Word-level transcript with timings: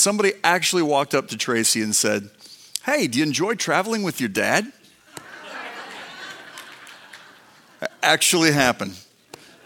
somebody 0.00 0.32
actually 0.42 0.82
walked 0.82 1.14
up 1.14 1.28
to 1.28 1.36
Tracy 1.36 1.82
and 1.82 1.94
said, 1.94 2.30
Hey, 2.84 3.06
do 3.06 3.18
you 3.18 3.24
enjoy 3.24 3.54
traveling 3.54 4.02
with 4.02 4.20
your 4.20 4.28
dad? 4.28 4.72
actually 8.02 8.52
happened. 8.52 8.96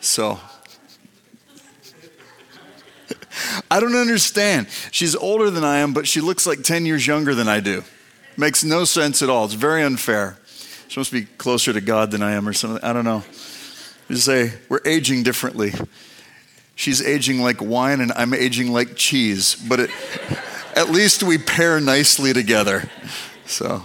So 0.01 0.39
I 3.71 3.81
don't 3.81 3.95
understand. 3.95 4.69
She's 4.91 5.17
older 5.17 5.51
than 5.51 5.65
I 5.65 5.79
am, 5.79 5.93
but 5.93 6.07
she 6.07 6.21
looks 6.21 6.47
like 6.47 6.63
10 6.63 6.87
years 6.87 7.07
younger 7.07 7.35
than 7.35 7.49
I 7.49 7.61
do. 7.61 7.85
Makes 8.37 8.65
no 8.65 8.85
sense 8.85 9.23
at 9.23 9.31
all. 9.31 9.45
It's 9.45 9.55
very 9.55 9.83
unfair. 9.83 10.39
She 10.89 11.01
must 11.01 11.13
be 11.13 11.25
closer 11.25 11.73
to 11.73 11.81
God 11.81 12.11
than 12.11 12.23
I 12.23 12.33
am 12.33 12.49
or 12.49 12.53
something. 12.53 12.83
I 12.83 12.93
don't 12.93 13.05
know. 13.05 13.23
You 14.09 14.17
say, 14.17 14.53
we're 14.69 14.81
aging 14.85 15.23
differently. 15.23 15.73
She's 16.75 17.01
aging 17.01 17.41
like 17.41 17.61
wine 17.61 18.01
and 18.01 18.13
I'm 18.13 18.35
aging 18.35 18.73
like 18.73 18.97
cheese, 18.97 19.55
but 19.69 19.81
it, 19.81 19.91
at 20.75 20.91
least 20.91 21.23
we 21.23 21.39
pair 21.39 21.81
nicely 21.81 22.33
together. 22.33 22.89
So. 23.47 23.85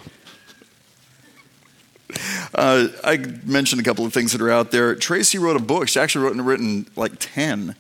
Uh, 2.56 2.88
I 3.04 3.18
mentioned 3.46 3.80
a 3.80 3.84
couple 3.84 4.06
of 4.06 4.14
things 4.14 4.32
that 4.32 4.42
are 4.42 4.50
out 4.50 4.72
there. 4.72 4.96
Tracy 4.96 5.38
wrote 5.38 5.56
a 5.56 5.64
book. 5.64 5.88
She 5.88 6.00
actually 6.00 6.26
wrote 6.26 6.36
and 6.36 6.46
written 6.46 6.88
like 6.96 7.14
10. 7.20 7.76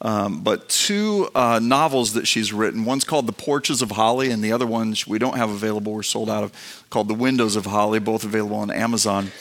Um, 0.00 0.42
but 0.42 0.68
two 0.68 1.28
uh, 1.34 1.58
novels 1.60 2.12
that 2.12 2.26
she's 2.26 2.52
written. 2.52 2.84
One's 2.84 3.04
called 3.04 3.26
The 3.26 3.32
Porches 3.32 3.82
of 3.82 3.92
Holly, 3.92 4.30
and 4.30 4.42
the 4.42 4.52
other 4.52 4.66
one 4.66 4.94
we 5.08 5.18
don't 5.18 5.36
have 5.36 5.50
available, 5.50 5.92
we're 5.92 6.02
sold 6.02 6.30
out 6.30 6.44
of, 6.44 6.84
called 6.90 7.08
The 7.08 7.14
Windows 7.14 7.56
of 7.56 7.66
Holly, 7.66 7.98
both 7.98 8.24
available 8.24 8.56
on 8.56 8.70
Amazon. 8.70 9.32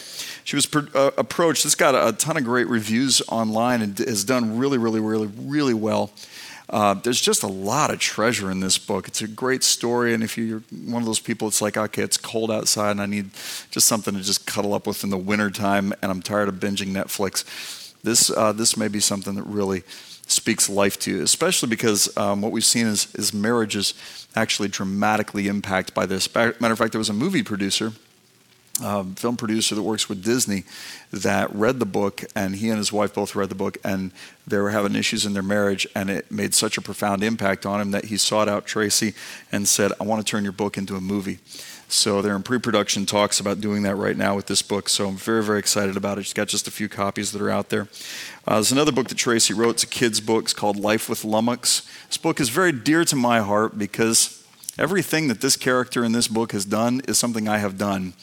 She 0.48 0.56
was 0.56 0.66
uh, 0.96 1.12
approached, 1.18 1.66
this 1.66 1.76
got 1.76 1.94
a, 1.94 2.08
a, 2.08 2.14
ton 2.14 2.38
of 2.38 2.46
great 2.46 2.70
reviews 2.70 3.22
online 3.28 3.82
and 3.82 4.00
has 4.00 4.24
done 4.24 4.58
really, 4.58 4.78
really, 4.78 5.02
really, 5.02 5.28
really 5.28 5.74
well. 5.74 6.10
Uh, 6.70 6.94
there's 6.94 7.20
just 7.20 7.44
a 7.44 7.48
lot 7.48 7.92
of 7.92 8.00
treasure 8.00 8.50
in 8.50 8.62
this 8.62 8.78
book. 8.78 9.10
It's 9.10 9.22
a 9.22 9.28
great 9.28 9.62
story, 9.62 10.14
and 10.14 10.24
if 10.24 10.38
you're 10.38 10.62
one 10.86 11.02
of 11.02 11.06
those 11.06 11.20
people, 11.20 11.50
it's 11.50 11.62
like, 11.62 11.76
okay, 11.76 12.02
it's 12.02 12.16
cold 12.16 12.50
outside, 12.50 12.92
and 12.92 13.02
I 13.02 13.08
need 13.08 13.32
just 13.72 13.90
something 13.90 14.14
to 14.14 14.22
just 14.22 14.48
cuddle 14.48 14.74
up 14.74 14.88
with 14.88 15.04
in 15.04 15.10
the 15.10 15.18
wintertime, 15.18 15.92
and 16.02 16.10
I'm 16.10 16.22
tired 16.22 16.48
of 16.48 16.56
binging 16.56 16.94
Netflix. 16.94 17.44
This, 18.04 18.30
uh, 18.30 18.54
this 18.54 18.78
may 18.78 18.88
be 18.88 19.02
something 19.02 19.36
that 19.36 19.44
really 19.44 19.84
speaks 20.28 20.70
life 20.70 20.98
to 21.00 21.12
you, 21.12 21.24
especially 21.24 21.68
because 21.68 22.16
um, 22.16 22.42
what 22.42 22.54
we've 22.54 22.64
seen 22.64 22.88
is, 22.88 23.14
is 23.16 23.34
marriages 23.34 23.94
actually 24.34 24.70
dramatically 24.70 25.50
impacted 25.50 25.94
by 25.94 26.06
this. 26.06 26.34
Matter 26.34 26.56
of 26.72 26.78
fact, 26.78 26.94
there 26.94 27.00
was 27.00 27.10
a 27.10 27.14
movie 27.14 27.44
producer, 27.44 27.92
um, 28.84 29.16
film 29.16 29.38
producer 29.38 29.76
that 29.76 29.84
works 29.84 30.08
with 30.08 30.24
Disney, 30.24 30.64
that 31.12 31.54
read 31.54 31.80
the 31.80 31.86
book, 31.86 32.24
and 32.36 32.56
he 32.56 32.70
and 32.70 32.78
his 32.78 32.92
wife 32.92 33.14
both 33.14 33.36
read 33.36 33.50
the 33.50 33.56
book, 33.56 33.78
and 33.84 34.12
they 34.46 34.58
were 34.58 34.72
having 34.72 34.96
issues 34.96 35.26
in 35.26 35.34
their 35.34 35.44
marriage, 35.44 35.88
and 35.96 36.10
it 36.10 36.32
made 36.32 36.54
such 36.54 36.78
a 36.78 36.82
profound 36.82 37.24
impact 37.24 37.66
on 37.66 37.82
him 37.82 37.92
that 37.92 38.06
he 38.06 38.18
sought 38.18 38.48
out 38.48 38.66
Tracy 38.66 39.14
and 39.52 39.68
said, 39.68 39.92
I 40.00 40.04
want 40.04 40.26
to 40.26 40.30
turn 40.30 40.44
your 40.44 40.54
book 40.54 40.78
into 40.78 40.96
a 40.96 41.02
movie. 41.02 41.40
So 41.90 42.22
they're 42.22 42.36
in 42.36 42.44
pre-production 42.44 43.06
talks 43.06 43.40
about 43.40 43.62
doing 43.62 43.84
that 43.84 43.96
right 43.96 44.18
now 44.18 44.36
with 44.36 44.48
this 44.48 44.62
book. 44.62 44.90
So 44.90 45.08
I'm 45.08 45.16
very, 45.16 45.42
very 45.42 45.60
excited 45.60 45.96
about 45.96 46.18
it. 46.18 46.24
She's 46.24 46.34
got 46.34 46.50
just 46.50 46.68
a 46.68 46.72
few 46.72 46.90
copies 46.90 47.32
that 47.32 47.42
are 47.42 47.50
out 47.50 47.70
there. 47.70 47.88
Uh, 48.46 48.56
there's 48.56 48.74
another 48.74 48.92
book 48.92 49.08
that 49.08 49.16
Tracy 49.18 49.54
wrote. 49.54 49.72
It's 49.72 49.84
a 49.84 49.88
kid's 49.88 50.20
book. 50.20 50.44
It's 50.46 50.54
called 50.54 50.78
Life 50.78 51.08
with 51.08 51.24
Lummox. 51.24 51.88
This 52.08 52.18
book 52.18 52.42
is 52.42 52.50
very 52.50 52.74
dear 52.74 53.06
to 53.06 53.16
my 53.16 53.40
heart 53.40 53.78
because 53.78 54.46
everything 54.78 55.30
that 55.30 55.40
this 55.40 55.56
character 55.56 56.04
in 56.04 56.12
this 56.12 56.28
book 56.28 56.52
has 56.52 56.66
done 56.66 57.02
is 57.08 57.18
something 57.18 57.48
I 57.48 57.60
have 57.60 57.78
done. 57.78 58.14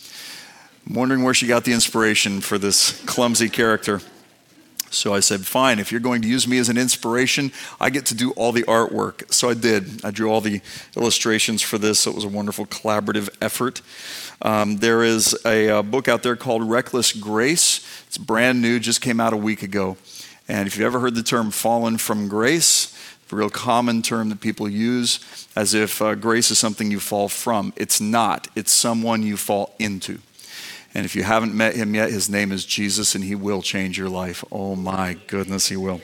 I'm 0.86 0.94
wondering 0.94 1.22
where 1.22 1.34
she 1.34 1.46
got 1.46 1.64
the 1.64 1.72
inspiration 1.72 2.40
for 2.40 2.58
this 2.58 3.02
clumsy 3.06 3.48
character. 3.48 4.00
So 4.90 5.12
I 5.12 5.20
said, 5.20 5.44
fine, 5.44 5.78
if 5.80 5.90
you're 5.90 6.00
going 6.00 6.22
to 6.22 6.28
use 6.28 6.46
me 6.46 6.58
as 6.58 6.68
an 6.68 6.78
inspiration, 6.78 7.52
I 7.80 7.90
get 7.90 8.06
to 8.06 8.14
do 8.14 8.30
all 8.32 8.52
the 8.52 8.62
artwork. 8.64 9.32
So 9.32 9.48
I 9.48 9.54
did. 9.54 10.04
I 10.04 10.10
drew 10.10 10.30
all 10.30 10.40
the 10.40 10.60
illustrations 10.96 11.62
for 11.62 11.78
this. 11.78 12.00
So 12.00 12.10
it 12.10 12.14
was 12.14 12.24
a 12.24 12.28
wonderful 12.28 12.66
collaborative 12.66 13.28
effort. 13.40 13.80
Um, 14.42 14.76
there 14.76 15.02
is 15.02 15.36
a, 15.44 15.68
a, 15.68 15.82
book 15.82 16.06
out 16.06 16.22
there 16.22 16.36
called 16.36 16.62
Reckless 16.62 17.12
Grace. 17.12 17.84
It's 18.06 18.18
brand 18.18 18.60
new, 18.62 18.78
just 18.78 19.00
came 19.00 19.20
out 19.20 19.32
a 19.32 19.38
week 19.38 19.62
ago. 19.62 19.96
And 20.46 20.68
if 20.68 20.76
you've 20.76 20.86
ever 20.86 21.00
heard 21.00 21.14
the 21.14 21.22
term 21.22 21.50
fallen 21.50 21.96
from 21.96 22.28
grace, 22.28 22.94
a 23.32 23.36
real 23.36 23.50
common 23.50 24.00
term 24.00 24.28
that 24.28 24.40
people 24.40 24.68
use 24.68 25.48
as 25.56 25.74
if 25.74 26.00
uh, 26.00 26.14
grace 26.14 26.50
is 26.50 26.58
something 26.58 26.90
you 26.90 27.00
fall 27.00 27.28
from. 27.28 27.72
It's 27.76 28.00
not, 28.00 28.46
it's 28.54 28.72
someone 28.72 29.22
you 29.24 29.36
fall 29.36 29.74
into. 29.78 30.20
And 30.94 31.04
if 31.04 31.16
you 31.16 31.24
haven't 31.24 31.54
met 31.54 31.74
him 31.74 31.94
yet, 31.94 32.10
his 32.10 32.30
name 32.30 32.52
is 32.52 32.64
Jesus, 32.64 33.14
and 33.14 33.24
he 33.24 33.34
will 33.34 33.62
change 33.62 33.98
your 33.98 34.08
life. 34.08 34.44
Oh 34.52 34.76
my 34.76 35.16
goodness, 35.26 35.68
he 35.68 35.76
will. 35.76 36.00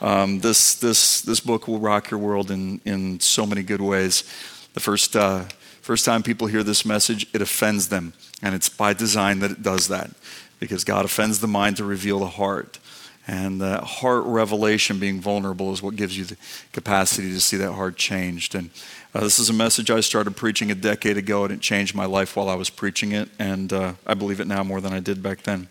Um, 0.00 0.40
this, 0.40 0.74
this, 0.74 1.22
this 1.22 1.40
book 1.40 1.68
will 1.68 1.78
rock 1.78 2.10
your 2.10 2.18
world 2.18 2.50
in, 2.50 2.80
in 2.84 3.20
so 3.20 3.46
many 3.46 3.62
good 3.62 3.80
ways. 3.80 4.24
The 4.72 4.80
first, 4.80 5.14
uh, 5.14 5.44
first 5.80 6.04
time 6.04 6.22
people 6.22 6.48
hear 6.48 6.64
this 6.64 6.84
message, 6.84 7.28
it 7.32 7.40
offends 7.40 7.88
them. 7.88 8.12
And 8.42 8.54
it's 8.56 8.68
by 8.68 8.92
design 8.92 9.38
that 9.38 9.52
it 9.52 9.62
does 9.62 9.86
that, 9.88 10.10
because 10.58 10.82
God 10.82 11.04
offends 11.04 11.38
the 11.38 11.46
mind 11.46 11.76
to 11.76 11.84
reveal 11.84 12.18
the 12.18 12.26
heart. 12.26 12.80
And 13.26 13.60
the 13.60 13.78
heart 13.78 14.24
revelation, 14.26 14.98
being 14.98 15.20
vulnerable, 15.20 15.72
is 15.72 15.80
what 15.80 15.96
gives 15.96 16.18
you 16.18 16.24
the 16.24 16.36
capacity 16.72 17.30
to 17.30 17.40
see 17.40 17.56
that 17.58 17.72
heart 17.72 17.96
changed. 17.96 18.54
And 18.54 18.68
uh, 19.14 19.20
this 19.20 19.38
is 19.38 19.48
a 19.48 19.52
message 19.52 19.92
I 19.92 20.00
started 20.00 20.36
preaching 20.36 20.72
a 20.72 20.74
decade 20.74 21.16
ago, 21.16 21.44
and 21.44 21.52
it 21.52 21.60
changed 21.60 21.94
my 21.94 22.04
life 22.04 22.34
while 22.34 22.48
I 22.48 22.56
was 22.56 22.68
preaching 22.68 23.12
it, 23.12 23.28
and 23.38 23.72
uh, 23.72 23.92
I 24.04 24.14
believe 24.14 24.40
it 24.40 24.48
now 24.48 24.64
more 24.64 24.80
than 24.80 24.92
I 24.92 24.98
did 24.98 25.22
back 25.22 25.42
then. 25.44 25.68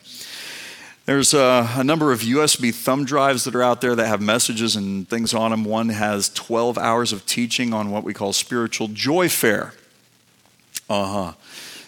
There's 1.05 1.33
uh, 1.33 1.67
a 1.75 1.83
number 1.83 2.13
of 2.13 2.21
USB 2.21 2.73
thumb 2.73 3.03
drives 3.03 3.43
that 3.43 3.53
are 3.53 3.61
out 3.61 3.81
there 3.81 3.95
that 3.95 4.07
have 4.07 4.21
messages 4.21 4.77
and 4.77 5.09
things 5.09 5.33
on 5.33 5.51
them. 5.51 5.65
One 5.65 5.89
has 5.89 6.29
12 6.29 6.77
hours 6.77 7.11
of 7.11 7.25
teaching 7.25 7.73
on 7.73 7.91
what 7.91 8.05
we 8.05 8.13
call 8.13 8.31
spiritual 8.31 8.87
joy 8.87 9.27
fair. 9.27 9.73
Uh 10.89 11.05
huh. 11.05 11.33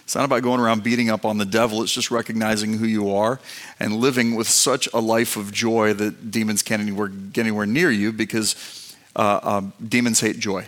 It's 0.04 0.14
not 0.14 0.26
about 0.26 0.42
going 0.42 0.60
around 0.60 0.82
beating 0.82 1.08
up 1.08 1.24
on 1.24 1.38
the 1.38 1.46
devil, 1.46 1.82
it's 1.82 1.92
just 1.92 2.10
recognizing 2.10 2.74
who 2.74 2.86
you 2.86 3.10
are 3.14 3.40
and 3.80 3.96
living 3.96 4.34
with 4.34 4.46
such 4.46 4.90
a 4.92 5.00
life 5.00 5.38
of 5.38 5.52
joy 5.52 5.94
that 5.94 6.30
demons 6.30 6.62
can't 6.62 6.82
anywhere, 6.82 7.08
get 7.08 7.40
anywhere 7.40 7.66
near 7.66 7.90
you 7.90 8.12
because 8.12 8.94
uh, 9.16 9.40
uh, 9.42 9.62
demons 9.88 10.20
hate 10.20 10.38
joy. 10.38 10.66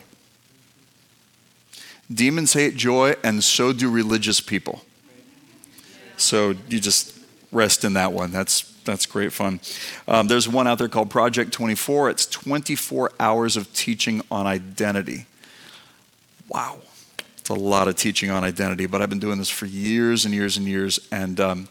Demons 2.13 2.55
hate 2.55 2.77
joy, 2.77 3.15
and 3.23 3.45
so 3.45 3.73
do 3.73 3.91
religious 3.91 4.41
people. 4.41 4.83
So 6.17 6.55
you 6.69 6.81
just 6.81 7.19
rest 7.53 7.85
in 7.85 7.93
that 7.95 8.13
one. 8.13 8.33
That's 8.33 8.63
that's 8.85 9.05
great 9.05 9.33
fun. 9.33 9.61
Um, 10.07 10.29
there's 10.29 10.49
one 10.49 10.67
out 10.67 10.79
there 10.79 10.89
called 10.89 11.11
Project 11.11 11.53
24. 11.53 12.09
It's 12.09 12.25
24 12.25 13.13
hours 13.21 13.57
of 13.57 13.71
teaching 13.75 14.23
on 14.31 14.47
identity. 14.47 15.27
Wow, 16.49 16.79
it's 17.37 17.51
a 17.51 17.55
lot 17.55 17.87
of 17.87 17.97
teaching 17.97 18.31
on 18.31 18.45
identity. 18.45 18.87
But 18.87 19.03
I've 19.03 19.11
been 19.11 19.19
doing 19.19 19.37
this 19.39 19.51
for 19.51 19.67
years 19.67 20.25
and 20.25 20.33
years 20.33 20.57
and 20.57 20.67
years, 20.67 20.99
and 21.13 21.39
um, 21.39 21.69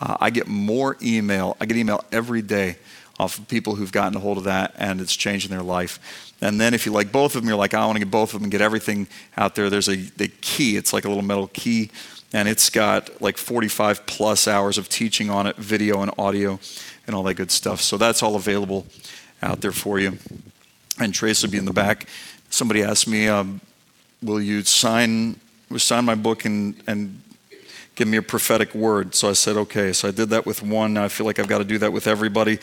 uh, 0.00 0.16
I 0.20 0.30
get 0.30 0.46
more 0.46 0.96
email. 1.02 1.56
I 1.60 1.66
get 1.66 1.76
email 1.76 2.04
every 2.12 2.42
day 2.42 2.76
off 3.18 3.38
of 3.38 3.48
people 3.48 3.76
who've 3.76 3.92
gotten 3.92 4.16
a 4.16 4.20
hold 4.20 4.38
of 4.38 4.44
that, 4.44 4.74
and 4.76 5.00
it's 5.00 5.14
changing 5.14 5.50
their 5.50 5.62
life. 5.62 6.32
And 6.40 6.60
then 6.60 6.74
if 6.74 6.84
you 6.84 6.92
like 6.92 7.12
both 7.12 7.36
of 7.36 7.42
them, 7.42 7.48
you're 7.48 7.58
like, 7.58 7.74
I 7.74 7.86
want 7.86 7.96
to 7.96 8.04
get 8.04 8.10
both 8.10 8.30
of 8.30 8.40
them 8.40 8.44
and 8.44 8.52
get 8.52 8.60
everything 8.60 9.06
out 9.36 9.54
there. 9.54 9.70
There's 9.70 9.88
a 9.88 9.96
the 9.96 10.28
key. 10.40 10.76
It's 10.76 10.92
like 10.92 11.04
a 11.04 11.08
little 11.08 11.22
metal 11.22 11.48
key, 11.48 11.90
and 12.32 12.48
it's 12.48 12.70
got 12.70 13.22
like 13.22 13.38
45 13.38 14.06
plus 14.06 14.48
hours 14.48 14.78
of 14.78 14.88
teaching 14.88 15.30
on 15.30 15.46
it, 15.46 15.56
video 15.56 16.02
and 16.02 16.10
audio, 16.18 16.58
and 17.06 17.14
all 17.14 17.22
that 17.24 17.34
good 17.34 17.50
stuff. 17.50 17.80
So 17.80 17.96
that's 17.96 18.22
all 18.22 18.36
available 18.36 18.86
out 19.42 19.60
there 19.60 19.72
for 19.72 19.98
you. 19.98 20.18
And 20.98 21.14
Trace 21.14 21.42
will 21.42 21.50
be 21.50 21.58
in 21.58 21.64
the 21.64 21.72
back. 21.72 22.08
Somebody 22.50 22.82
asked 22.82 23.08
me, 23.08 23.28
um, 23.28 23.60
"Will 24.22 24.40
you 24.40 24.62
sign 24.62 25.40
sign 25.76 26.04
my 26.04 26.14
book 26.14 26.44
and 26.44 26.74
and 26.86 27.20
give 27.94 28.08
me 28.08 28.16
a 28.16 28.22
prophetic 28.22 28.74
word. 28.74 29.14
So 29.14 29.30
I 29.30 29.32
said, 29.32 29.56
okay. 29.56 29.92
So 29.92 30.08
I 30.08 30.10
did 30.10 30.30
that 30.30 30.46
with 30.46 30.62
one. 30.62 30.94
Now 30.94 31.04
I 31.04 31.08
feel 31.08 31.26
like 31.26 31.38
I've 31.38 31.48
got 31.48 31.58
to 31.58 31.64
do 31.64 31.78
that 31.78 31.92
with 31.92 32.06
everybody. 32.06 32.58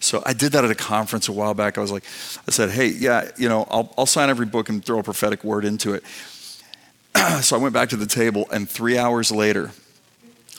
So 0.00 0.22
I 0.24 0.32
did 0.32 0.52
that 0.52 0.64
at 0.64 0.70
a 0.70 0.76
conference 0.76 1.28
a 1.28 1.32
while 1.32 1.54
back. 1.54 1.78
I 1.78 1.80
was 1.80 1.92
like, 1.92 2.04
I 2.46 2.50
said, 2.50 2.70
hey, 2.70 2.88
yeah, 2.88 3.30
you 3.36 3.48
know, 3.48 3.66
I'll, 3.70 3.92
I'll 3.98 4.06
sign 4.06 4.30
every 4.30 4.46
book 4.46 4.68
and 4.68 4.84
throw 4.84 5.00
a 5.00 5.02
prophetic 5.02 5.44
word 5.44 5.64
into 5.64 5.94
it. 5.94 6.04
so 7.42 7.56
I 7.56 7.58
went 7.58 7.74
back 7.74 7.88
to 7.90 7.96
the 7.96 8.06
table, 8.06 8.46
and 8.52 8.68
three 8.68 8.98
hours 8.98 9.32
later, 9.32 9.72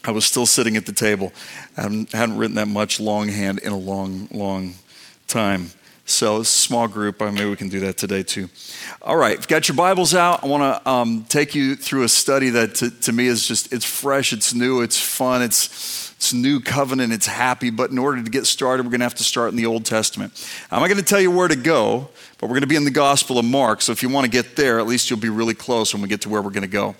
I 0.03 0.11
was 0.11 0.25
still 0.25 0.45
sitting 0.45 0.77
at 0.77 0.85
the 0.85 0.93
table. 0.93 1.33
I 1.75 1.81
hadn't 1.81 2.37
written 2.37 2.55
that 2.55 2.67
much 2.67 2.99
longhand 2.99 3.59
in 3.59 3.71
a 3.71 3.77
long, 3.77 4.27
long 4.31 4.75
time. 5.27 5.71
So, 6.09 6.41
small 6.41 6.87
group, 6.87 7.21
I 7.21 7.29
maybe 7.31 7.49
we 7.49 7.57
can 7.57 7.67
do 7.67 7.81
that 7.81 7.97
today 7.97 8.23
too. 8.23 8.47
All 9.01 9.17
right, 9.17 9.45
got 9.45 9.67
your 9.67 9.75
Bibles 9.75 10.15
out, 10.15 10.41
I 10.41 10.47
want 10.47 10.63
to 10.63 10.89
um, 10.89 11.25
take 11.27 11.53
you 11.53 11.75
through 11.75 12.03
a 12.03 12.07
study 12.07 12.49
that 12.51 12.75
to, 12.75 12.89
to, 13.01 13.11
me 13.11 13.27
is 13.27 13.45
just, 13.45 13.73
it's 13.73 13.83
fresh, 13.83 14.31
it's 14.31 14.53
new, 14.53 14.79
it's 14.79 14.97
fun, 14.97 15.41
it's, 15.41 16.13
it's 16.15 16.33
new 16.33 16.61
covenant, 16.61 17.11
it's 17.11 17.25
happy. 17.25 17.71
But 17.71 17.91
in 17.91 17.97
order 17.97 18.23
to 18.23 18.29
get 18.29 18.45
started, 18.45 18.83
we're 18.83 18.91
going 18.91 19.01
to 19.01 19.05
have 19.05 19.15
to 19.15 19.23
start 19.25 19.49
in 19.49 19.57
the 19.57 19.65
Old 19.65 19.83
Testament. 19.83 20.31
I'm 20.71 20.79
not 20.79 20.87
going 20.87 20.97
to 20.97 21.03
tell 21.03 21.19
you 21.19 21.29
where 21.29 21.49
to 21.49 21.57
go, 21.57 22.07
but 22.37 22.47
we're 22.47 22.55
going 22.55 22.61
to 22.61 22.67
be 22.67 22.77
in 22.77 22.85
the 22.85 22.89
Gospel 22.89 23.37
of 23.37 23.43
Mark. 23.43 23.81
So, 23.81 23.91
if 23.91 24.01
you 24.01 24.07
want 24.07 24.23
to 24.23 24.31
get 24.31 24.55
there, 24.55 24.79
at 24.79 24.87
least 24.87 25.09
you'll 25.09 25.19
be 25.19 25.27
really 25.27 25.55
close 25.55 25.93
when 25.93 26.01
we 26.01 26.07
get 26.07 26.21
to 26.21 26.29
where 26.29 26.41
we're 26.41 26.51
going 26.51 26.61
to 26.61 26.69
go. 26.69 26.95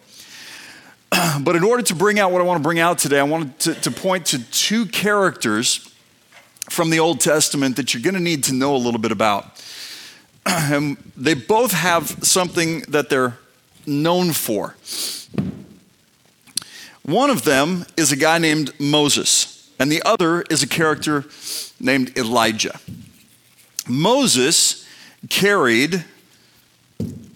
but 1.39 1.56
in 1.56 1.63
order 1.63 1.81
to 1.81 1.95
bring 1.95 2.19
out 2.19 2.33
what 2.33 2.42
I 2.42 2.44
want 2.44 2.59
to 2.59 2.63
bring 2.63 2.80
out 2.80 2.98
today, 2.98 3.19
I 3.19 3.24
wanted 3.24 3.57
to, 3.59 3.74
to 3.74 3.89
point 3.89 4.25
to 4.27 4.51
two 4.51 4.86
characters 4.86 5.94
from 6.69 6.90
the 6.90 7.00
Old 7.00 7.19
Testament 7.19 7.75
that 7.75 7.94
you're 7.94 8.04
going 8.04 8.16
to 8.16 8.22
need 8.22 8.44
to 8.46 8.54
know 8.54 8.75
a 8.75 8.78
little 8.78 9.00
bit 9.00 9.12
about. 9.12 9.64
and 10.46 10.98
they 11.16 11.34
both 11.34 11.72
have 11.72 12.10
something 12.24 12.81
that 12.90 13.10
they're 13.10 13.38
known 13.86 14.31
for. 14.31 14.75
One 17.04 17.30
of 17.30 17.44
them 17.44 17.86
is 17.96 18.12
a 18.12 18.18
guy 18.18 18.38
named 18.38 18.78
Moses, 18.80 19.69
and 19.80 19.92
the 19.92 20.02
other 20.04 20.42
is 20.50 20.62
a 20.62 20.68
character 20.68 21.25
named 21.80 22.18
Elijah. 22.18 22.80
Moses 23.88 24.86
carried 25.30 26.04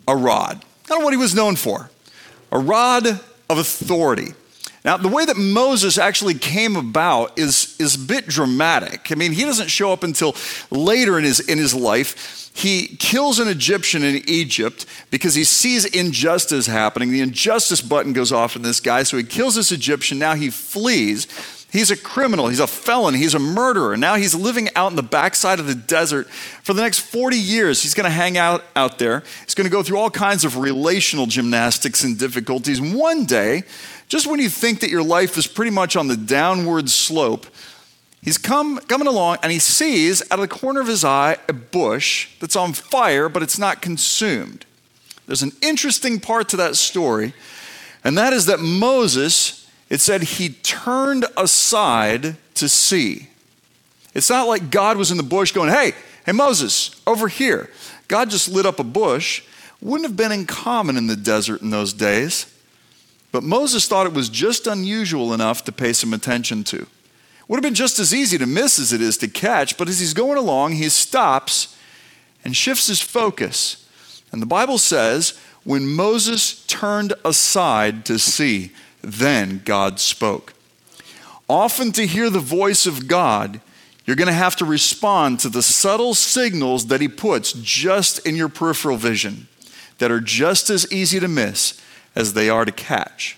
a 0.08 0.16
rod. 0.16 0.64
I 0.86 0.88
don't 0.90 1.00
know 1.00 1.06
what 1.06 1.14
he 1.14 1.18
was 1.18 1.34
known 1.34 1.56
for 1.56 1.90
a 2.52 2.60
rod 2.60 3.08
of 3.08 3.58
authority. 3.58 4.34
Now, 4.84 4.98
the 4.98 5.08
way 5.08 5.26
that 5.26 5.38
Moses 5.38 5.98
actually 6.00 6.34
came 6.34 6.76
about 6.76 7.38
is, 7.38 7.76
is 7.80 7.96
a 7.96 8.00
bit 8.00 8.28
dramatic. 8.28 9.12
I 9.12 9.16
mean, 9.16 9.32
he 9.32 9.44
doesn't 9.44 9.70
show 9.70 9.94
up 9.94 10.04
until 10.04 10.36
later 10.72 11.20
in 11.20 11.24
his, 11.24 11.40
in 11.40 11.60
his 11.60 11.76
life. 11.76 12.50
He 12.54 12.88
kills 12.98 13.38
an 13.40 13.48
Egyptian 13.48 14.04
in 14.04 14.28
Egypt 14.28 14.86
because 15.12 15.36
he 15.36 15.44
sees 15.44 15.86
injustice 15.86 16.66
happening. 16.66 17.12
The 17.12 17.22
injustice 17.22 17.80
button 17.80 18.12
goes 18.12 18.32
off 18.32 18.56
in 18.56 18.64
this 18.64 18.80
guy, 18.80 19.04
so 19.04 19.18
he 19.18 19.24
kills 19.24 19.56
this 19.56 19.72
Egyptian. 19.72 20.18
Now 20.18 20.34
he 20.34 20.50
flees. 20.50 21.28
He's 21.72 21.90
a 21.90 21.96
criminal, 21.96 22.50
he's 22.50 22.60
a 22.60 22.68
felon, 22.68 23.16
he's 23.16 23.34
a 23.34 23.40
murderer. 23.40 23.96
Now 23.96 24.16
he's 24.16 24.36
living 24.36 24.68
out 24.76 24.92
in 24.92 24.98
the 24.98 25.04
backside 25.04 25.58
of 25.58 25.68
the 25.68 25.76
desert 25.76 26.30
for 26.30 26.74
the 26.74 26.82
next 26.82 27.00
40 27.00 27.38
years. 27.38 27.82
He's 27.82 27.94
going 27.94 28.04
to 28.04 28.10
hang 28.10 28.38
out 28.38 28.66
out 28.76 29.00
there. 29.00 29.24
He's 29.46 29.56
going 29.56 29.70
to 29.70 29.72
go 29.72 29.82
through 29.82 29.98
all 29.98 30.10
kinds 30.10 30.44
of 30.44 30.58
relational 30.58 31.28
gymnastics 31.28 32.04
and 32.04 32.20
difficulties. 32.20 32.82
One 32.82 33.24
day, 33.24 33.64
just 34.10 34.28
when 34.28 34.42
you 34.42 34.50
think 34.50 34.82
that 34.82 34.90
your 34.90 35.02
life 35.02 35.38
is 35.38 35.48
pretty 35.48 35.72
much 35.72 35.96
on 35.96 36.08
the 36.08 36.18
downward 36.18 36.90
slope, 36.90 37.48
he's 38.22 38.38
come, 38.38 38.78
coming 38.90 39.08
along 39.08 39.38
and 39.42 39.50
he 39.50 39.60
sees 39.60 40.22
out 40.30 40.40
of 40.40 40.50
the 40.50 40.54
corner 40.54 40.82
of 40.82 40.88
his 40.88 41.06
eye 41.06 41.38
a 41.48 41.54
bush 41.54 42.28
that's 42.42 42.58
on 42.58 42.74
fire, 42.74 43.30
but 43.30 43.42
it's 43.42 43.58
not 43.58 43.82
consumed. 43.82 44.66
There's 45.26 45.42
an 45.42 45.54
interesting 45.62 46.20
part 46.20 46.50
to 46.50 46.58
that 46.58 46.76
story, 46.76 47.34
and 48.04 48.18
that 48.18 48.34
is 48.34 48.48
that 48.48 48.60
Moses 48.60 49.61
it 49.92 50.00
said 50.00 50.24
he 50.24 50.48
turned 50.50 51.26
aside 51.36 52.38
to 52.54 52.70
see. 52.70 53.28
It's 54.14 54.30
not 54.30 54.48
like 54.48 54.72
God 54.72 54.96
was 54.96 55.12
in 55.12 55.18
the 55.18 55.24
bush 55.24 55.52
going, 55.52 55.70
hey, 55.70 55.92
hey, 56.26 56.32
Moses, 56.32 57.02
over 57.06 57.28
here. 57.28 57.70
God 58.08 58.30
just 58.30 58.48
lit 58.48 58.66
up 58.66 58.80
a 58.80 58.86
bush. 58.86 59.44
Wouldn't 59.82 60.08
have 60.08 60.16
been 60.16 60.32
uncommon 60.32 60.96
in 60.96 61.08
the 61.08 61.18
desert 61.18 61.62
in 61.62 61.72
those 61.72 61.92
days. 61.92 62.46
But 63.34 63.44
Moses 63.44 63.86
thought 63.86 64.08
it 64.08 64.14
was 64.14 64.30
just 64.30 64.66
unusual 64.66 65.34
enough 65.34 65.66
to 65.66 65.74
pay 65.74 65.92
some 65.92 66.14
attention 66.14 66.64
to. 66.66 66.88
Would 67.50 67.58
have 67.58 67.62
been 67.62 67.74
just 67.74 68.00
as 68.00 68.14
easy 68.14 68.38
to 68.38 68.46
miss 68.46 68.80
as 68.80 68.94
it 68.94 69.02
is 69.02 69.18
to 69.18 69.28
catch, 69.28 69.78
but 69.78 69.90
as 69.90 70.00
he's 70.00 70.14
going 70.14 70.38
along, 70.38 70.72
he 70.72 70.88
stops 70.88 71.78
and 72.46 72.56
shifts 72.56 72.88
his 72.88 73.02
focus. 73.02 73.90
And 74.32 74.42
the 74.42 74.46
Bible 74.46 74.78
says, 74.78 75.38
when 75.66 75.86
Moses 75.86 76.66
turned 76.68 77.12
aside 77.26 78.06
to 78.06 78.18
see, 78.18 78.72
then 79.02 79.62
God 79.66 80.00
spoke. 80.00 80.54
Often, 81.48 81.92
to 81.94 82.08
hear 82.08 82.30
the 82.30 82.40
voice 82.40 82.86
of 82.86 83.08
God, 83.08 83.60
you're 84.06 84.16
going 84.16 84.28
to 84.28 84.34
have 84.34 84.56
to 84.58 84.66
respond 84.66 85.40
to 85.42 85.50
the 85.50 85.62
subtle 85.62 86.14
signals 86.14 86.88
that 86.88 87.02
He 87.02 87.08
puts 87.08 87.54
just 87.54 88.26
in 88.26 88.36
your 88.36 88.50
peripheral 88.50 88.98
vision 88.98 89.48
that 89.98 90.12
are 90.12 90.22
just 90.22 90.70
as 90.70 90.92
easy 90.92 91.20
to 91.20 91.28
miss 91.28 91.80
as 92.16 92.34
they 92.34 92.50
are 92.50 92.66
to 92.66 92.72
catch. 92.72 93.38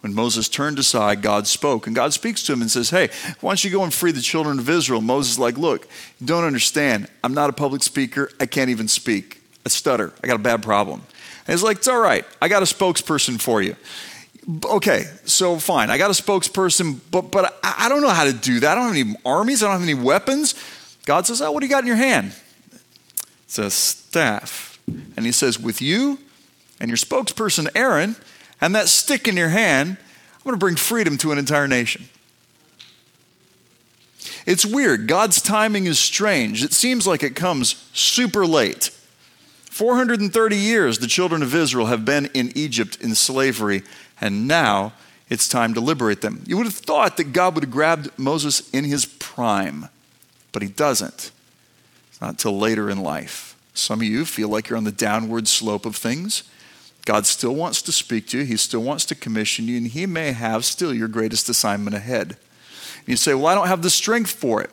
When 0.00 0.14
Moses 0.14 0.48
turned 0.48 0.78
aside, 0.78 1.20
God 1.20 1.46
spoke. 1.46 1.86
And 1.86 1.94
God 1.94 2.12
speaks 2.12 2.42
to 2.44 2.52
him 2.52 2.62
and 2.62 2.70
says, 2.70 2.90
Hey, 2.90 3.10
why 3.40 3.50
don't 3.50 3.64
you 3.64 3.70
go 3.70 3.84
and 3.84 3.92
free 3.92 4.12
the 4.12 4.22
children 4.22 4.58
of 4.58 4.68
Israel? 4.68 5.00
Moses 5.00 5.32
is 5.32 5.38
like, 5.38 5.58
Look, 5.58 5.86
don't 6.24 6.44
understand. 6.44 7.06
I'm 7.22 7.34
not 7.34 7.50
a 7.50 7.52
public 7.52 7.82
speaker. 7.82 8.30
I 8.40 8.46
can't 8.46 8.70
even 8.70 8.88
speak. 8.88 9.42
I 9.64 9.68
stutter. 9.68 10.12
I 10.24 10.26
got 10.26 10.36
a 10.36 10.42
bad 10.42 10.62
problem. 10.62 11.02
And 11.46 11.54
he's 11.54 11.62
like, 11.62 11.78
It's 11.78 11.88
all 11.88 12.00
right. 12.00 12.24
I 12.40 12.48
got 12.48 12.62
a 12.62 12.66
spokesperson 12.66 13.40
for 13.40 13.62
you. 13.62 13.76
Okay, 14.64 15.04
so 15.24 15.58
fine. 15.58 15.90
I 15.90 15.98
got 15.98 16.10
a 16.10 16.22
spokesperson, 16.22 16.98
but, 17.10 17.30
but 17.30 17.58
I, 17.62 17.86
I 17.86 17.88
don't 17.88 18.02
know 18.02 18.08
how 18.08 18.24
to 18.24 18.32
do 18.32 18.60
that. 18.60 18.72
I 18.72 18.74
don't 18.74 18.96
have 18.96 19.06
any 19.06 19.16
armies. 19.24 19.62
I 19.62 19.66
don't 19.66 19.80
have 19.80 19.88
any 19.88 19.94
weapons. 19.94 20.54
God 21.06 21.26
says, 21.26 21.42
Oh, 21.42 21.52
what 21.52 21.60
do 21.60 21.66
you 21.66 21.70
got 21.70 21.84
in 21.84 21.86
your 21.86 21.96
hand? 21.96 22.34
It's 23.44 23.58
a 23.58 23.70
staff. 23.70 24.78
And 24.86 25.26
he 25.26 25.32
says, 25.32 25.58
With 25.58 25.82
you 25.82 26.18
and 26.80 26.88
your 26.88 26.96
spokesperson, 26.96 27.68
Aaron, 27.74 28.16
and 28.60 28.74
that 28.74 28.88
stick 28.88 29.28
in 29.28 29.36
your 29.36 29.48
hand, 29.48 29.96
I'm 29.98 30.44
going 30.44 30.54
to 30.54 30.58
bring 30.58 30.76
freedom 30.76 31.18
to 31.18 31.32
an 31.32 31.38
entire 31.38 31.68
nation. 31.68 32.08
It's 34.46 34.64
weird. 34.64 35.06
God's 35.06 35.42
timing 35.42 35.86
is 35.86 35.98
strange. 35.98 36.64
It 36.64 36.72
seems 36.72 37.06
like 37.06 37.22
it 37.22 37.36
comes 37.36 37.88
super 37.92 38.46
late. 38.46 38.90
430 39.80 40.56
years 40.56 40.98
the 40.98 41.06
children 41.06 41.42
of 41.42 41.54
Israel 41.54 41.86
have 41.86 42.04
been 42.04 42.26
in 42.34 42.52
Egypt 42.54 42.98
in 43.00 43.14
slavery, 43.14 43.82
and 44.20 44.46
now 44.46 44.92
it's 45.30 45.48
time 45.48 45.72
to 45.72 45.80
liberate 45.80 46.20
them. 46.20 46.44
You 46.46 46.58
would 46.58 46.66
have 46.66 46.74
thought 46.74 47.16
that 47.16 47.32
God 47.32 47.54
would 47.54 47.64
have 47.64 47.72
grabbed 47.72 48.10
Moses 48.18 48.68
in 48.74 48.84
his 48.84 49.06
prime, 49.06 49.88
but 50.52 50.60
he 50.60 50.68
doesn't. 50.68 51.30
It's 52.10 52.20
not 52.20 52.38
till 52.38 52.58
later 52.58 52.90
in 52.90 53.00
life. 53.00 53.56
Some 53.72 54.00
of 54.00 54.06
you 54.06 54.26
feel 54.26 54.50
like 54.50 54.68
you're 54.68 54.76
on 54.76 54.84
the 54.84 54.92
downward 54.92 55.48
slope 55.48 55.86
of 55.86 55.96
things. 55.96 56.42
God 57.06 57.24
still 57.24 57.54
wants 57.54 57.80
to 57.80 57.90
speak 57.90 58.26
to 58.28 58.40
you, 58.40 58.44
He 58.44 58.58
still 58.58 58.82
wants 58.82 59.06
to 59.06 59.14
commission 59.14 59.66
you, 59.66 59.78
and 59.78 59.86
He 59.86 60.04
may 60.04 60.32
have 60.32 60.66
still 60.66 60.92
your 60.92 61.08
greatest 61.08 61.48
assignment 61.48 61.96
ahead. 61.96 62.36
And 62.98 63.08
you 63.08 63.16
say, 63.16 63.32
Well, 63.32 63.46
I 63.46 63.54
don't 63.54 63.68
have 63.68 63.80
the 63.80 63.88
strength 63.88 64.30
for 64.30 64.60
it. 64.60 64.68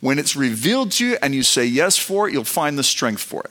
When 0.00 0.18
it's 0.18 0.36
revealed 0.36 0.92
to 0.92 1.06
you 1.06 1.16
and 1.22 1.34
you 1.34 1.42
say 1.42 1.64
yes 1.64 1.96
for 1.96 2.28
it, 2.28 2.34
you'll 2.34 2.44
find 2.44 2.78
the 2.78 2.82
strength 2.82 3.22
for 3.22 3.40
it. 3.40 3.50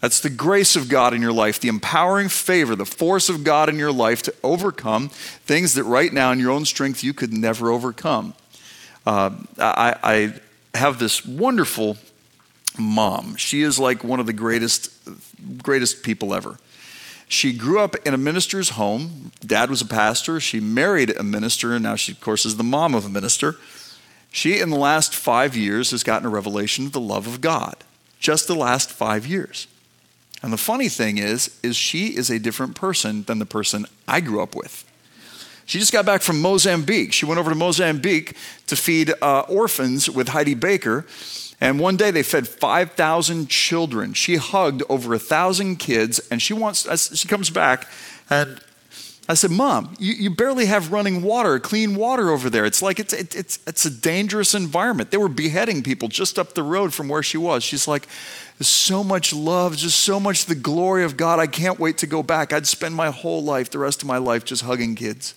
That's 0.00 0.20
the 0.20 0.30
grace 0.30 0.76
of 0.76 0.88
God 0.88 1.12
in 1.12 1.20
your 1.20 1.32
life, 1.32 1.58
the 1.58 1.68
empowering 1.68 2.28
favor, 2.28 2.76
the 2.76 2.86
force 2.86 3.28
of 3.28 3.42
God 3.42 3.68
in 3.68 3.76
your 3.76 3.90
life 3.90 4.22
to 4.22 4.34
overcome 4.44 5.08
things 5.08 5.74
that 5.74 5.84
right 5.84 6.12
now 6.12 6.30
in 6.30 6.38
your 6.38 6.52
own 6.52 6.64
strength 6.64 7.02
you 7.02 7.12
could 7.12 7.32
never 7.32 7.70
overcome. 7.70 8.34
Uh, 9.04 9.30
I, 9.58 9.96
I 10.02 10.78
have 10.78 10.98
this 11.00 11.26
wonderful 11.26 11.96
mom. 12.78 13.34
She 13.36 13.62
is 13.62 13.78
like 13.78 14.04
one 14.04 14.20
of 14.20 14.26
the 14.26 14.32
greatest, 14.32 14.92
greatest 15.62 16.04
people 16.04 16.32
ever. 16.32 16.58
She 17.26 17.52
grew 17.52 17.80
up 17.80 17.96
in 18.06 18.14
a 18.14 18.18
minister's 18.18 18.70
home. 18.70 19.32
Dad 19.40 19.68
was 19.68 19.82
a 19.82 19.86
pastor. 19.86 20.40
She 20.40 20.60
married 20.60 21.14
a 21.16 21.22
minister, 21.22 21.74
and 21.74 21.82
now 21.82 21.96
she, 21.96 22.12
of 22.12 22.20
course, 22.20 22.46
is 22.46 22.56
the 22.56 22.64
mom 22.64 22.94
of 22.94 23.04
a 23.04 23.08
minister. 23.08 23.56
She, 24.30 24.60
in 24.60 24.70
the 24.70 24.78
last 24.78 25.14
five 25.14 25.56
years, 25.56 25.90
has 25.90 26.02
gotten 26.02 26.26
a 26.26 26.30
revelation 26.30 26.86
of 26.86 26.92
the 26.92 27.00
love 27.00 27.26
of 27.26 27.40
God. 27.40 27.76
Just 28.20 28.46
the 28.46 28.54
last 28.54 28.90
five 28.90 29.26
years. 29.26 29.66
And 30.42 30.52
the 30.52 30.58
funny 30.58 30.88
thing 30.88 31.18
is, 31.18 31.58
is 31.62 31.76
she 31.76 32.16
is 32.16 32.30
a 32.30 32.38
different 32.38 32.74
person 32.74 33.24
than 33.24 33.38
the 33.38 33.46
person 33.46 33.86
I 34.06 34.20
grew 34.20 34.42
up 34.42 34.54
with. 34.54 34.84
She 35.66 35.78
just 35.78 35.92
got 35.92 36.06
back 36.06 36.22
from 36.22 36.40
Mozambique. 36.40 37.12
She 37.12 37.26
went 37.26 37.38
over 37.38 37.50
to 37.50 37.56
Mozambique 37.56 38.36
to 38.68 38.76
feed 38.76 39.12
uh, 39.20 39.40
orphans 39.40 40.08
with 40.08 40.28
Heidi 40.28 40.54
Baker. 40.54 41.04
And 41.60 41.78
one 41.80 41.96
day 41.96 42.10
they 42.10 42.22
fed 42.22 42.48
5,000 42.48 43.50
children. 43.50 44.14
She 44.14 44.36
hugged 44.36 44.82
over 44.88 45.12
a 45.12 45.18
thousand 45.18 45.76
kids, 45.76 46.20
and 46.30 46.40
she 46.40 46.54
wants. 46.54 47.16
She 47.18 47.26
comes 47.28 47.50
back, 47.50 47.88
and 48.30 48.60
I 49.28 49.34
said, 49.34 49.50
"Mom, 49.50 49.94
you, 49.98 50.14
you 50.14 50.30
barely 50.30 50.66
have 50.66 50.90
running 50.90 51.22
water, 51.22 51.58
clean 51.58 51.96
water 51.96 52.30
over 52.30 52.48
there. 52.48 52.64
It's 52.64 52.80
like 52.80 52.98
it's 52.98 53.12
it, 53.12 53.34
it's 53.36 53.58
it's 53.66 53.84
a 53.84 53.90
dangerous 53.90 54.54
environment. 54.54 55.10
They 55.10 55.18
were 55.18 55.28
beheading 55.28 55.82
people 55.82 56.08
just 56.08 56.38
up 56.38 56.54
the 56.54 56.62
road 56.62 56.94
from 56.94 57.08
where 57.08 57.22
she 57.22 57.36
was." 57.36 57.62
She's 57.62 57.86
like, 57.86 58.08
so 58.60 59.04
much 59.04 59.32
love, 59.32 59.76
just 59.76 60.00
so 60.00 60.18
much 60.18 60.46
the 60.46 60.54
glory 60.54 61.04
of 61.04 61.16
God. 61.16 61.38
I 61.38 61.46
can't 61.46 61.78
wait 61.78 61.98
to 61.98 62.06
go 62.06 62.22
back. 62.22 62.52
I'd 62.52 62.66
spend 62.66 62.94
my 62.94 63.10
whole 63.10 63.42
life, 63.42 63.70
the 63.70 63.78
rest 63.78 64.02
of 64.02 64.08
my 64.08 64.18
life, 64.18 64.44
just 64.44 64.62
hugging 64.62 64.94
kids. 64.94 65.34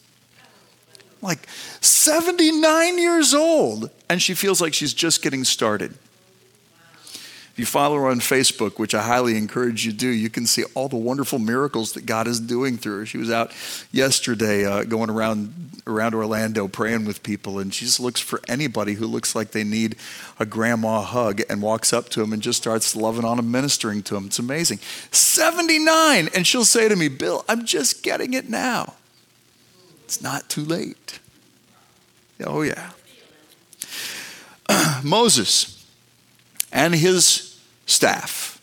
Like 1.22 1.48
79 1.82 2.98
years 2.98 3.34
old, 3.34 3.92
and 4.10 4.22
she 4.22 4.34
feels 4.34 4.60
like 4.60 4.74
she's 4.74 4.94
just 4.94 5.22
getting 5.22 5.44
started. 5.44 5.94
You 7.62 7.68
follow 7.68 7.98
her 7.98 8.08
on 8.08 8.22
Facebook, 8.22 8.80
which 8.80 8.96
I 8.96 9.04
highly 9.04 9.38
encourage 9.38 9.86
you 9.86 9.92
to 9.92 9.98
do, 10.00 10.08
you 10.08 10.32
can 10.32 10.48
see 10.48 10.64
all 10.74 10.90
the 10.90 10.96
wonderful 10.96 11.38
miracles 11.38 11.92
that 11.92 12.08
God 12.08 12.28
is 12.28 12.40
doing 12.40 12.76
through 12.76 13.02
her. 13.02 13.06
She 13.06 13.20
was 13.20 13.30
out 13.30 13.52
yesterday 13.92 14.66
uh, 14.66 14.84
going 14.84 15.12
around 15.12 15.70
around 15.86 16.16
Orlando 16.16 16.68
praying 16.68 17.06
with 17.06 17.22
people, 17.22 17.60
and 17.60 17.72
she 17.72 17.86
just 17.86 18.00
looks 18.00 18.20
for 18.20 18.42
anybody 18.48 18.96
who 18.96 19.06
looks 19.06 19.36
like 19.36 19.52
they 19.52 19.64
need 19.64 19.96
a 20.40 20.46
grandma 20.48 21.02
hug 21.02 21.44
and 21.52 21.62
walks 21.62 21.94
up 21.94 22.10
to 22.10 22.22
them 22.22 22.34
and 22.34 22.42
just 22.42 22.60
starts 22.60 22.96
loving 22.96 23.26
on 23.26 23.38
them, 23.38 23.52
ministering 23.52 24.02
to 24.02 24.16
them. 24.16 24.26
It's 24.26 24.40
amazing. 24.40 24.80
79, 25.12 26.30
and 26.34 26.48
she'll 26.48 26.66
say 26.66 26.90
to 26.90 26.96
me, 26.96 27.10
Bill, 27.10 27.46
I'm 27.48 27.64
just 27.64 28.02
getting 28.02 28.34
it 28.34 28.50
now. 28.50 28.96
It's 30.06 30.20
not 30.20 30.50
too 30.50 30.66
late. 30.66 31.20
Oh, 32.44 32.64
yeah. 32.64 32.90
Moses 35.04 35.86
and 36.72 36.96
his 36.96 37.51
staff. 37.92 38.60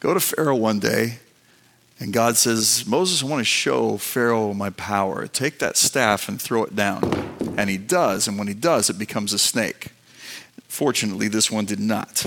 Go 0.00 0.14
to 0.14 0.20
Pharaoh 0.20 0.54
one 0.54 0.78
day, 0.78 1.18
and 1.98 2.12
God 2.12 2.36
says, 2.36 2.86
Moses, 2.86 3.22
I 3.22 3.26
want 3.26 3.40
to 3.40 3.44
show 3.44 3.96
Pharaoh 3.96 4.52
my 4.52 4.70
power. 4.70 5.26
Take 5.26 5.58
that 5.60 5.76
staff 5.76 6.28
and 6.28 6.40
throw 6.40 6.64
it 6.64 6.76
down. 6.76 7.04
And 7.56 7.70
he 7.70 7.78
does, 7.78 8.28
and 8.28 8.38
when 8.38 8.48
he 8.48 8.54
does, 8.54 8.90
it 8.90 8.98
becomes 8.98 9.32
a 9.32 9.38
snake. 9.38 9.88
Fortunately, 10.68 11.28
this 11.28 11.50
one 11.50 11.64
did 11.64 11.80
not. 11.80 12.26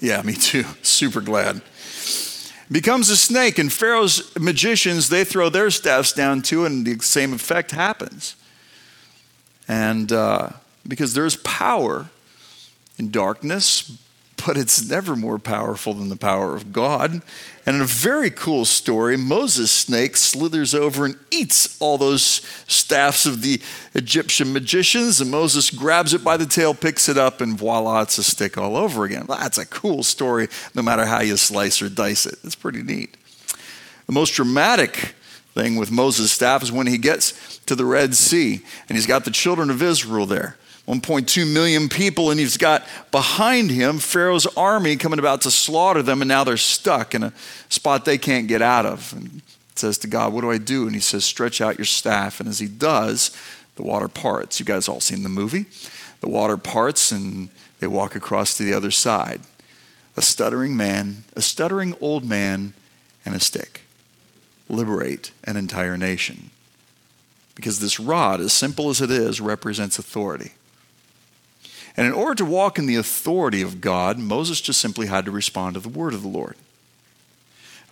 Yeah, 0.00 0.22
me 0.22 0.34
too. 0.34 0.64
Super 0.82 1.20
glad. 1.20 1.62
Becomes 2.70 3.10
a 3.10 3.16
snake, 3.16 3.58
and 3.58 3.72
Pharaoh's 3.72 4.34
magicians, 4.38 5.08
they 5.08 5.24
throw 5.24 5.50
their 5.50 5.70
staffs 5.70 6.12
down 6.12 6.40
too, 6.40 6.64
and 6.64 6.86
the 6.86 6.98
same 7.00 7.34
effect 7.34 7.72
happens. 7.72 8.36
And 9.68 10.10
uh, 10.10 10.50
because 10.86 11.14
there's 11.14 11.36
power 11.36 12.08
in 12.98 13.10
darkness, 13.10 13.98
but 14.46 14.56
it's 14.56 14.88
never 14.88 15.16
more 15.16 15.38
powerful 15.38 15.94
than 15.94 16.08
the 16.08 16.16
power 16.16 16.54
of 16.54 16.72
God. 16.72 17.22
And 17.66 17.76
in 17.76 17.82
a 17.82 17.86
very 17.86 18.30
cool 18.30 18.64
story, 18.64 19.16
Moses' 19.16 19.70
snake 19.70 20.16
slithers 20.16 20.74
over 20.74 21.06
and 21.06 21.16
eats 21.30 21.80
all 21.80 21.96
those 21.96 22.42
staffs 22.66 23.24
of 23.24 23.40
the 23.40 23.60
Egyptian 23.94 24.52
magicians, 24.52 25.20
and 25.20 25.30
Moses 25.30 25.70
grabs 25.70 26.12
it 26.12 26.22
by 26.22 26.36
the 26.36 26.46
tail, 26.46 26.74
picks 26.74 27.08
it 27.08 27.16
up, 27.16 27.40
and 27.40 27.56
voila, 27.56 28.02
it's 28.02 28.18
a 28.18 28.22
stick 28.22 28.58
all 28.58 28.76
over 28.76 29.04
again. 29.04 29.24
That's 29.28 29.58
a 29.58 29.66
cool 29.66 30.02
story, 30.02 30.48
no 30.74 30.82
matter 30.82 31.06
how 31.06 31.20
you 31.20 31.36
slice 31.36 31.80
or 31.80 31.88
dice 31.88 32.26
it. 32.26 32.38
It's 32.44 32.54
pretty 32.54 32.82
neat. 32.82 33.16
The 34.06 34.12
most 34.12 34.34
dramatic 34.34 35.14
thing 35.54 35.76
with 35.76 35.90
Moses' 35.90 36.32
staff 36.32 36.62
is 36.62 36.72
when 36.72 36.86
he 36.86 36.98
gets 36.98 37.58
to 37.60 37.74
the 37.74 37.86
Red 37.86 38.14
Sea, 38.14 38.60
and 38.88 38.96
he's 38.96 39.06
got 39.06 39.24
the 39.24 39.30
children 39.30 39.70
of 39.70 39.82
Israel 39.82 40.26
there. 40.26 40.58
1.2 40.86 41.50
million 41.50 41.88
people, 41.88 42.30
and 42.30 42.38
he's 42.38 42.58
got 42.58 42.86
behind 43.10 43.70
him 43.70 43.98
Pharaoh's 43.98 44.46
army 44.56 44.96
coming 44.96 45.18
about 45.18 45.40
to 45.42 45.50
slaughter 45.50 46.02
them, 46.02 46.20
and 46.20 46.28
now 46.28 46.44
they're 46.44 46.56
stuck 46.56 47.14
in 47.14 47.22
a 47.22 47.32
spot 47.70 48.04
they 48.04 48.18
can't 48.18 48.48
get 48.48 48.60
out 48.60 48.84
of. 48.84 49.12
And 49.14 49.40
says 49.76 49.98
to 49.98 50.06
God, 50.06 50.32
What 50.32 50.42
do 50.42 50.50
I 50.50 50.58
do? 50.58 50.86
And 50.86 50.94
he 50.94 51.00
says, 51.00 51.24
Stretch 51.24 51.60
out 51.60 51.78
your 51.78 51.84
staff. 51.84 52.40
And 52.40 52.48
as 52.48 52.58
he 52.58 52.68
does, 52.68 53.30
the 53.76 53.82
water 53.82 54.08
parts. 54.08 54.60
You 54.60 54.66
guys 54.66 54.88
all 54.88 55.00
seen 55.00 55.22
the 55.22 55.28
movie? 55.28 55.66
The 56.20 56.28
water 56.28 56.56
parts, 56.56 57.10
and 57.12 57.48
they 57.80 57.86
walk 57.86 58.14
across 58.14 58.56
to 58.56 58.62
the 58.62 58.74
other 58.74 58.90
side. 58.90 59.40
A 60.16 60.22
stuttering 60.22 60.76
man, 60.76 61.24
a 61.34 61.42
stuttering 61.42 61.94
old 62.00 62.24
man, 62.24 62.74
and 63.24 63.34
a 63.34 63.40
stick 63.40 63.82
liberate 64.68 65.32
an 65.44 65.56
entire 65.56 65.96
nation. 65.96 66.50
Because 67.54 67.80
this 67.80 68.00
rod, 68.00 68.40
as 68.40 68.52
simple 68.52 68.90
as 68.90 69.00
it 69.00 69.10
is, 69.10 69.40
represents 69.40 69.98
authority. 69.98 70.52
And 71.96 72.06
in 72.06 72.12
order 72.12 72.34
to 72.36 72.44
walk 72.44 72.78
in 72.78 72.86
the 72.86 72.96
authority 72.96 73.62
of 73.62 73.80
God, 73.80 74.18
Moses 74.18 74.60
just 74.60 74.80
simply 74.80 75.06
had 75.06 75.24
to 75.26 75.30
respond 75.30 75.74
to 75.74 75.80
the 75.80 75.88
word 75.88 76.12
of 76.12 76.22
the 76.22 76.28
Lord. 76.28 76.56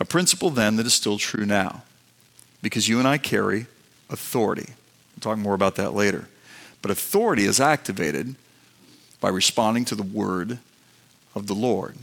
A 0.01 0.05
principle 0.05 0.51
then 0.51 0.77
that 0.77 0.87
is 0.87 0.95
still 0.95 1.19
true 1.19 1.47
now, 1.47 1.83
because 2.61 2.89
you 2.89 2.99
and 2.99 3.07
I 3.07 3.19
carry 3.19 3.67
authority. 4.11 4.75
We'll 5.15 5.21
talk 5.21 5.39
more 5.39 5.55
about 5.55 5.77
that 5.77 5.95
later. 5.95 6.29
But 6.81 6.91
authority 6.91 7.45
is 7.45 7.61
activated 7.61 8.35
by 9.21 9.29
responding 9.29 9.85
to 9.87 9.95
the 9.95 10.03
word 10.03 10.59
of 11.35 11.47
the 11.47 11.55
Lord. 11.55 11.97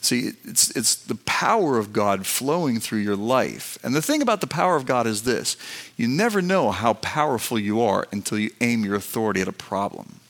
See, 0.00 0.30
it's, 0.44 0.74
it's 0.76 0.94
the 0.94 1.16
power 1.16 1.78
of 1.78 1.92
God 1.92 2.26
flowing 2.26 2.80
through 2.80 3.00
your 3.00 3.16
life. 3.16 3.76
And 3.82 3.94
the 3.94 4.00
thing 4.00 4.22
about 4.22 4.40
the 4.40 4.46
power 4.46 4.76
of 4.76 4.86
God 4.86 5.06
is 5.06 5.24
this 5.24 5.56
you 5.96 6.08
never 6.08 6.40
know 6.40 6.70
how 6.70 6.94
powerful 6.94 7.58
you 7.58 7.82
are 7.82 8.06
until 8.12 8.38
you 8.38 8.50
aim 8.60 8.84
your 8.84 8.94
authority 8.94 9.40
at 9.40 9.48
a 9.48 9.52
problem. 9.52 10.20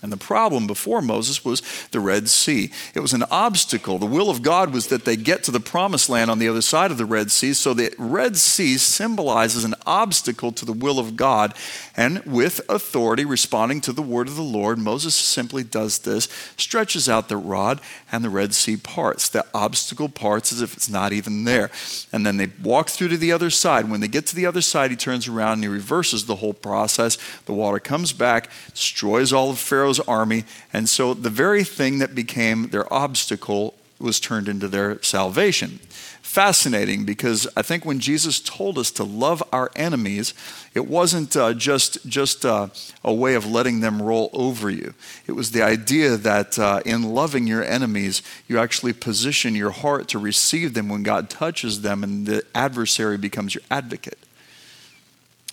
And 0.00 0.12
the 0.12 0.16
problem 0.16 0.66
before 0.66 1.02
Moses 1.02 1.44
was 1.44 1.62
the 1.90 1.98
Red 1.98 2.28
Sea. 2.28 2.70
It 2.94 3.00
was 3.00 3.12
an 3.12 3.24
obstacle. 3.30 3.98
The 3.98 4.06
will 4.06 4.30
of 4.30 4.42
God 4.42 4.72
was 4.72 4.86
that 4.88 5.04
they 5.04 5.16
get 5.16 5.42
to 5.44 5.50
the 5.50 5.60
promised 5.60 6.08
land 6.08 6.30
on 6.30 6.38
the 6.38 6.48
other 6.48 6.62
side 6.62 6.90
of 6.90 6.98
the 6.98 7.04
Red 7.04 7.30
Sea. 7.30 7.52
So 7.52 7.74
the 7.74 7.92
Red 7.98 8.36
Sea 8.36 8.78
symbolizes 8.78 9.64
an 9.64 9.74
obstacle 9.86 10.52
to 10.52 10.64
the 10.64 10.72
will 10.72 11.00
of 11.00 11.16
God. 11.16 11.54
And 11.96 12.24
with 12.24 12.60
authority, 12.68 13.24
responding 13.24 13.80
to 13.82 13.92
the 13.92 14.02
word 14.02 14.28
of 14.28 14.36
the 14.36 14.42
Lord, 14.42 14.78
Moses 14.78 15.14
simply 15.16 15.64
does 15.64 15.98
this 15.98 16.28
stretches 16.56 17.08
out 17.08 17.28
the 17.28 17.36
rod, 17.36 17.80
and 18.12 18.24
the 18.24 18.30
Red 18.30 18.54
Sea 18.54 18.76
parts. 18.76 19.28
The 19.28 19.44
obstacle 19.52 20.08
parts 20.08 20.52
as 20.52 20.60
if 20.60 20.74
it's 20.76 20.88
not 20.88 21.12
even 21.12 21.44
there. 21.44 21.70
And 22.12 22.24
then 22.24 22.36
they 22.36 22.50
walk 22.62 22.90
through 22.90 23.08
to 23.08 23.16
the 23.16 23.32
other 23.32 23.50
side. 23.50 23.90
When 23.90 24.00
they 24.00 24.08
get 24.08 24.26
to 24.26 24.36
the 24.36 24.46
other 24.46 24.60
side, 24.60 24.90
he 24.90 24.96
turns 24.96 25.28
around 25.28 25.54
and 25.54 25.64
he 25.64 25.68
reverses 25.68 26.26
the 26.26 26.36
whole 26.36 26.54
process. 26.54 27.18
The 27.46 27.52
water 27.52 27.78
comes 27.78 28.12
back, 28.12 28.50
destroys 28.72 29.32
all 29.32 29.50
of 29.50 29.58
Pharaoh 29.58 29.87
Pharaoh's 29.88 30.00
army. 30.00 30.44
And 30.72 30.88
so 30.88 31.14
the 31.14 31.30
very 31.30 31.64
thing 31.64 31.98
that 31.98 32.14
became 32.14 32.68
their 32.68 32.92
obstacle 32.92 33.74
was 33.98 34.20
turned 34.20 34.46
into 34.46 34.68
their 34.68 35.02
salvation. 35.02 35.80
Fascinating 36.20 37.06
because 37.06 37.48
I 37.56 37.62
think 37.62 37.86
when 37.86 37.98
Jesus 37.98 38.38
told 38.38 38.76
us 38.76 38.90
to 38.92 39.02
love 39.02 39.42
our 39.50 39.70
enemies, 39.74 40.34
it 40.74 40.86
wasn't 40.86 41.34
uh, 41.36 41.54
just, 41.54 42.06
just 42.06 42.44
uh, 42.44 42.68
a 43.02 43.14
way 43.14 43.34
of 43.34 43.46
letting 43.46 43.80
them 43.80 44.02
roll 44.02 44.28
over 44.34 44.68
you. 44.68 44.92
It 45.26 45.32
was 45.32 45.52
the 45.52 45.62
idea 45.62 46.18
that 46.18 46.58
uh, 46.58 46.82
in 46.84 47.14
loving 47.14 47.46
your 47.46 47.64
enemies, 47.64 48.22
you 48.46 48.58
actually 48.58 48.92
position 48.92 49.54
your 49.54 49.70
heart 49.70 50.06
to 50.08 50.18
receive 50.18 50.74
them 50.74 50.90
when 50.90 51.02
God 51.02 51.30
touches 51.30 51.80
them, 51.80 52.04
and 52.04 52.26
the 52.26 52.42
adversary 52.54 53.16
becomes 53.16 53.54
your 53.54 53.64
advocate. 53.70 54.18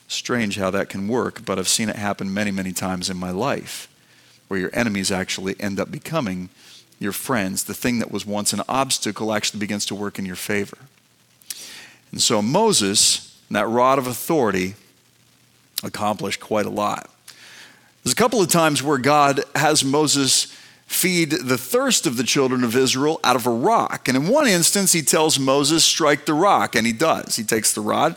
Strange 0.07 0.57
how 0.57 0.71
that 0.71 0.89
can 0.89 1.07
work, 1.07 1.45
but 1.45 1.57
I've 1.57 1.69
seen 1.69 1.89
it 1.89 1.95
happen 1.95 2.31
many, 2.31 2.51
many 2.51 2.73
times 2.73 3.09
in 3.09 3.17
my 3.17 3.31
life 3.31 3.87
where 4.47 4.59
your 4.59 4.69
enemies 4.73 5.11
actually 5.11 5.55
end 5.59 5.79
up 5.79 5.91
becoming 5.91 6.49
your 6.99 7.11
friends. 7.11 7.63
The 7.63 7.73
thing 7.73 7.99
that 7.99 8.11
was 8.11 8.25
once 8.25 8.53
an 8.53 8.61
obstacle 8.67 9.33
actually 9.33 9.59
begins 9.59 9.85
to 9.87 9.95
work 9.95 10.19
in 10.19 10.25
your 10.25 10.35
favor. 10.35 10.77
And 12.11 12.21
so 12.21 12.41
Moses, 12.41 13.37
that 13.51 13.67
rod 13.67 13.97
of 13.97 14.07
authority, 14.07 14.75
accomplished 15.83 16.39
quite 16.39 16.65
a 16.65 16.69
lot. 16.69 17.09
There's 18.03 18.13
a 18.13 18.15
couple 18.15 18.41
of 18.41 18.49
times 18.49 18.83
where 18.83 18.97
God 18.97 19.41
has 19.55 19.83
Moses 19.83 20.55
feed 20.85 21.31
the 21.31 21.57
thirst 21.57 22.05
of 22.05 22.15
the 22.15 22.23
children 22.23 22.63
of 22.63 22.75
Israel 22.75 23.19
out 23.23 23.35
of 23.35 23.47
a 23.47 23.51
rock. 23.51 24.07
And 24.07 24.15
in 24.15 24.27
one 24.27 24.47
instance, 24.47 24.91
he 24.93 25.01
tells 25.01 25.39
Moses, 25.39 25.83
strike 25.83 26.25
the 26.25 26.33
rock, 26.35 26.75
and 26.75 26.85
he 26.85 26.93
does. 26.93 27.35
He 27.35 27.43
takes 27.43 27.73
the 27.73 27.81
rod, 27.81 28.15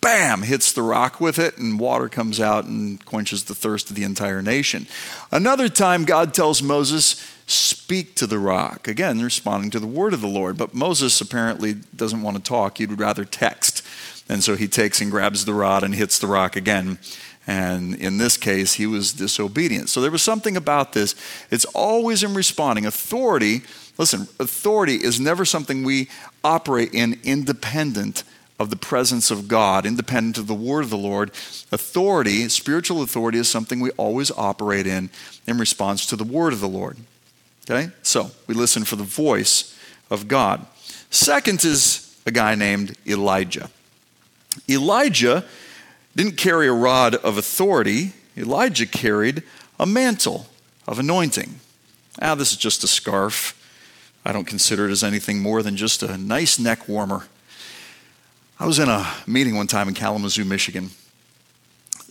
bam, 0.00 0.42
hits 0.42 0.72
the 0.72 0.82
rock 0.82 1.20
with 1.20 1.38
it, 1.38 1.58
and 1.58 1.78
water 1.78 2.08
comes 2.08 2.40
out 2.40 2.64
and 2.64 3.04
quenches 3.04 3.44
the 3.44 3.54
thirst 3.54 3.90
of 3.90 3.96
the 3.96 4.04
entire 4.04 4.42
nation. 4.42 4.86
Another 5.30 5.68
time, 5.68 6.04
God 6.04 6.34
tells 6.34 6.62
Moses, 6.62 7.16
Speak 7.50 8.14
to 8.14 8.28
the 8.28 8.38
rock. 8.38 8.86
Again, 8.86 9.20
responding 9.20 9.70
to 9.70 9.80
the 9.80 9.86
word 9.86 10.14
of 10.14 10.20
the 10.20 10.28
Lord. 10.28 10.56
But 10.56 10.72
Moses 10.72 11.20
apparently 11.20 11.74
doesn't 11.96 12.22
want 12.22 12.36
to 12.36 12.42
talk, 12.42 12.78
he'd 12.78 12.96
rather 12.96 13.24
text. 13.24 13.84
And 14.28 14.44
so 14.44 14.54
he 14.54 14.68
takes 14.68 15.00
and 15.00 15.10
grabs 15.10 15.44
the 15.44 15.54
rod 15.54 15.82
and 15.82 15.92
hits 15.92 16.20
the 16.20 16.28
rock 16.28 16.54
again. 16.54 17.00
And 17.48 17.96
in 17.96 18.18
this 18.18 18.36
case, 18.36 18.74
he 18.74 18.86
was 18.86 19.12
disobedient. 19.12 19.88
So 19.88 20.00
there 20.00 20.12
was 20.12 20.22
something 20.22 20.56
about 20.56 20.92
this. 20.92 21.16
It's 21.50 21.64
always 21.64 22.22
in 22.22 22.34
responding. 22.34 22.86
Authority, 22.86 23.62
listen, 23.98 24.28
authority 24.38 24.94
is 24.94 25.18
never 25.18 25.44
something 25.44 25.82
we 25.82 26.08
operate 26.44 26.94
in 26.94 27.18
independent 27.24 28.22
of 28.60 28.68
the 28.68 28.76
presence 28.76 29.30
of 29.30 29.48
God, 29.48 29.86
independent 29.86 30.36
of 30.36 30.46
the 30.46 30.54
word 30.54 30.84
of 30.84 30.90
the 30.90 30.98
Lord. 30.98 31.30
Authority, 31.72 32.46
spiritual 32.50 33.02
authority, 33.02 33.38
is 33.38 33.48
something 33.48 33.80
we 33.80 33.90
always 33.92 34.30
operate 34.30 34.86
in 34.86 35.08
in 35.46 35.56
response 35.56 36.04
to 36.06 36.14
the 36.14 36.24
word 36.24 36.52
of 36.52 36.60
the 36.60 36.68
Lord. 36.68 36.98
Okay? 37.68 37.90
So 38.02 38.32
we 38.46 38.54
listen 38.54 38.84
for 38.84 38.96
the 38.96 39.02
voice 39.02 39.74
of 40.10 40.28
God. 40.28 40.66
Second 41.08 41.64
is 41.64 42.14
a 42.26 42.30
guy 42.30 42.54
named 42.54 42.98
Elijah. 43.06 43.70
Elijah 44.68 45.44
didn't 46.14 46.36
carry 46.36 46.68
a 46.68 46.72
rod 46.72 47.14
of 47.14 47.38
authority, 47.38 48.12
Elijah 48.36 48.86
carried 48.86 49.42
a 49.78 49.86
mantle 49.86 50.46
of 50.86 50.98
anointing. 50.98 51.60
Ah, 52.20 52.34
this 52.34 52.52
is 52.52 52.58
just 52.58 52.84
a 52.84 52.88
scarf. 52.88 53.56
I 54.22 54.32
don't 54.32 54.46
consider 54.46 54.86
it 54.86 54.92
as 54.92 55.02
anything 55.02 55.40
more 55.40 55.62
than 55.62 55.78
just 55.78 56.02
a 56.02 56.18
nice 56.18 56.58
neck 56.58 56.86
warmer. 56.86 57.26
I 58.60 58.66
was 58.66 58.78
in 58.78 58.90
a 58.90 59.10
meeting 59.26 59.56
one 59.56 59.68
time 59.68 59.88
in 59.88 59.94
Kalamazoo, 59.94 60.44
Michigan. 60.44 60.90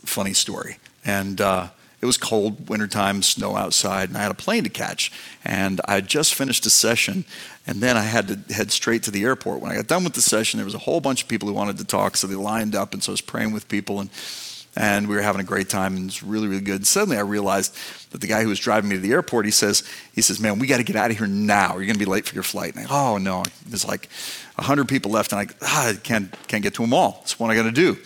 Funny 0.03 0.33
story. 0.33 0.77
And 1.05 1.39
uh, 1.39 1.67
it 2.01 2.07
was 2.07 2.17
cold, 2.17 2.69
wintertime, 2.69 3.21
snow 3.21 3.55
outside, 3.55 4.09
and 4.09 4.17
I 4.17 4.23
had 4.23 4.31
a 4.31 4.33
plane 4.33 4.63
to 4.63 4.69
catch. 4.71 5.11
And 5.45 5.79
I 5.85 5.93
had 5.93 6.07
just 6.07 6.33
finished 6.33 6.65
a 6.65 6.71
session, 6.71 7.23
and 7.67 7.81
then 7.81 7.97
I 7.97 8.01
had 8.01 8.27
to 8.29 8.53
head 8.55 8.71
straight 8.71 9.03
to 9.03 9.11
the 9.11 9.25
airport. 9.25 9.61
When 9.61 9.71
I 9.71 9.75
got 9.75 9.85
done 9.85 10.03
with 10.03 10.13
the 10.13 10.21
session, 10.21 10.57
there 10.57 10.65
was 10.65 10.73
a 10.73 10.79
whole 10.79 11.01
bunch 11.01 11.21
of 11.21 11.27
people 11.27 11.47
who 11.47 11.53
wanted 11.53 11.77
to 11.77 11.85
talk, 11.85 12.17
so 12.17 12.25
they 12.25 12.33
lined 12.33 12.73
up, 12.73 12.95
and 12.95 13.03
so 13.03 13.11
I 13.11 13.13
was 13.13 13.21
praying 13.21 13.51
with 13.51 13.67
people. 13.67 13.99
And 13.99 14.09
and 14.75 15.07
we 15.07 15.15
were 15.15 15.21
having 15.21 15.41
a 15.41 15.43
great 15.45 15.67
time 15.67 15.95
and 15.95 16.03
it 16.03 16.05
was 16.05 16.23
really 16.23 16.47
really 16.47 16.61
good 16.61 16.77
And 16.77 16.87
suddenly 16.87 17.17
i 17.17 17.21
realized 17.21 17.75
that 18.11 18.21
the 18.21 18.27
guy 18.27 18.43
who 18.43 18.49
was 18.49 18.59
driving 18.59 18.89
me 18.89 18.95
to 18.97 19.01
the 19.01 19.11
airport 19.11 19.45
he 19.45 19.51
says 19.51 19.83
he 20.13 20.21
says 20.21 20.39
man 20.39 20.59
we 20.59 20.67
got 20.67 20.77
to 20.77 20.83
get 20.83 20.95
out 20.95 21.11
of 21.11 21.17
here 21.17 21.27
now 21.27 21.73
you're 21.73 21.85
going 21.85 21.93
to 21.93 21.99
be 21.99 22.05
late 22.05 22.25
for 22.25 22.35
your 22.35 22.43
flight 22.43 22.75
and 22.75 22.87
I, 22.87 22.89
oh 22.89 23.17
no 23.17 23.43
It's 23.71 23.87
like 23.87 24.09
100 24.59 24.87
people 24.87 25.11
left 25.11 25.31
and 25.31 25.41
i 25.41 25.47
ah, 25.61 25.93
can't, 26.03 26.31
can't 26.47 26.63
get 26.63 26.73
to 26.73 26.81
them 26.81 26.93
all 26.93 27.17
that's 27.19 27.39
what 27.39 27.49
i 27.49 27.55
got 27.55 27.63
to 27.63 27.71
do 27.71 27.97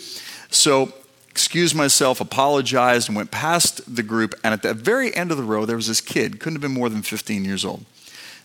so 0.50 0.94
excused 1.30 1.76
myself 1.76 2.22
apologized 2.22 3.10
and 3.10 3.16
went 3.16 3.32
past 3.32 3.96
the 3.96 4.04
group 4.04 4.36
and 4.44 4.54
at 4.54 4.62
the 4.62 4.74
very 4.74 5.16
end 5.16 5.32
of 5.32 5.38
the 5.38 5.44
row 5.44 5.66
there 5.66 5.76
was 5.76 5.88
this 5.88 6.02
kid 6.02 6.40
couldn't 6.40 6.56
have 6.56 6.62
been 6.62 6.74
more 6.74 6.90
than 6.90 7.02
15 7.02 7.44
years 7.44 7.66
old 7.66 7.86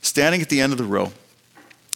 standing 0.00 0.40
at 0.40 0.48
the 0.48 0.60
end 0.60 0.72
of 0.72 0.78
the 0.78 0.84
row 0.84 1.12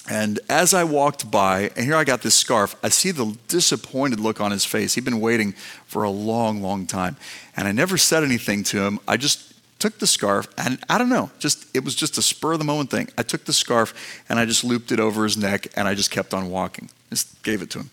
And 0.09 0.41
as 0.49 0.75
I 0.75 0.83
walked 0.85 1.31
by, 1.31 1.71
and 1.77 1.85
here 1.85 1.95
I 1.95 2.05
got 2.05 2.23
this 2.23 2.35
scarf, 2.35 2.75
I 2.83 2.89
see 2.89 3.13
the 3.13 3.37
disappointed 3.47 4.19
look 4.19 4.41
on 4.41 4.51
his 4.51 4.65
face. 4.65 4.95
He'd 4.95 5.05
been 5.05 5.21
waiting 5.21 5.53
for 5.87 6.03
a 6.03 6.11
long, 6.11 6.61
long 6.61 6.87
time. 6.87 7.17
And 7.57 7.69
I 7.69 7.73
never 7.73 7.97
said 7.97 8.25
anything 8.25 8.65
to 8.65 8.83
him. 8.83 8.99
I 9.07 9.17
just 9.17 9.52
took 9.83 9.99
the 9.99 10.07
scarf, 10.07 10.47
and 10.57 10.79
I 10.89 10.97
don't 10.97 11.09
know, 11.09 11.33
just 11.41 11.67
it 11.75 11.83
was 11.83 11.97
just 11.97 12.17
a 12.17 12.23
spur 12.23 12.53
of 12.53 12.61
the 12.61 12.65
moment 12.65 12.89
thing. 12.89 13.09
I 13.19 13.25
took 13.25 13.47
the 13.47 13.53
scarf 13.53 14.23
and 14.29 14.39
I 14.39 14.45
just 14.45 14.63
looped 14.63 14.93
it 14.93 15.01
over 15.01 15.25
his 15.25 15.37
neck, 15.37 15.67
and 15.75 15.89
I 15.89 15.97
just 15.97 16.13
kept 16.13 16.33
on 16.33 16.51
walking. 16.51 16.89
Just 17.11 17.43
gave 17.43 17.63
it 17.63 17.71
to 17.71 17.81
him. 17.81 17.91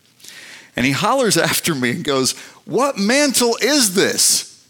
And 0.76 0.86
he 0.86 0.92
hollers 0.92 1.36
after 1.52 1.74
me 1.74 1.90
and 1.90 2.04
goes, 2.04 2.38
What 2.66 3.00
mantle 3.00 3.58
is 3.60 3.96
this? 3.96 4.68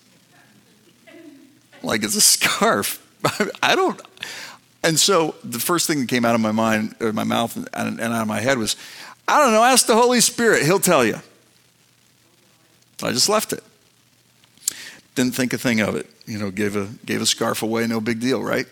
Like 1.84 2.04
it's 2.04 2.16
a 2.16 2.22
scarf. 2.22 3.06
I 3.62 3.76
don't. 3.76 4.02
And 4.82 4.98
so 4.98 5.36
the 5.44 5.60
first 5.60 5.88
thing 5.88 6.00
that 6.00 6.08
came 6.08 6.24
out 6.24 6.36
of 6.36 6.42
my 6.42 6.54
mind, 6.54 6.96
or 7.02 7.12
my 7.12 7.26
mouth, 7.26 7.54
and, 7.58 8.00
and 8.00 8.14
out 8.14 8.22
of 8.22 8.30
my 8.30 8.40
head 8.40 8.58
was, 8.58 8.78
I 9.28 9.44
don't 9.44 9.52
know, 9.52 9.64
ask 9.64 9.88
the 9.88 9.96
Holy 9.96 10.22
Spirit, 10.22 10.64
He'll 10.64 10.80
tell 10.80 11.04
you. 11.04 11.20
I 13.04 13.12
just 13.12 13.28
left 13.28 13.52
it. 13.52 13.64
Didn't 15.16 15.36
think 15.36 15.52
a 15.52 15.58
thing 15.58 15.82
of 15.82 15.96
it. 15.96 16.10
You 16.30 16.38
know, 16.38 16.52
gave 16.52 16.76
a, 16.76 16.88
gave 17.06 17.22
a 17.22 17.26
scarf 17.26 17.64
away, 17.64 17.88
no 17.88 18.00
big 18.00 18.20
deal, 18.20 18.44
right? 18.44 18.68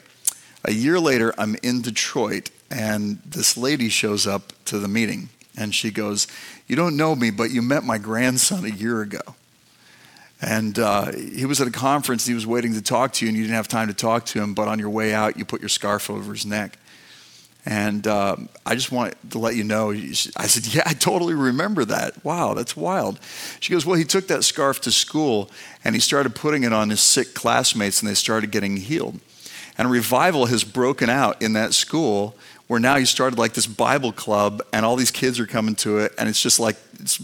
A 0.63 0.71
year 0.71 0.99
later, 0.99 1.33
I'm 1.39 1.55
in 1.63 1.81
Detroit, 1.81 2.51
and 2.69 3.19
this 3.25 3.57
lady 3.57 3.89
shows 3.89 4.27
up 4.27 4.53
to 4.65 4.77
the 4.77 4.87
meeting, 4.87 5.29
and 5.57 5.73
she 5.73 5.89
goes, 5.89 6.27
You 6.67 6.75
don't 6.75 6.95
know 6.95 7.15
me, 7.15 7.31
but 7.31 7.49
you 7.49 7.63
met 7.63 7.83
my 7.83 7.97
grandson 7.97 8.63
a 8.63 8.69
year 8.69 9.01
ago. 9.01 9.21
And 10.39 10.77
uh, 10.77 11.13
he 11.13 11.47
was 11.47 11.59
at 11.59 11.67
a 11.67 11.71
conference, 11.71 12.27
he 12.27 12.35
was 12.35 12.45
waiting 12.45 12.75
to 12.75 12.81
talk 12.81 13.13
to 13.13 13.25
you, 13.25 13.29
and 13.29 13.35
you 13.35 13.43
didn't 13.43 13.55
have 13.55 13.67
time 13.67 13.87
to 13.87 13.93
talk 13.95 14.25
to 14.27 14.39
him, 14.39 14.53
but 14.53 14.67
on 14.67 14.77
your 14.77 14.91
way 14.91 15.15
out, 15.15 15.35
you 15.35 15.43
put 15.43 15.59
your 15.59 15.69
scarf 15.69 16.11
over 16.11 16.33
his 16.33 16.45
neck. 16.45 16.77
And 17.67 18.07
uh, 18.07 18.37
I 18.65 18.75
just 18.75 18.93
want 18.93 19.15
to 19.31 19.39
let 19.39 19.57
you 19.57 19.65
know. 19.65 19.91
I 19.91 20.13
said, 20.13 20.73
Yeah, 20.73 20.83
I 20.85 20.93
totally 20.93 21.33
remember 21.33 21.83
that. 21.83 22.23
Wow, 22.23 22.53
that's 22.53 22.77
wild. 22.77 23.19
She 23.59 23.73
goes, 23.73 23.85
Well, 23.85 23.97
he 23.97 24.05
took 24.05 24.29
that 24.29 24.45
scarf 24.45 24.79
to 24.81 24.91
school 24.91 25.51
and 25.83 25.93
he 25.93 25.99
started 25.99 26.33
putting 26.33 26.63
it 26.63 26.71
on 26.71 26.89
his 26.89 27.01
sick 27.01 27.33
classmates, 27.33 28.01
and 28.01 28.09
they 28.09 28.13
started 28.13 28.51
getting 28.51 28.77
healed. 28.77 29.19
And 29.77 29.91
revival 29.91 30.45
has 30.45 30.63
broken 30.63 31.09
out 31.09 31.41
in 31.41 31.53
that 31.53 31.73
school 31.73 32.37
where 32.67 32.79
now 32.79 32.95
he 32.95 33.03
started 33.03 33.37
like 33.37 33.53
this 33.53 33.67
Bible 33.67 34.13
club, 34.13 34.61
and 34.71 34.85
all 34.85 34.95
these 34.95 35.11
kids 35.11 35.37
are 35.37 35.45
coming 35.45 35.75
to 35.75 35.99
it, 35.99 36.13
and 36.17 36.29
it's 36.29 36.41
just 36.41 36.61
like, 36.61 36.77
it's, 36.99 37.21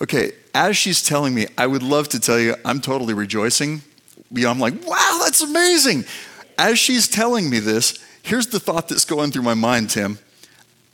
okay, 0.00 0.32
as 0.54 0.76
she's 0.76 1.02
telling 1.02 1.34
me, 1.34 1.46
I 1.56 1.66
would 1.66 1.82
love 1.82 2.08
to 2.10 2.20
tell 2.20 2.38
you 2.38 2.54
I'm 2.64 2.80
totally 2.80 3.14
rejoicing. 3.14 3.82
You 4.30 4.44
know, 4.44 4.50
I'm 4.50 4.60
like, 4.60 4.74
wow, 4.86 5.20
that's 5.24 5.42
amazing. 5.42 6.04
As 6.56 6.78
she's 6.78 7.08
telling 7.08 7.50
me 7.50 7.58
this, 7.58 8.04
here's 8.22 8.48
the 8.48 8.60
thought 8.60 8.88
that's 8.88 9.04
going 9.04 9.30
through 9.30 9.42
my 9.42 9.54
mind, 9.54 9.90
Tim. 9.90 10.18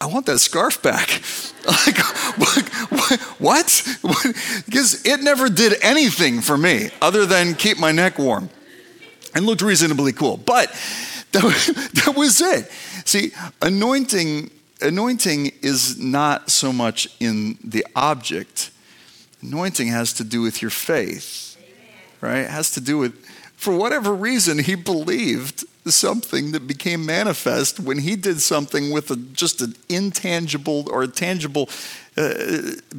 I 0.00 0.07
want 0.07 0.26
that 0.26 0.38
scarf 0.38 0.83
back. 0.83 1.09
like, 1.66 1.99
what? 2.38 3.19
what? 3.38 3.83
Because 4.66 5.04
it 5.07 5.23
never 5.23 5.49
did 5.49 5.75
anything 5.83 6.40
for 6.40 6.59
me 6.59 6.90
other 7.00 7.26
than 7.26 7.54
keep 7.54 7.78
my 7.78 7.93
neck 7.93 8.19
warm 8.19 8.50
and 9.35 9.47
looked 9.47 9.62
reasonably 9.62 10.12
cool. 10.12 10.37
But 10.37 10.71
that, 11.33 11.43
that 12.04 12.14
was 12.16 12.40
it. 12.40 12.71
See, 13.07 13.33
anointing, 13.62 14.50
anointing 14.83 15.52
is 15.62 15.99
not 15.99 16.50
so 16.50 16.73
much 16.73 17.09
in 17.21 17.59
the 17.64 17.87
object 17.97 18.71
Anointing 19.45 19.88
has 19.88 20.14
to 20.14 20.25
do 20.25 20.40
with 20.40 20.62
your 20.62 20.71
faith, 20.71 21.59
right? 22.23 22.38
It 22.38 22.50
has 22.50 22.71
to 22.73 22.81
do 22.81 22.97
with, 22.97 23.14
for 23.57 23.76
whatever 23.76 24.14
reason, 24.14 24.59
he 24.59 24.75
believed 24.75 25.64
something 25.87 26.53
that 26.53 26.67
became 26.67 27.05
manifest 27.05 27.79
when 27.79 27.99
he 27.99 28.17
did 28.17 28.41
something 28.41 28.91
with 28.91 29.11
a, 29.11 29.17
just 29.17 29.61
an 29.61 29.75
intangible 29.88 30.88
or 30.91 31.03
a 31.03 31.09
tangible 31.09 31.69
uh, 32.17 32.35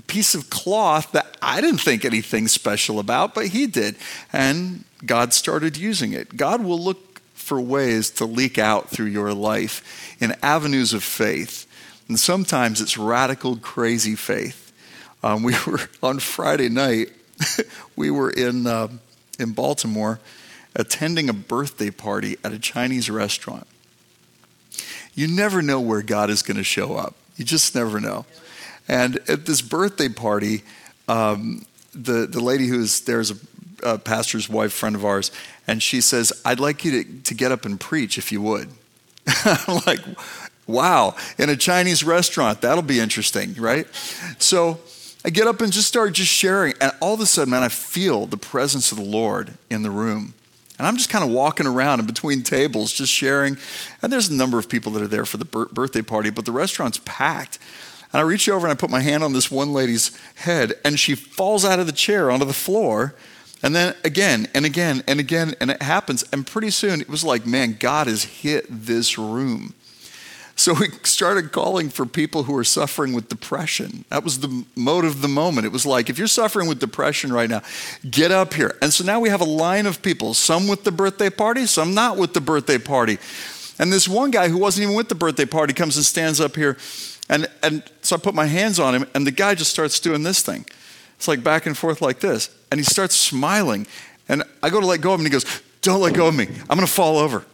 piece 0.08 0.36
of 0.36 0.50
cloth 0.50 1.12
that 1.14 1.38
I 1.42 1.62
didn't 1.62 1.80
think 1.80 2.06
anything 2.06 2.48
special 2.48 3.00
about, 3.00 3.34
but 3.34 3.48
he 3.48 3.66
did. 3.66 3.96
And 4.32 4.84
God 5.06 5.34
started 5.34 5.78
using 5.78 6.14
it. 6.14 6.38
God 6.38 6.64
will 6.64 6.80
look 6.80 7.22
for 7.34 7.60
ways 7.62 8.10
to 8.10 8.26
leak 8.26 8.58
out 8.58 8.90
through 8.90 9.08
your 9.08 9.34
life 9.34 10.16
in 10.20 10.36
avenues 10.42 10.94
of 10.94 11.04
faith. 11.04 11.66
And 12.08 12.20
sometimes 12.20 12.82
it's 12.82 12.98
radical, 12.98 13.58
crazy 13.58 14.16
faith. 14.16 14.74
Um, 15.24 15.44
we 15.44 15.56
were 15.66 15.82
on 16.04 16.20
Friday 16.20 16.70
night. 16.70 17.12
we 17.96 18.12
were 18.12 18.30
in 18.30 18.68
uh, 18.68 18.88
in 19.40 19.52
Baltimore, 19.52 20.20
attending 20.76 21.30
a 21.30 21.34
birthday 21.34 21.90
party 21.90 22.38
at 22.44 22.52
a 22.52 22.60
Chinese 22.60 23.10
restaurant. 23.10 23.68
You 25.14 25.28
never 25.28 25.62
know 25.62 25.80
where 25.80 26.02
God 26.02 26.30
is 26.30 26.42
going 26.42 26.58
to 26.58 26.64
show 26.64 26.96
up. 26.96 27.16
You 27.38 27.46
just 27.46 27.74
never 27.76 28.00
know. 28.00 28.26
And 28.88 29.18
at 29.30 29.46
this 29.46 29.62
birthday 29.62 30.10
party, 30.10 30.64
um, 31.08 31.66
the 31.94 32.28
the 32.28 32.42
lady 32.42 32.68
who's 32.68 33.02
there 33.02 33.20
is 33.20 33.32
a, 33.32 33.36
a 33.84 33.98
pastor's 33.98 34.50
wife, 34.50 34.74
friend 34.74 34.96
of 34.96 35.06
ours, 35.06 35.32
and 35.66 35.82
she 35.82 36.02
says, 36.02 36.34
"I'd 36.44 36.60
like 36.60 36.84
you 36.84 37.04
to, 37.04 37.22
to 37.24 37.34
get 37.34 37.52
up 37.52 37.66
and 37.66 37.80
preach 37.80 38.18
if 38.18 38.32
you 38.32 38.42
would." 38.42 38.70
I'm 39.46 39.82
like, 39.88 40.02
"Wow!" 40.68 41.16
In 41.38 41.50
a 41.50 41.56
Chinese 41.56 42.04
restaurant, 42.04 42.62
that'll 42.62 42.84
be 42.84 43.00
interesting, 43.00 43.54
right? 43.56 43.88
So 44.38 44.80
I 45.24 45.30
get 45.30 45.48
up 45.48 45.62
and 45.62 45.72
just 45.74 45.88
start 45.88 46.14
just 46.14 46.32
sharing. 46.32 46.76
And 46.80 46.92
all 47.00 47.16
of 47.16 47.20
a 47.20 47.26
sudden, 47.26 47.50
man, 47.52 47.64
I 47.64 47.70
feel 47.70 48.28
the 48.28 48.38
presence 48.38 48.92
of 48.92 49.00
the 49.00 49.04
Lord 49.04 49.54
in 49.72 49.82
the 49.82 49.90
room. 49.90 50.36
And 50.78 50.88
I'm 50.88 50.98
just 50.98 51.10
kind 51.10 51.24
of 51.24 51.32
walking 51.32 51.68
around 51.68 52.00
in 52.00 52.06
between 52.06 52.44
tables, 52.44 52.92
just 52.92 53.12
sharing. 53.12 53.58
And 54.02 54.12
there's 54.12 54.30
a 54.30 54.34
number 54.34 54.60
of 54.60 54.68
people 54.68 54.92
that 54.94 55.02
are 55.02 55.08
there 55.08 55.26
for 55.26 55.38
the 55.38 55.46
birthday 55.46 56.02
party, 56.02 56.30
but 56.30 56.46
the 56.46 56.52
restaurant's 56.52 57.00
packed. 57.06 57.60
And 58.12 58.20
I 58.20 58.24
reach 58.24 58.50
over 58.50 58.68
and 58.68 58.72
I 58.72 58.80
put 58.80 58.90
my 58.90 59.02
hand 59.02 59.24
on 59.24 59.34
this 59.34 59.50
one 59.50 59.74
lady's 59.74 60.18
head, 60.36 60.74
and 60.84 61.00
she 61.00 61.16
falls 61.16 61.66
out 61.66 61.80
of 61.80 61.86
the 61.86 61.92
chair 61.92 62.30
onto 62.30 62.46
the 62.46 62.54
floor. 62.54 63.16
And 63.64 63.76
then 63.76 63.96
again 64.04 64.48
and 64.54 64.66
again 64.66 65.04
and 65.08 65.20
again, 65.20 65.56
and 65.60 65.72
it 65.72 65.82
happens. 65.82 66.24
And 66.32 66.46
pretty 66.46 66.70
soon 66.70 67.02
it 67.02 67.10
was 67.10 67.24
like, 67.24 67.46
man, 67.46 67.78
God 67.80 68.08
has 68.08 68.24
hit 68.24 68.66
this 68.70 69.18
room. 69.18 69.74
So 70.58 70.74
we 70.74 70.90
started 71.04 71.52
calling 71.52 71.90
for 71.90 72.06
people 72.06 72.44
who 72.44 72.56
are 72.56 72.64
suffering 72.64 73.14
with 73.14 73.28
depression. 73.28 74.06
That 74.10 74.24
was 74.24 74.40
the 74.40 74.64
mode 74.76 75.04
of 75.04 75.22
the 75.22 75.28
moment. 75.28 75.66
It 75.66 75.74
was 75.74 75.86
like, 75.86 76.10
if 76.10 76.18
you're 76.18 76.28
suffering 76.28 76.70
with 76.70 76.80
depression 76.80 77.34
right 77.34 77.50
now, 77.50 77.62
get 78.10 78.32
up 78.32 78.54
here. 78.54 78.78
And 78.82 78.94
so 78.94 79.04
now 79.04 79.20
we 79.20 79.28
have 79.30 79.42
a 79.42 79.46
line 79.46 79.86
of 79.86 80.02
people, 80.02 80.34
some 80.34 80.68
with 80.68 80.86
the 80.86 80.94
birthday 80.94 81.30
party, 81.30 81.66
some 81.66 81.94
not 81.94 82.18
with 82.18 82.34
the 82.34 82.40
birthday 82.40 82.78
party. 82.78 83.18
And 83.78 83.92
this 83.92 84.08
one 84.08 84.32
guy 84.32 84.48
who 84.48 84.58
wasn't 84.58 84.84
even 84.84 84.96
with 84.96 85.10
the 85.10 85.16
birthday 85.16 85.46
party 85.46 85.74
comes 85.74 85.98
and 85.98 86.06
stands 86.06 86.40
up 86.40 86.56
here. 86.56 86.78
And, 87.28 87.48
and 87.62 87.84
so 88.02 88.16
I 88.16 88.20
put 88.20 88.34
my 88.34 88.46
hands 88.46 88.80
on 88.80 88.96
him, 88.96 89.06
and 89.14 89.28
the 89.28 89.32
guy 89.32 89.56
just 89.56 89.72
starts 89.72 90.00
doing 90.00 90.24
this 90.24 90.42
thing. 90.42 90.66
It's 91.18 91.28
like 91.28 91.44
back 91.44 91.66
and 91.66 91.78
forth 91.78 92.02
like 92.02 92.22
this. 92.22 92.50
And 92.72 92.80
he 92.80 92.86
starts 92.86 93.16
smiling. 93.16 93.88
And 94.30 94.44
I 94.64 94.70
go 94.70 94.80
to 94.80 94.86
let 94.86 95.02
go 95.02 95.14
of 95.14 95.20
him, 95.20 95.26
and 95.26 95.34
he 95.34 95.38
goes, 95.38 95.62
Don't 95.82 96.02
let 96.02 96.14
go 96.14 96.28
of 96.28 96.36
me. 96.36 96.48
I'm 96.70 96.78
going 96.78 96.88
to 96.88 96.88
fall 96.88 97.18
over. 97.18 97.46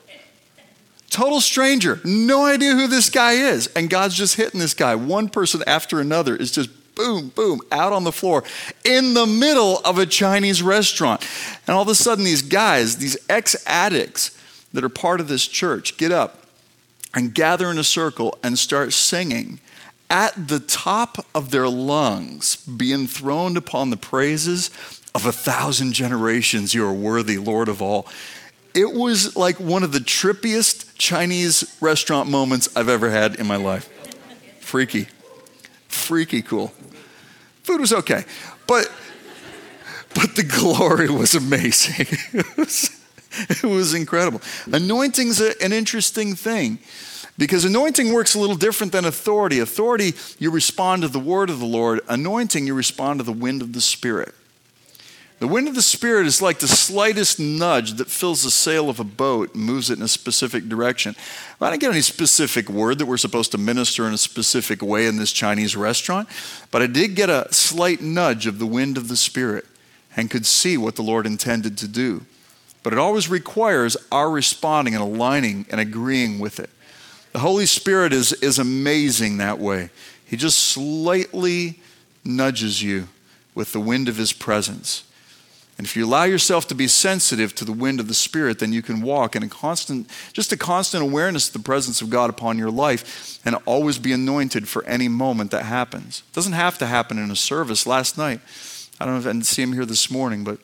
Total 1.12 1.42
stranger, 1.42 2.00
no 2.06 2.46
idea 2.46 2.74
who 2.74 2.88
this 2.88 3.10
guy 3.10 3.34
is. 3.34 3.68
And 3.76 3.90
God's 3.90 4.16
just 4.16 4.38
hitting 4.38 4.62
this 4.62 4.74
guy. 4.74 4.96
One 4.96 5.28
person 5.28 5.62
after 5.68 6.00
another 6.00 6.38
is 6.38 6.52
just 6.52 6.70
boom, 6.96 7.28
boom, 7.36 7.60
out 7.70 7.92
on 7.92 8.06
the 8.06 8.14
floor 8.14 8.46
in 8.86 9.14
the 9.14 9.26
middle 9.26 9.80
of 9.80 9.98
a 9.98 10.06
Chinese 10.06 10.64
restaurant. 10.64 11.28
And 11.68 11.76
all 11.76 11.82
of 11.82 11.90
a 11.90 11.96
sudden, 11.96 12.24
these 12.24 12.42
guys, 12.42 12.96
these 12.98 13.18
ex 13.30 13.62
addicts 13.68 14.40
that 14.72 14.86
are 14.86 14.90
part 14.90 15.20
of 15.20 15.28
this 15.28 15.46
church, 15.48 15.98
get 15.98 16.14
up 16.14 16.46
and 17.14 17.34
gather 17.34 17.70
in 17.70 17.78
a 17.78 17.84
circle 17.84 18.38
and 18.42 18.58
start 18.58 18.94
singing 18.94 19.60
at 20.10 20.48
the 20.48 20.62
top 20.62 21.26
of 21.36 21.52
their 21.52 21.68
lungs, 21.68 22.56
be 22.56 22.94
enthroned 22.94 23.58
upon 23.58 23.90
the 23.90 23.98
praises 23.98 24.70
of 25.14 25.26
a 25.26 25.34
thousand 25.34 25.92
generations. 25.92 26.74
You 26.74 26.86
are 26.86 26.94
worthy, 26.94 27.38
Lord 27.38 27.68
of 27.68 27.82
all. 27.82 28.08
It 28.74 28.94
was 28.94 29.36
like 29.36 29.60
one 29.60 29.84
of 29.84 29.92
the 29.92 30.00
trippiest 30.00 30.91
Chinese 31.02 31.76
restaurant 31.82 32.30
moments 32.30 32.70
I've 32.76 32.88
ever 32.88 33.10
had 33.10 33.36
in 33.36 33.48
my 33.48 33.56
life. 33.56 33.90
Freaky. 34.60 35.08
Freaky 35.88 36.44
cool. 36.44 36.68
Food 37.64 37.82
was 37.82 37.92
okay. 37.92 38.24
But 38.68 38.92
but 40.14 40.36
the 40.36 40.44
glory 40.44 41.10
was 41.10 41.34
amazing. 41.34 42.06
it, 42.34 42.56
was, 42.56 43.02
it 43.50 43.64
was 43.64 43.96
incredible. 43.96 44.42
Anointing's 44.72 45.42
a, 45.42 45.60
an 45.64 45.74
interesting 45.74 46.36
thing 46.36 46.78
because 47.36 47.66
anointing 47.66 48.14
works 48.14 48.36
a 48.36 48.40
little 48.40 48.56
different 48.56 48.92
than 48.92 49.06
authority. 49.06 49.58
Authority, 49.58 50.14
you 50.38 50.52
respond 50.52 51.02
to 51.02 51.08
the 51.08 51.20
word 51.20 51.50
of 51.50 51.60
the 51.60 51.66
Lord. 51.66 52.02
Anointing, 52.10 52.68
you 52.68 52.76
respond 52.76 53.22
to 53.22 53.24
the 53.24 53.32
wind 53.32 53.64
of 53.64 53.74
the 53.74 53.82
Spirit. 53.82 54.36
The 55.42 55.48
wind 55.48 55.68
of 55.68 55.74
the 55.74 55.82
Spirit 55.82 56.28
is 56.28 56.40
like 56.40 56.60
the 56.60 56.68
slightest 56.68 57.40
nudge 57.40 57.94
that 57.94 58.12
fills 58.12 58.44
the 58.44 58.52
sail 58.52 58.92
of 58.92 59.00
a 59.00 59.04
boat 59.04 59.56
and 59.56 59.64
moves 59.64 59.90
it 59.90 59.98
in 59.98 60.04
a 60.04 60.08
specific 60.08 60.70
direction. 60.70 61.16
I 61.60 61.72
didn't 61.72 61.82
get 61.82 61.90
any 61.90 62.02
specific 62.02 62.70
word 62.70 63.00
that 63.00 63.08
we're 63.08 63.18
supposed 63.18 63.52
to 63.54 63.58
minister 63.58 64.06
in 64.06 64.14
a 64.14 64.20
specific 64.20 64.84
way 64.84 65.08
in 65.08 65.18
this 65.18 65.32
Chinese 65.32 65.76
restaurant, 65.76 66.30
but 66.70 66.84
I 66.84 66.86
did 66.86 67.16
get 67.16 67.32
a 67.32 67.52
slight 67.52 68.02
nudge 68.02 68.46
of 68.46 68.60
the 68.60 68.68
wind 68.68 68.98
of 68.98 69.08
the 69.08 69.16
Spirit 69.16 69.66
and 70.16 70.30
could 70.30 70.46
see 70.46 70.78
what 70.78 70.96
the 70.96 71.02
Lord 71.02 71.26
intended 71.26 71.76
to 71.80 71.88
do. 71.88 72.24
But 72.84 72.94
it 72.94 73.00
always 73.00 73.28
requires 73.28 73.98
our 74.12 74.30
responding 74.30 74.94
and 74.94 75.02
aligning 75.02 75.66
and 75.72 75.82
agreeing 75.82 76.38
with 76.38 76.60
it. 76.60 76.70
The 77.34 77.40
Holy 77.40 77.66
Spirit 77.66 78.14
is, 78.14 78.32
is 78.34 78.60
amazing 78.60 79.38
that 79.38 79.58
way. 79.58 79.90
He 80.24 80.38
just 80.38 80.60
slightly 80.60 81.80
nudges 82.24 82.84
you 82.84 83.08
with 83.56 83.72
the 83.72 83.80
wind 83.80 84.08
of 84.08 84.18
His 84.18 84.34
presence. 84.34 85.06
And 85.82 85.88
if 85.88 85.96
you 85.96 86.06
allow 86.06 86.26
yourself 86.26 86.68
to 86.68 86.76
be 86.76 86.88
sensitive 86.88 87.56
to 87.56 87.66
the 87.66 87.72
wind 87.72 88.00
of 88.00 88.08
the 88.08 88.14
Spirit, 88.14 88.60
then 88.60 88.72
you 88.72 88.84
can 88.84 89.02
walk 89.02 89.36
in 89.36 89.42
a 89.42 89.48
constant, 89.48 90.08
just 90.32 90.52
a 90.52 90.56
constant 90.56 91.02
awareness 91.02 91.48
of 91.48 91.54
the 91.54 91.60
presence 91.66 92.04
of 92.04 92.12
God 92.12 92.30
upon 92.30 92.60
your 92.60 92.70
life 92.70 93.40
and 93.44 93.56
always 93.66 93.98
be 93.98 94.14
anointed 94.14 94.68
for 94.68 94.86
any 94.86 95.08
moment 95.08 95.50
that 95.50 95.64
happens. 95.64 96.22
It 96.30 96.36
doesn't 96.36 96.54
have 96.54 96.78
to 96.78 96.86
happen 96.86 97.18
in 97.18 97.32
a 97.32 97.36
service. 97.36 97.88
Last 97.88 98.16
night, 98.16 98.42
I 99.00 99.06
don't 99.06 99.16
know 99.16 99.22
if 99.22 99.26
I 99.26 99.30
didn't 99.30 99.48
see 99.48 99.64
him 99.64 99.74
here 99.74 99.88
this 99.88 100.12
morning, 100.12 100.44
but 100.44 100.60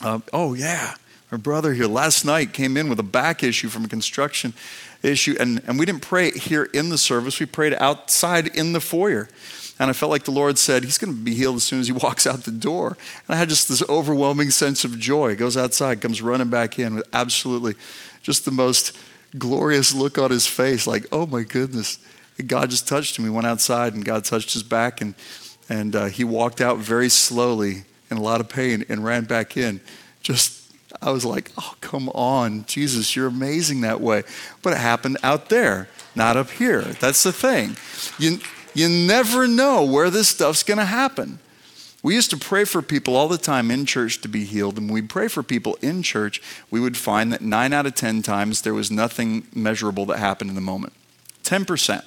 uh, 0.00 0.20
oh, 0.32 0.54
yeah, 0.54 0.94
our 1.30 1.36
brother 1.36 1.74
here 1.74 1.86
last 1.86 2.24
night 2.24 2.54
came 2.54 2.78
in 2.78 2.88
with 2.88 2.98
a 2.98 3.02
back 3.02 3.42
issue 3.42 3.68
from 3.68 3.84
a 3.84 3.88
construction 3.88 4.54
issue, 5.02 5.36
and, 5.38 5.60
and 5.66 5.78
we 5.78 5.84
didn't 5.84 6.00
pray 6.00 6.30
here 6.30 6.64
in 6.72 6.88
the 6.88 6.96
service, 6.96 7.40
we 7.40 7.44
prayed 7.44 7.74
outside 7.74 8.46
in 8.56 8.72
the 8.72 8.80
foyer. 8.80 9.28
And 9.80 9.88
I 9.88 9.94
felt 9.94 10.10
like 10.10 10.24
the 10.24 10.30
Lord 10.30 10.58
said, 10.58 10.84
He's 10.84 10.98
going 10.98 11.12
to 11.12 11.18
be 11.18 11.34
healed 11.34 11.56
as 11.56 11.64
soon 11.64 11.80
as 11.80 11.86
he 11.86 11.92
walks 11.92 12.26
out 12.26 12.44
the 12.44 12.52
door. 12.52 12.98
And 13.26 13.34
I 13.34 13.36
had 13.36 13.48
just 13.48 13.68
this 13.68 13.82
overwhelming 13.88 14.50
sense 14.50 14.84
of 14.84 14.98
joy. 14.98 15.30
He 15.30 15.36
goes 15.36 15.56
outside, 15.56 16.02
comes 16.02 16.20
running 16.20 16.50
back 16.50 16.78
in 16.78 16.96
with 16.96 17.08
absolutely 17.14 17.74
just 18.22 18.44
the 18.44 18.50
most 18.50 18.96
glorious 19.38 19.94
look 19.94 20.18
on 20.18 20.30
his 20.30 20.46
face, 20.46 20.86
like, 20.86 21.06
oh 21.10 21.26
my 21.26 21.42
goodness. 21.42 21.98
And 22.38 22.46
God 22.46 22.68
just 22.68 22.86
touched 22.86 23.18
him. 23.18 23.24
He 23.24 23.30
went 23.30 23.46
outside 23.46 23.94
and 23.94 24.04
God 24.04 24.24
touched 24.24 24.52
his 24.52 24.62
back, 24.62 25.00
and, 25.00 25.14
and 25.70 25.96
uh, 25.96 26.06
he 26.06 26.24
walked 26.24 26.60
out 26.60 26.76
very 26.78 27.08
slowly 27.08 27.84
in 28.10 28.18
a 28.18 28.22
lot 28.22 28.40
of 28.40 28.50
pain 28.50 28.84
and 28.90 29.02
ran 29.02 29.24
back 29.24 29.56
in. 29.56 29.80
Just 30.22 30.60
I 31.00 31.10
was 31.10 31.24
like, 31.24 31.52
oh, 31.56 31.74
come 31.80 32.10
on, 32.10 32.66
Jesus, 32.66 33.16
you're 33.16 33.28
amazing 33.28 33.80
that 33.82 34.02
way. 34.02 34.24
But 34.60 34.74
it 34.74 34.78
happened 34.78 35.16
out 35.22 35.48
there, 35.48 35.88
not 36.14 36.36
up 36.36 36.50
here. 36.50 36.82
That's 36.82 37.22
the 37.22 37.32
thing. 37.32 37.76
You, 38.18 38.40
you 38.74 38.88
never 38.88 39.46
know 39.46 39.84
where 39.84 40.10
this 40.10 40.28
stuff's 40.28 40.62
going 40.62 40.78
to 40.78 40.84
happen. 40.84 41.38
We 42.02 42.14
used 42.14 42.30
to 42.30 42.38
pray 42.38 42.64
for 42.64 42.80
people 42.80 43.14
all 43.14 43.28
the 43.28 43.36
time 43.36 43.70
in 43.70 43.84
church 43.84 44.22
to 44.22 44.28
be 44.28 44.44
healed, 44.44 44.78
and 44.78 44.86
when 44.86 44.94
we 44.94 45.02
pray 45.02 45.28
for 45.28 45.42
people 45.42 45.76
in 45.82 46.02
church, 46.02 46.40
we 46.70 46.80
would 46.80 46.96
find 46.96 47.32
that 47.32 47.42
nine 47.42 47.72
out 47.72 47.86
of 47.86 47.94
10 47.94 48.22
times 48.22 48.62
there 48.62 48.72
was 48.72 48.90
nothing 48.90 49.46
measurable 49.54 50.06
that 50.06 50.18
happened 50.18 50.48
in 50.48 50.54
the 50.54 50.62
moment. 50.62 50.94
10% 51.44 52.02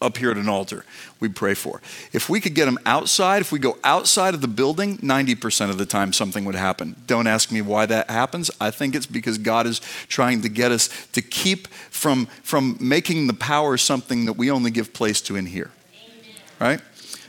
up 0.00 0.18
here 0.18 0.30
at 0.30 0.36
an 0.36 0.48
altar 0.48 0.84
we 1.20 1.28
pray 1.28 1.54
for. 1.54 1.80
If 2.12 2.28
we 2.28 2.40
could 2.40 2.54
get 2.54 2.66
them 2.66 2.78
outside, 2.84 3.40
if 3.40 3.50
we 3.50 3.58
go 3.58 3.78
outside 3.82 4.34
of 4.34 4.40
the 4.40 4.48
building, 4.48 4.98
90% 4.98 5.70
of 5.70 5.78
the 5.78 5.86
time 5.86 6.12
something 6.12 6.44
would 6.44 6.54
happen. 6.54 6.96
Don't 7.06 7.26
ask 7.26 7.50
me 7.50 7.62
why 7.62 7.86
that 7.86 8.10
happens. 8.10 8.50
I 8.60 8.70
think 8.70 8.94
it's 8.94 9.06
because 9.06 9.38
God 9.38 9.66
is 9.66 9.80
trying 10.08 10.42
to 10.42 10.48
get 10.48 10.70
us 10.70 10.88
to 11.12 11.22
keep 11.22 11.68
from, 11.68 12.26
from 12.42 12.76
making 12.80 13.26
the 13.26 13.34
power 13.34 13.76
something 13.76 14.26
that 14.26 14.34
we 14.34 14.50
only 14.50 14.70
give 14.70 14.92
place 14.92 15.20
to 15.22 15.36
in 15.36 15.46
here. 15.46 15.70
Amen. 15.94 16.34
Right? 16.60 16.80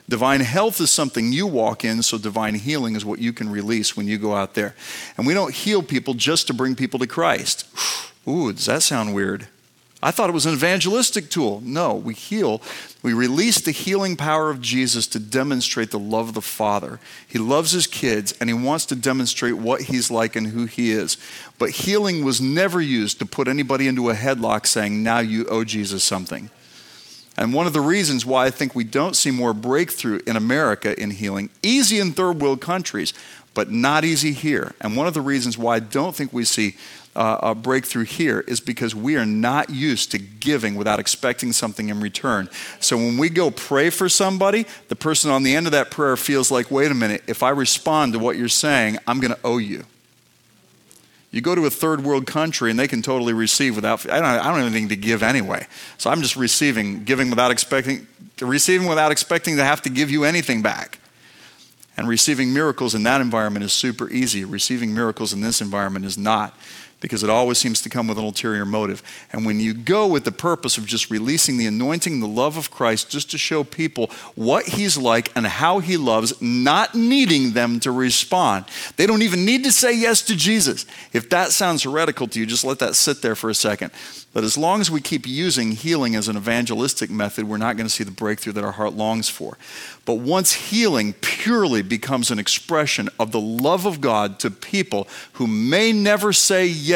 Divine 0.09 0.39
health 0.39 0.79
is 0.79 0.89
something 0.89 1.33
you 1.33 1.47
walk 1.47 1.83
in, 1.83 2.01
so 2.01 2.17
divine 2.17 2.55
healing 2.55 2.95
is 2.95 3.03
what 3.03 3.19
you 3.19 3.33
can 3.33 3.49
release 3.49 3.95
when 3.95 4.07
you 4.07 4.17
go 4.17 4.35
out 4.35 4.53
there. 4.53 4.73
And 5.17 5.27
we 5.27 5.33
don't 5.33 5.53
heal 5.53 5.83
people 5.83 6.13
just 6.13 6.47
to 6.47 6.53
bring 6.53 6.75
people 6.75 6.99
to 6.99 7.07
Christ. 7.07 7.65
Ooh, 8.27 8.51
does 8.53 8.65
that 8.65 8.83
sound 8.83 9.13
weird? 9.13 9.47
I 10.01 10.11
thought 10.11 10.29
it 10.29 10.33
was 10.33 10.45
an 10.45 10.53
evangelistic 10.53 11.31
tool. 11.31 11.59
No, 11.65 11.95
we 11.95 12.13
heal. 12.13 12.61
We 13.01 13.13
release 13.13 13.59
the 13.59 13.71
healing 13.71 14.15
power 14.15 14.51
of 14.51 14.61
Jesus 14.61 15.07
to 15.07 15.19
demonstrate 15.19 15.89
the 15.89 15.97
love 15.97 16.29
of 16.29 16.33
the 16.35 16.41
Father. 16.41 16.99
He 17.27 17.39
loves 17.39 17.71
his 17.71 17.87
kids 17.87 18.31
and 18.39 18.47
he 18.47 18.53
wants 18.53 18.85
to 18.87 18.95
demonstrate 18.95 19.55
what 19.55 19.81
he's 19.81 20.11
like 20.11 20.35
and 20.35 20.47
who 20.47 20.65
he 20.65 20.91
is. 20.91 21.17
But 21.57 21.71
healing 21.71 22.23
was 22.23 22.39
never 22.39 22.79
used 22.79 23.17
to 23.19 23.25
put 23.25 23.47
anybody 23.47 23.87
into 23.87 24.11
a 24.11 24.13
headlock 24.13 24.67
saying, 24.67 25.01
now 25.01 25.19
you 25.19 25.47
owe 25.47 25.63
Jesus 25.63 26.03
something. 26.03 26.51
And 27.35 27.53
one 27.53 27.65
of 27.65 27.73
the 27.73 27.81
reasons 27.81 28.25
why 28.25 28.45
I 28.45 28.51
think 28.51 28.75
we 28.75 28.83
don't 28.83 29.15
see 29.15 29.31
more 29.31 29.53
breakthrough 29.53 30.19
in 30.27 30.35
America 30.35 30.99
in 30.99 31.11
healing, 31.11 31.49
easy 31.63 31.99
in 31.99 32.11
third 32.11 32.39
world 32.39 32.61
countries, 32.61 33.13
but 33.55 33.71
not 33.71 34.05
easy 34.05 34.33
here. 34.33 34.73
And 34.81 34.95
one 34.95 35.07
of 35.07 35.15
the 35.15 35.21
reasons 35.21 35.57
why 35.57 35.77
I 35.77 35.79
don't 35.79 36.15
think 36.15 36.31
we 36.31 36.45
see 36.45 36.75
uh, 37.17 37.39
a 37.41 37.55
breakthrough 37.55 38.03
here 38.03 38.41
is 38.41 38.59
because 38.59 38.93
we 38.93 39.17
are 39.17 39.25
not 39.25 39.71
used 39.71 40.11
to 40.11 40.19
giving 40.19 40.75
without 40.75 40.99
expecting 40.99 41.51
something 41.51 41.89
in 41.89 41.99
return. 41.99 42.47
So 42.79 42.95
when 42.95 43.17
we 43.17 43.29
go 43.29 43.49
pray 43.49 43.89
for 43.89 44.07
somebody, 44.07 44.67
the 44.87 44.95
person 44.95 45.31
on 45.31 45.41
the 45.41 45.55
end 45.55 45.65
of 45.65 45.71
that 45.71 45.89
prayer 45.89 46.15
feels 46.15 46.51
like, 46.51 46.69
wait 46.69 46.91
a 46.91 46.93
minute, 46.93 47.23
if 47.27 47.41
I 47.41 47.49
respond 47.49 48.13
to 48.13 48.19
what 48.19 48.37
you're 48.37 48.47
saying, 48.47 48.99
I'm 49.07 49.19
going 49.19 49.33
to 49.33 49.39
owe 49.43 49.57
you. 49.57 49.83
You 51.31 51.41
go 51.41 51.55
to 51.55 51.65
a 51.65 51.71
third 51.71 52.03
world 52.03 52.27
country 52.27 52.69
and 52.69 52.79
they 52.79 52.87
can 52.87 53.01
totally 53.01 53.33
receive 53.33 53.75
without, 53.75 54.09
I 54.09 54.19
don't, 54.19 54.25
I 54.25 54.43
don't 54.43 54.59
have 54.59 54.67
anything 54.67 54.89
to 54.89 54.95
give 54.95 55.23
anyway. 55.23 55.65
So 55.97 56.09
I'm 56.09 56.21
just 56.21 56.35
receiving, 56.35 57.03
giving 57.03 57.29
without 57.31 57.51
expecting, 57.51 58.07
receiving 58.39 58.87
without 58.87 59.11
expecting 59.11 59.57
to 59.57 59.63
have 59.63 59.81
to 59.81 59.89
give 59.89 60.11
you 60.11 60.23
anything 60.23 60.61
back. 60.61 60.99
And 61.97 62.07
receiving 62.07 62.53
miracles 62.53 62.93
in 62.93 63.01
that 63.03 63.21
environment 63.21 63.65
is 63.65 63.73
super 63.73 64.07
easy. 64.11 64.45
Receiving 64.45 64.93
miracles 64.93 65.33
in 65.33 65.41
this 65.41 65.61
environment 65.61 66.05
is 66.05 66.15
not 66.15 66.55
because 66.99 67.23
it 67.23 67.29
always 67.29 67.57
seems 67.57 67.81
to 67.81 67.89
come 67.89 68.07
with 68.07 68.17
an 68.17 68.23
ulterior 68.23 68.65
motive. 68.65 69.03
And 69.31 69.45
when 69.45 69.59
you 69.59 69.73
go 69.73 70.07
with 70.07 70.23
the 70.23 70.31
purpose 70.31 70.77
of 70.77 70.85
just 70.85 71.11
releasing 71.11 71.57
the 71.57 71.67
anointing, 71.67 72.19
the 72.19 72.27
love 72.27 72.57
of 72.57 72.71
Christ, 72.71 73.09
just 73.09 73.29
to 73.31 73.37
show 73.37 73.63
people 73.63 74.09
what 74.35 74.65
He's 74.65 74.97
like 74.97 75.31
and 75.35 75.45
how 75.45 75.79
He 75.79 75.97
loves, 75.97 76.41
not 76.41 76.95
needing 76.95 77.51
them 77.51 77.79
to 77.81 77.91
respond, 77.91 78.65
they 78.95 79.05
don't 79.05 79.21
even 79.21 79.45
need 79.45 79.63
to 79.65 79.71
say 79.71 79.95
yes 79.95 80.21
to 80.23 80.35
Jesus. 80.35 80.85
If 81.13 81.29
that 81.29 81.51
sounds 81.51 81.83
heretical 81.83 82.27
to 82.29 82.39
you, 82.39 82.45
just 82.45 82.63
let 82.63 82.79
that 82.79 82.95
sit 82.95 83.21
there 83.21 83.35
for 83.35 83.49
a 83.49 83.55
second. 83.55 83.91
But 84.33 84.43
as 84.43 84.55
long 84.55 84.81
as 84.81 84.91
we 84.91 85.01
keep 85.01 85.25
using 85.25 85.71
healing 85.71 86.15
as 86.15 86.27
an 86.27 86.37
evangelistic 86.37 87.09
method, 87.09 87.47
we're 87.47 87.57
not 87.57 87.75
going 87.75 87.87
to 87.87 87.93
see 87.93 88.03
the 88.03 88.11
breakthrough 88.11 88.53
that 88.53 88.63
our 88.63 88.73
heart 88.73 88.93
longs 88.93 89.29
for. 89.29 89.57
But 90.05 90.15
once 90.15 90.53
healing 90.53 91.13
purely 91.13 91.81
becomes 91.81 92.29
an 92.29 92.37
expression 92.37 93.09
of 93.19 93.31
the 93.31 93.41
love 93.41 93.85
of 93.85 93.99
God 93.99 94.39
to 94.39 94.51
people 94.51 95.07
who 95.33 95.47
may 95.47 95.91
never 95.91 96.33
say 96.33 96.67
yes, 96.67 96.86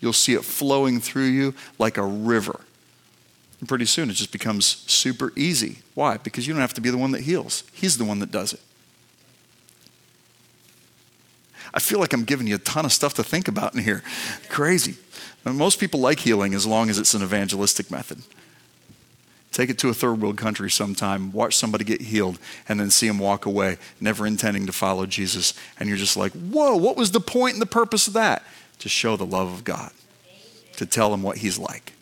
you'll 0.00 0.12
see 0.12 0.34
it 0.34 0.44
flowing 0.44 1.00
through 1.00 1.26
you 1.26 1.54
like 1.78 1.96
a 1.96 2.04
river. 2.04 2.60
And 3.60 3.68
pretty 3.68 3.86
soon 3.86 4.10
it 4.10 4.14
just 4.14 4.32
becomes 4.32 4.66
super 4.66 5.32
easy. 5.36 5.78
Why? 5.94 6.18
Because 6.18 6.46
you 6.46 6.52
don't 6.52 6.60
have 6.60 6.74
to 6.74 6.80
be 6.80 6.90
the 6.90 6.98
one 6.98 7.12
that 7.12 7.22
heals, 7.22 7.64
He's 7.72 7.98
the 7.98 8.04
one 8.04 8.18
that 8.18 8.30
does 8.30 8.52
it. 8.52 8.60
I 11.72 11.80
feel 11.80 11.98
like 11.98 12.12
I'm 12.12 12.24
giving 12.24 12.46
you 12.46 12.54
a 12.54 12.58
ton 12.58 12.84
of 12.84 12.92
stuff 12.92 13.14
to 13.14 13.24
think 13.24 13.48
about 13.48 13.74
in 13.74 13.82
here. 13.82 14.04
Crazy. 14.48 14.94
Most 15.44 15.80
people 15.80 15.98
like 15.98 16.20
healing 16.20 16.54
as 16.54 16.66
long 16.66 16.88
as 16.88 16.98
it's 16.98 17.14
an 17.14 17.22
evangelistic 17.22 17.90
method. 17.90 18.22
Take 19.50 19.70
it 19.70 19.78
to 19.78 19.88
a 19.88 19.94
third 19.94 20.20
world 20.20 20.36
country 20.36 20.70
sometime, 20.70 21.32
watch 21.32 21.56
somebody 21.56 21.84
get 21.84 22.00
healed, 22.00 22.38
and 22.68 22.80
then 22.80 22.90
see 22.90 23.06
them 23.06 23.18
walk 23.18 23.46
away, 23.46 23.78
never 24.00 24.26
intending 24.26 24.66
to 24.66 24.72
follow 24.72 25.06
Jesus. 25.06 25.54
And 25.78 25.88
you're 25.88 25.98
just 25.98 26.16
like, 26.16 26.32
whoa, 26.32 26.76
what 26.76 26.96
was 26.96 27.12
the 27.12 27.20
point 27.20 27.54
and 27.54 27.62
the 27.62 27.66
purpose 27.66 28.08
of 28.08 28.14
that? 28.14 28.42
To 28.80 28.88
show 28.88 29.16
the 29.16 29.24
love 29.24 29.52
of 29.52 29.64
God, 29.64 29.92
to 30.76 30.84
tell 30.84 31.10
them 31.10 31.22
what 31.22 31.38
he's 31.38 31.58
like. 31.58 31.94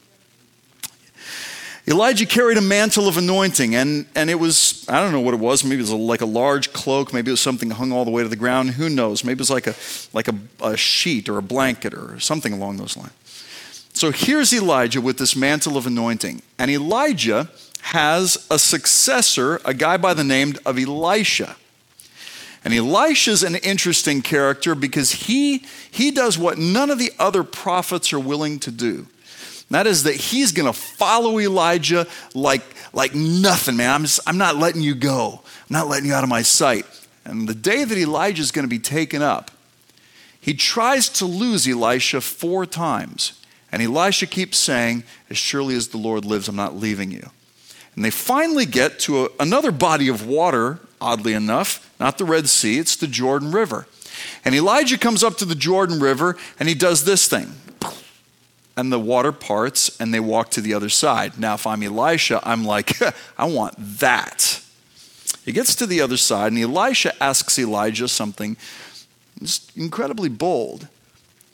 Elijah 1.87 2.27
carried 2.27 2.59
a 2.59 2.61
mantle 2.61 3.09
of 3.09 3.17
anointing, 3.17 3.75
and, 3.75 4.07
and 4.15 4.31
it 4.31 4.37
was, 4.37 4.85
I 4.89 5.01
don't 5.01 5.11
know 5.11 5.21
what 5.21 5.35
it 5.35 5.41
was. 5.41 5.65
Maybe 5.65 5.77
it 5.77 5.83
was 5.83 5.91
a, 5.91 5.97
like 5.97 6.21
a 6.21 6.27
large 6.27 6.73
cloak. 6.73 7.13
Maybe 7.13 7.31
it 7.31 7.33
was 7.33 7.41
something 7.41 7.71
hung 7.71 7.91
all 7.91 8.05
the 8.05 8.11
way 8.11 8.23
to 8.23 8.29
the 8.29 8.37
ground. 8.37 8.71
Who 8.71 8.89
knows? 8.89 9.25
Maybe 9.25 9.39
it 9.39 9.41
was 9.41 9.51
like 9.51 9.67
a, 9.67 9.75
like 10.13 10.29
a, 10.29 10.35
a 10.61 10.77
sheet 10.77 11.29
or 11.29 11.39
a 11.39 11.43
blanket 11.43 11.93
or 11.93 12.21
something 12.21 12.53
along 12.53 12.77
those 12.77 12.97
lines. 12.97 13.13
So 13.95 14.13
here's 14.13 14.53
Elijah 14.53 15.01
with 15.01 15.19
this 15.19 15.35
mantle 15.35 15.77
of 15.77 15.87
anointing. 15.87 16.43
And 16.57 16.71
Elijah 16.71 17.51
has 17.83 18.47
a 18.49 18.61
successor, 18.61 19.61
a 19.65 19.75
guy 19.75 19.97
by 19.97 20.15
the 20.15 20.25
name 20.25 20.55
of 20.65 20.79
Elisha. 20.79 21.57
And 22.64 22.72
Elisha's 22.72 23.42
an 23.42 23.57
interesting 23.57 24.22
character 24.22 24.75
because 24.75 25.11
he, 25.11 25.64
he 25.90 26.11
does 26.11 26.38
what 26.38 26.59
none 26.59 26.90
of 26.90 26.98
the 26.98 27.12
other 27.18 27.42
prophets 27.42 28.12
are 28.12 28.20
willing 28.20 28.59
to 28.61 28.70
do. 28.70 29.07
That 29.70 29.87
is 29.87 30.03
that 30.03 30.14
he's 30.14 30.53
going 30.53 30.70
to 30.70 30.79
follow 30.79 31.40
Elijah 31.40 32.07
like, 32.35 32.62
like 32.92 33.14
nothing, 33.14 33.77
man. 33.77 33.90
I'm, 33.90 34.03
just, 34.03 34.20
I'm 34.27 34.38
not 34.38 34.57
letting 34.57 34.83
you 34.83 34.94
go. 34.94 35.40
I'm 35.42 35.75
not 35.75 35.88
letting 35.88 36.07
you 36.07 36.14
out 36.14 36.25
of 36.25 36.29
my 36.29 36.42
sight. 36.42 36.85
And 37.25 37.48
the 37.48 37.55
day 37.55 37.85
that 37.85 37.96
Elijah 37.96 38.42
is 38.42 38.53
going 38.53 38.64
to 38.64 38.70
be 38.70 38.79
taken 38.79 39.22
up, 39.22 39.51
he 40.38 40.55
tries 40.55 41.09
to 41.11 41.25
lose 41.25 41.66
Elisha 41.66 42.20
four 42.20 42.66
times. 42.66 43.40
And 43.70 43.81
Elisha 43.81 44.27
keeps 44.27 44.59
saying, 44.59 45.05
As 45.31 45.38
surely 45.38 45.75
as 45.75 45.88
the 45.88 45.98
Lord 45.98 46.25
lives, 46.25 46.48
I'm 46.48 46.57
not 46.57 46.77
leaving 46.77 47.11
you. 47.11 47.31
And 47.94 48.05
they 48.05 48.11
finally 48.11 48.66
get 48.66 48.98
to 49.01 49.25
a, 49.25 49.29
another 49.40 49.70
body 49.70 50.09
of 50.09 50.27
water, 50.27 50.81
oddly 51.03 51.35
enough, 51.35 51.93
not 52.01 52.19
the 52.19 52.25
Red 52.25 52.49
Sea, 52.49 52.79
it's 52.79 52.97
the 52.97 53.07
Jordan 53.07 53.53
River. 53.53 53.87
And 54.45 54.55
Elijah 54.55 54.99
comes 54.99 55.23
up 55.25 55.37
to 55.38 55.45
the 55.45 55.55
Jordan 55.55 56.01
River 56.01 56.37
and 56.59 56.69
he 56.69 56.75
does 56.75 57.05
this 57.05 57.29
thing. 57.29 57.53
And 58.77 58.91
the 58.91 58.99
water 58.99 59.33
parts 59.33 60.01
and 60.01 60.15
they 60.15 60.21
walk 60.21 60.51
to 60.53 60.61
the 60.61 60.75
other 60.75 60.88
side. 60.88 61.38
Now, 61.38 61.55
if 61.55 61.67
I'm 61.67 61.83
Elisha, 61.83 62.41
I'm 62.43 62.65
like, 62.65 62.99
I 63.38 63.45
want 63.45 63.75
that. 63.79 64.62
He 65.45 65.53
gets 65.53 65.75
to 65.77 65.87
the 65.87 66.01
other 66.01 66.17
side 66.17 66.53
and 66.53 66.61
Elisha 66.61 67.21
asks 67.23 67.59
Elijah 67.59 68.09
something 68.09 68.57
just 69.41 69.77
incredibly 69.77 70.29
bold. 70.29 70.88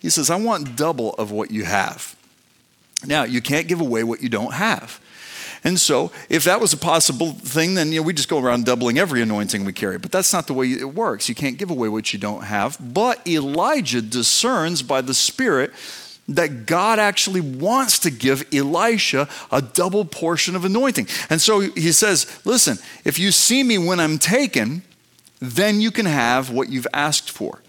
He 0.00 0.10
says, 0.10 0.30
I 0.30 0.36
want 0.36 0.76
double 0.76 1.14
of 1.14 1.32
what 1.32 1.50
you 1.50 1.64
have. 1.64 2.14
Now, 3.06 3.24
you 3.24 3.40
can't 3.40 3.68
give 3.68 3.80
away 3.80 4.04
what 4.04 4.22
you 4.22 4.28
don't 4.28 4.54
have. 4.54 5.00
And 5.64 5.78
so, 5.78 6.12
if 6.28 6.44
that 6.44 6.60
was 6.60 6.72
a 6.72 6.76
possible 6.76 7.32
thing, 7.32 7.74
then 7.74 7.92
you 7.92 8.00
know, 8.00 8.06
we 8.06 8.12
just 8.12 8.28
go 8.28 8.38
around 8.38 8.64
doubling 8.64 8.98
every 8.98 9.22
anointing 9.22 9.64
we 9.64 9.72
carry. 9.72 9.98
But 9.98 10.12
that's 10.12 10.32
not 10.32 10.46
the 10.46 10.54
way 10.54 10.68
it 10.68 10.94
works. 10.94 11.28
You 11.28 11.34
can't 11.34 11.58
give 11.58 11.70
away 11.70 11.88
what 11.88 12.12
you 12.12 12.18
don't 12.18 12.44
have. 12.44 12.76
But 12.80 13.26
Elijah 13.26 14.02
discerns 14.02 14.82
by 14.82 15.00
the 15.00 15.14
Spirit 15.14 15.72
that 16.28 16.66
God 16.66 16.98
actually 16.98 17.40
wants 17.40 17.98
to 18.00 18.10
give 18.10 18.46
Elisha 18.52 19.28
a 19.50 19.62
double 19.62 20.04
portion 20.04 20.54
of 20.54 20.64
anointing. 20.64 21.08
And 21.30 21.40
so 21.40 21.60
he 21.60 21.92
says, 21.92 22.40
Listen, 22.44 22.78
if 23.04 23.18
you 23.18 23.32
see 23.32 23.62
me 23.62 23.78
when 23.78 23.98
I'm 23.98 24.18
taken, 24.18 24.82
then 25.40 25.80
you 25.80 25.90
can 25.90 26.06
have 26.06 26.50
what 26.50 26.68
you've 26.68 26.86
asked 26.92 27.30
for. 27.30 27.62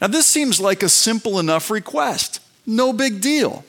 Now, 0.00 0.08
this 0.08 0.26
seems 0.26 0.60
like 0.60 0.82
a 0.82 0.88
simple 0.88 1.38
enough 1.38 1.70
request. 1.70 2.40
No 2.66 2.92
big 2.92 3.20
deal. 3.20 3.64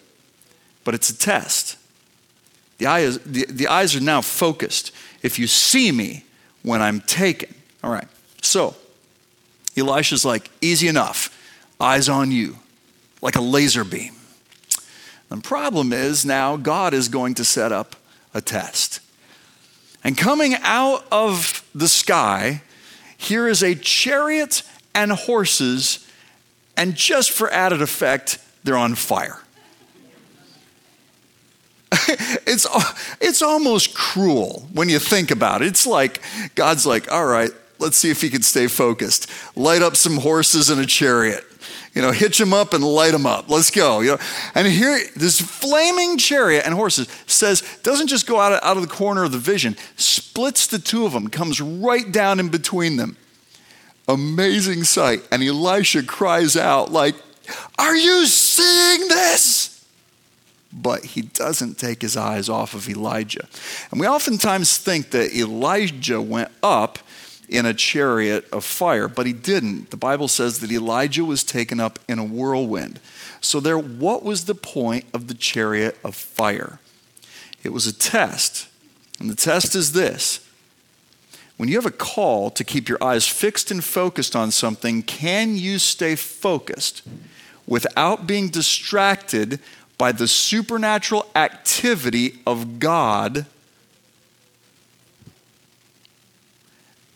But 0.83 0.95
it's 0.95 1.09
a 1.09 1.17
test. 1.17 1.77
The, 2.77 2.85
eyes, 2.85 3.19
the, 3.19 3.45
the 3.49 3.67
eyes 3.67 3.95
are 3.95 4.01
now 4.01 4.21
focused. 4.21 4.91
If 5.23 5.39
you 5.39 5.47
see 5.47 5.91
me 5.91 6.25
when 6.63 6.81
I'm 6.81 7.01
taken. 7.01 7.53
All 7.83 7.91
right. 7.91 8.07
So, 8.41 8.75
Elisha's 9.75 10.25
like, 10.25 10.49
easy 10.61 10.87
enough. 10.87 11.33
Eyes 11.79 12.09
on 12.09 12.31
you, 12.31 12.57
like 13.21 13.35
a 13.35 13.41
laser 13.41 13.83
beam. 13.83 14.13
The 15.29 15.37
problem 15.37 15.91
is 15.91 16.25
now 16.25 16.57
God 16.57 16.93
is 16.93 17.09
going 17.09 17.33
to 17.35 17.45
set 17.45 17.71
up 17.71 17.95
a 18.33 18.41
test. 18.41 18.99
And 20.03 20.17
coming 20.17 20.55
out 20.61 21.05
of 21.11 21.67
the 21.75 21.87
sky, 21.87 22.61
here 23.17 23.47
is 23.47 23.61
a 23.61 23.75
chariot 23.75 24.63
and 24.95 25.11
horses, 25.11 26.07
and 26.75 26.95
just 26.95 27.31
for 27.31 27.51
added 27.51 27.81
effect, 27.81 28.39
they're 28.63 28.77
on 28.77 28.95
fire. 28.95 29.41
it's, 32.45 32.67
it's 33.21 33.41
almost 33.41 33.95
cruel 33.95 34.67
when 34.73 34.89
you 34.89 34.99
think 34.99 35.31
about 35.31 35.61
it. 35.61 35.67
It's 35.67 35.87
like 35.87 36.21
God's 36.55 36.85
like, 36.85 37.11
all 37.11 37.25
right, 37.25 37.51
let's 37.79 37.97
see 37.97 38.09
if 38.09 38.21
he 38.21 38.29
can 38.29 38.41
stay 38.41 38.67
focused. 38.67 39.29
Light 39.55 39.81
up 39.81 39.95
some 39.95 40.17
horses 40.17 40.69
and 40.69 40.81
a 40.81 40.85
chariot. 40.85 41.43
You 41.93 42.01
know, 42.01 42.11
hitch 42.11 42.37
them 42.37 42.53
up 42.53 42.73
and 42.73 42.83
light 42.83 43.11
them 43.11 43.25
up. 43.25 43.49
Let's 43.49 43.71
go. 43.71 44.01
You 44.01 44.11
know, 44.11 44.17
and 44.53 44.67
here, 44.67 44.99
this 45.15 45.41
flaming 45.41 46.17
chariot 46.17 46.63
and 46.65 46.75
horses 46.75 47.07
says, 47.25 47.63
doesn't 47.81 48.07
just 48.07 48.27
go 48.27 48.39
out 48.39 48.53
of, 48.53 48.59
out 48.61 48.77
of 48.77 48.83
the 48.83 48.93
corner 48.93 49.23
of 49.23 49.31
the 49.31 49.39
vision, 49.39 49.75
splits 49.95 50.67
the 50.67 50.77
two 50.77 51.05
of 51.05 51.13
them, 51.13 51.27
comes 51.27 51.59
right 51.59 52.11
down 52.11 52.39
in 52.39 52.49
between 52.49 52.97
them. 52.97 53.17
Amazing 54.07 54.83
sight. 54.83 55.27
And 55.31 55.41
Elisha 55.41 56.03
cries 56.03 56.55
out, 56.55 56.91
like, 56.91 57.15
Are 57.79 57.95
you 57.95 58.25
seeing 58.27 59.07
this? 59.07 59.66
But 60.87 61.03
he 61.03 61.21
doesn't 61.21 61.77
take 61.77 62.01
his 62.01 62.15
eyes 62.15 62.47
off 62.47 62.73
of 62.73 62.87
Elijah. 62.87 63.45
And 63.91 63.99
we 63.99 64.07
oftentimes 64.07 64.77
think 64.77 65.11
that 65.11 65.35
Elijah 65.35 66.21
went 66.21 66.49
up 66.63 66.99
in 67.49 67.65
a 67.65 67.73
chariot 67.73 68.47
of 68.53 68.63
fire, 68.63 69.09
but 69.09 69.25
he 69.25 69.33
didn't. 69.33 69.89
The 69.89 69.97
Bible 69.97 70.29
says 70.29 70.61
that 70.61 70.71
Elijah 70.71 71.25
was 71.25 71.43
taken 71.43 71.81
up 71.81 71.99
in 72.07 72.19
a 72.19 72.23
whirlwind. 72.23 73.01
So 73.41 73.59
there 73.59 73.77
what 73.77 74.23
was 74.23 74.45
the 74.45 74.55
point 74.55 75.03
of 75.13 75.27
the 75.27 75.33
chariot 75.33 75.97
of 76.05 76.15
fire? 76.15 76.79
It 77.65 77.73
was 77.73 77.85
a 77.85 77.93
test. 77.93 78.69
And 79.19 79.29
the 79.29 79.35
test 79.35 79.75
is 79.75 79.91
this. 79.91 80.39
When 81.57 81.67
you 81.67 81.75
have 81.75 81.85
a 81.85 81.91
call 81.91 82.49
to 82.51 82.63
keep 82.63 82.87
your 82.87 83.03
eyes 83.03 83.27
fixed 83.27 83.71
and 83.71 83.83
focused 83.83 84.37
on 84.37 84.51
something, 84.51 85.03
can 85.03 85.57
you 85.57 85.79
stay 85.79 86.15
focused 86.15 87.01
without 87.67 88.25
being 88.25 88.47
distracted 88.47 89.59
by 89.97 90.11
the 90.11 90.27
supernatural 90.27 91.25
activity 91.35 92.39
of 92.45 92.79
God, 92.79 93.45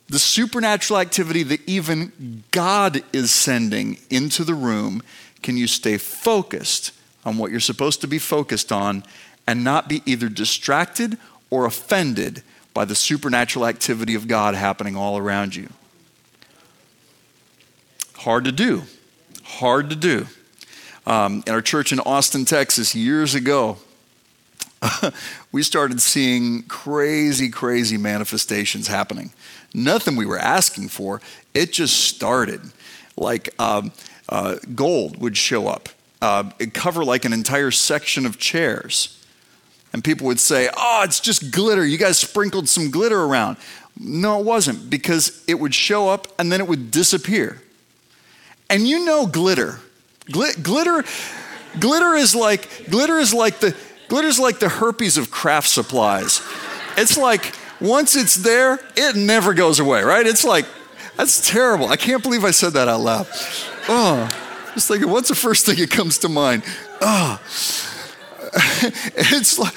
the 0.10 0.20
supernatural 0.20 1.00
activity 1.00 1.44
that 1.44 1.62
even 1.68 2.44
God 2.52 3.04
is 3.14 3.32
sending 3.32 3.98
into 4.10 4.44
the 4.44 4.56
room, 4.56 5.04
can 5.42 5.58
you 5.58 5.68
stay 5.68 5.98
focused 5.98 6.92
on 7.24 7.38
what 7.38 7.52
you're 7.52 7.60
supposed 7.60 8.02
to 8.02 8.08
be 8.08 8.20
focused 8.20 8.72
on 8.72 9.04
and 9.48 9.64
not 9.64 9.88
be 9.88 10.02
either 10.06 10.28
distracted 10.28 11.18
or 11.50 11.66
offended 11.66 12.42
by 12.74 12.86
the 12.86 12.96
supernatural 12.96 13.66
activity 13.66 14.16
of 14.16 14.28
God 14.28 14.56
happening 14.56 14.96
all 14.96 15.18
around 15.18 15.56
you? 15.56 15.70
Hard 18.16 18.46
to 18.46 18.52
do. 18.52 18.84
Hard 19.44 19.90
to 19.92 19.96
do 19.96 20.28
um, 21.06 21.44
in 21.48 21.54
our 21.54 21.62
church 21.62 21.92
in 21.92 22.00
Austin, 22.00 22.46
Texas, 22.46 22.94
years 22.94 23.34
ago, 23.36 23.78
we 25.52 25.64
started 25.64 26.02
seeing 26.02 26.64
crazy, 26.64 27.50
crazy 27.50 27.98
manifestations 27.98 28.88
happening. 28.88 29.32
Nothing 29.74 30.16
we 30.16 30.26
were 30.26 30.40
asking 30.40 30.90
for, 30.90 31.22
it 31.54 31.72
just 31.72 32.06
started. 32.06 32.62
Like 33.18 33.50
um, 33.60 33.92
uh, 34.30 34.58
gold 34.76 35.20
would 35.22 35.38
show 35.38 35.68
up, 35.68 35.90
uh, 36.22 36.52
it'd 36.60 36.74
cover 36.74 37.04
like 37.04 37.26
an 37.26 37.34
entire 37.34 37.72
section 37.72 38.26
of 38.26 38.38
chairs. 38.38 39.18
And 39.94 40.04
people 40.04 40.28
would 40.28 40.40
say, 40.40 40.70
Oh, 40.76 41.02
it's 41.04 41.20
just 41.20 41.52
glitter. 41.52 41.86
You 41.86 41.98
guys 41.98 42.18
sprinkled 42.18 42.70
some 42.70 42.92
glitter 42.92 43.22
around. 43.22 43.58
No, 44.00 44.40
it 44.40 44.46
wasn't, 44.46 44.90
because 44.90 45.44
it 45.48 45.56
would 45.56 45.76
show 45.76 46.08
up 46.10 46.28
and 46.40 46.52
then 46.52 46.62
it 46.62 46.68
would 46.68 46.92
disappear. 46.92 47.62
And 48.70 48.88
you 48.88 49.04
know 49.04 49.26
glitter 49.26 49.80
glitter, 50.32 51.04
glitter 51.80 52.16
is 52.16 52.36
like 52.36 52.90
glitter 52.90 53.18
is 53.18 53.34
like 53.34 53.60
the 53.60 53.76
glitter 54.08 54.28
is 54.28 54.40
like 54.40 54.60
the 54.60 54.70
herpes 54.70 55.18
of 55.18 55.32
craft 55.32 55.70
supplies. 55.70 56.42
It's 56.98 57.18
like 57.18 57.56
once 57.80 58.16
it's 58.16 58.36
there, 58.36 58.80
it 58.96 59.16
never 59.16 59.54
goes 59.54 59.80
away, 59.80 60.04
right? 60.04 60.26
It's 60.26 60.44
like 60.44 60.66
that's 61.18 61.50
terrible. 61.50 61.88
I 61.88 61.98
can't 61.98 62.24
believe 62.24 62.44
I 62.44 62.52
said 62.52 62.74
that 62.74 62.88
out 62.88 63.02
loud. 63.02 63.28
Oh, 63.88 64.30
just 64.74 64.88
thinking, 64.88 65.10
what's 65.10 65.30
the 65.30 65.36
first 65.36 65.66
thing 65.66 65.78
that 65.78 65.92
comes 65.92 66.18
to 66.20 66.30
mind? 66.30 66.64
Oh. 67.02 67.40
it's 69.16 69.58
like 69.58 69.74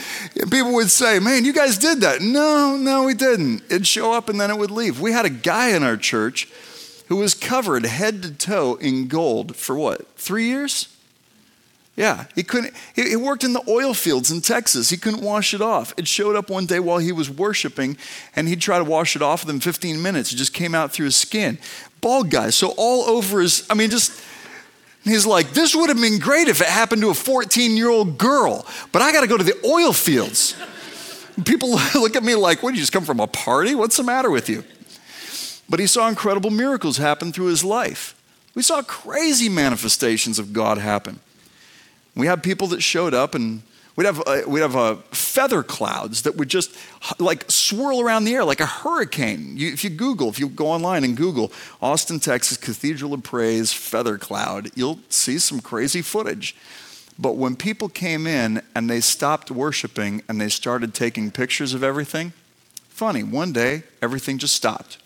people 0.51 0.75
would 0.75 0.91
say, 0.91 1.21
"Man, 1.21 1.45
you 1.45 1.53
guys 1.53 1.79
did 1.79 2.01
that." 2.01 2.21
No, 2.21 2.77
no, 2.77 3.05
we 3.05 3.15
didn't. 3.15 3.63
It'd 3.67 3.87
show 3.87 4.13
up 4.13 4.29
and 4.29 4.41
then 4.41 4.51
it 4.51 4.59
would 4.59 4.73
leave. 4.73 5.01
We 5.01 5.13
had 5.13 5.25
a 5.25 5.31
guy 5.31 5.71
in 5.77 5.85
our 5.85 5.97
church 5.97 6.49
who 7.07 7.17
was 7.17 7.35
covered 7.35 7.85
head 7.87 8.23
to 8.23 8.31
toe 8.33 8.77
in 8.77 9.09
gold 9.09 9.57
for 9.57 9.77
what, 9.77 10.07
three 10.17 10.47
years? 10.47 10.89
Yeah, 11.97 12.25
he 12.35 12.43
couldn't. 12.43 12.75
He 12.97 13.15
worked 13.15 13.45
in 13.45 13.53
the 13.53 13.63
oil 13.69 13.95
fields 13.95 14.33
in 14.33 14.41
Texas. 14.41 14.91
He 14.91 14.97
couldn't 14.97 15.23
wash 15.23 15.55
it 15.55 15.61
off. 15.61 15.95
It 15.97 16.09
showed 16.09 16.35
up 16.35 16.51
one 16.51 16.67
day 16.67 16.81
while 16.81 16.99
he 16.99 17.13
was 17.13 17.31
worshiping, 17.31 17.97
and 18.35 18.49
he'd 18.49 18.61
try 18.61 18.79
to 18.79 18.85
wash 18.85 19.15
it 19.15 19.23
off 19.23 19.45
within 19.45 19.61
15 19.61 20.03
minutes. 20.03 20.33
It 20.33 20.37
just 20.37 20.53
came 20.53 20.75
out 20.75 20.93
through 20.93 21.07
his 21.07 21.17
skin. 21.17 21.57
Bald 22.01 22.31
guy, 22.31 22.51
so 22.51 22.75
all 22.77 23.05
over 23.05 23.41
his. 23.41 23.67
I 23.71 23.75
mean, 23.75 23.91
just. 23.91 24.21
He's 25.05 25.27
like, 25.27 25.51
this 25.51 25.75
would 25.75 25.91
have 25.91 26.01
been 26.01 26.19
great 26.19 26.49
if 26.49 26.63
it 26.63 26.67
happened 26.67 27.03
to 27.03 27.11
a 27.11 27.15
14 27.15 27.77
year 27.77 27.91
old 27.91 28.17
girl, 28.17 28.67
but 28.91 29.03
I 29.03 29.13
got 29.13 29.21
to 29.21 29.27
go 29.27 29.37
to 29.37 29.45
the 29.45 29.55
oil 29.63 29.93
fields. 29.93 30.57
People 31.45 31.73
look 31.95 32.17
at 32.17 32.23
me 32.23 32.35
like, 32.35 32.63
what, 32.63 32.71
did 32.71 32.77
you 32.77 32.83
just 32.83 32.93
come 32.93 33.05
from 33.05 33.21
a 33.21 33.27
party? 33.27 33.75
What's 33.75 33.99
the 33.99 34.03
matter 34.03 34.31
with 34.31 34.49
you? 34.49 34.65
But 35.69 35.81
he 35.81 35.87
saw 35.87 36.09
incredible 36.09 36.51
miracles 36.51 36.99
happen 36.99 37.33
through 37.33 37.47
his 37.47 37.65
life. 37.65 38.15
We 38.55 38.63
saw 38.63 38.83
crazy 38.83 39.49
manifestations 39.49 40.39
of 40.39 40.53
God 40.53 40.79
happen. 40.79 41.21
We 42.15 42.27
had 42.27 42.43
people 42.43 42.69
that 42.69 42.83
showed 42.83 43.15
up 43.15 43.35
and 43.35 43.63
we'd 43.97 44.07
have, 44.07 44.23
uh, 44.27 44.43
we'd 44.47 44.61
have 44.61 44.77
uh, 44.77 44.97
feather 45.11 45.63
clouds 45.63 46.23
that 46.23 46.37
would 46.37 46.49
just 46.49 46.77
like 47.19 47.51
swirl 47.51 48.01
around 48.01 48.25
the 48.25 48.35
air 48.35 48.45
like 48.45 48.61
a 48.61 48.67
hurricane. 48.67 49.57
You, 49.57 49.73
if 49.73 49.83
you 49.83 49.91
Google, 49.91 50.29
if 50.29 50.39
you 50.39 50.49
go 50.49 50.69
online 50.69 51.03
and 51.03 51.17
Google 51.17 51.53
Austin, 51.83 52.21
Texas 52.21 52.57
Cathedral 52.57 53.13
of 53.13 53.23
Praise 53.23 53.73
feather 53.73 54.19
cloud, 54.19 54.71
you'll 54.75 55.01
see 55.09 55.39
some 55.39 55.61
crazy 55.61 56.03
footage. 56.03 56.55
But 57.19 57.37
when 57.37 57.57
people 57.57 57.89
came 57.89 58.27
in 58.27 58.63
and 58.75 58.91
they 58.91 59.01
stopped 59.01 59.51
worshiping 59.51 60.23
and 60.29 60.41
they 60.41 60.49
started 60.49 60.95
taking 60.95 61.31
pictures 61.31 61.75
of 61.75 61.83
everything, 61.83 62.33
funny, 62.89 63.23
one 63.23 63.53
day 63.53 63.85
everything 64.03 64.39
just 64.39 64.55
stopped. 64.55 64.99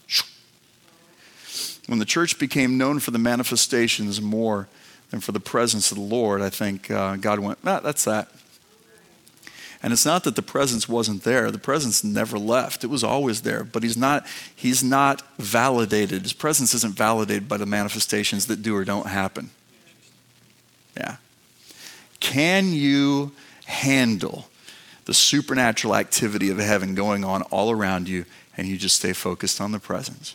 When 1.88 1.98
the 1.98 2.04
church 2.04 2.38
became 2.38 2.76
known 2.76 3.00
for 3.00 3.12
the 3.12 3.18
manifestations 3.18 4.20
more 4.20 4.68
than 5.10 5.20
for 5.20 5.32
the 5.32 5.40
presence 5.40 5.90
of 5.90 5.96
the 5.96 6.04
Lord, 6.04 6.42
I 6.42 6.50
think 6.50 6.90
uh, 6.90 7.16
God 7.16 7.38
went, 7.38 7.58
ah, 7.64 7.80
that's 7.80 8.04
that. 8.04 8.28
And 9.82 9.92
it's 9.92 10.04
not 10.04 10.24
that 10.24 10.36
the 10.36 10.42
presence 10.42 10.86
wasn't 10.86 11.22
there. 11.22 11.50
The 11.50 11.58
presence 11.58 12.04
never 12.04 12.38
left. 12.38 12.84
It 12.84 12.88
was 12.88 13.02
always 13.02 13.40
there, 13.40 13.64
but 13.64 13.82
he's 13.82 13.96
not 13.96 14.26
he's 14.54 14.84
not 14.84 15.22
validated. 15.38 16.22
His 16.22 16.32
presence 16.34 16.74
isn't 16.74 16.94
validated 16.94 17.48
by 17.48 17.56
the 17.56 17.66
manifestations 17.66 18.46
that 18.48 18.60
do 18.60 18.76
or 18.76 18.84
don't 18.84 19.06
happen. 19.06 19.50
Yeah. 20.96 21.16
Can 22.20 22.72
you 22.72 23.32
handle 23.66 24.48
the 25.04 25.14
supernatural 25.14 25.94
activity 25.94 26.50
of 26.50 26.58
heaven 26.58 26.94
going 26.94 27.24
on 27.24 27.42
all 27.42 27.70
around 27.70 28.08
you 28.08 28.26
and 28.56 28.66
you 28.66 28.76
just 28.76 28.96
stay 28.96 29.14
focused 29.14 29.60
on 29.60 29.70
the 29.72 29.78
presence? 29.78 30.34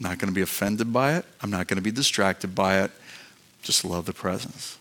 Not 0.00 0.18
going 0.18 0.28
to 0.28 0.34
be 0.34 0.42
offended 0.42 0.92
by 0.92 1.14
it. 1.16 1.24
I'm 1.42 1.50
not 1.50 1.68
going 1.68 1.76
to 1.76 1.82
be 1.82 1.90
distracted 1.90 2.54
by 2.54 2.82
it. 2.82 2.90
Just 3.62 3.84
love 3.84 4.06
the 4.06 4.12
presence. 4.12 4.78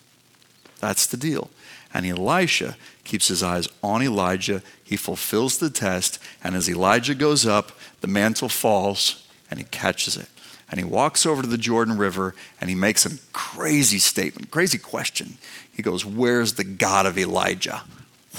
That's 0.79 1.05
the 1.05 1.17
deal. 1.17 1.49
And 1.93 2.05
Elisha 2.05 2.77
keeps 3.03 3.27
his 3.27 3.43
eyes 3.43 3.67
on 3.83 4.01
Elijah. 4.01 4.63
He 4.83 4.97
fulfills 4.97 5.57
the 5.57 5.69
test. 5.69 6.19
And 6.43 6.55
as 6.55 6.69
Elijah 6.69 7.13
goes 7.13 7.45
up, 7.45 7.71
the 8.01 8.07
mantle 8.07 8.49
falls 8.49 9.27
and 9.49 9.59
he 9.59 9.65
catches 9.65 10.17
it. 10.17 10.29
And 10.69 10.79
he 10.79 10.85
walks 10.85 11.25
over 11.25 11.41
to 11.41 11.47
the 11.47 11.57
Jordan 11.57 11.97
River 11.97 12.33
and 12.59 12.69
he 12.69 12.75
makes 12.75 13.05
a 13.05 13.17
crazy 13.33 13.99
statement, 13.99 14.51
crazy 14.51 14.77
question. 14.77 15.37
He 15.71 15.83
goes, 15.83 16.05
Where's 16.05 16.53
the 16.53 16.63
God 16.63 17.05
of 17.05 17.17
Elijah? 17.17 17.83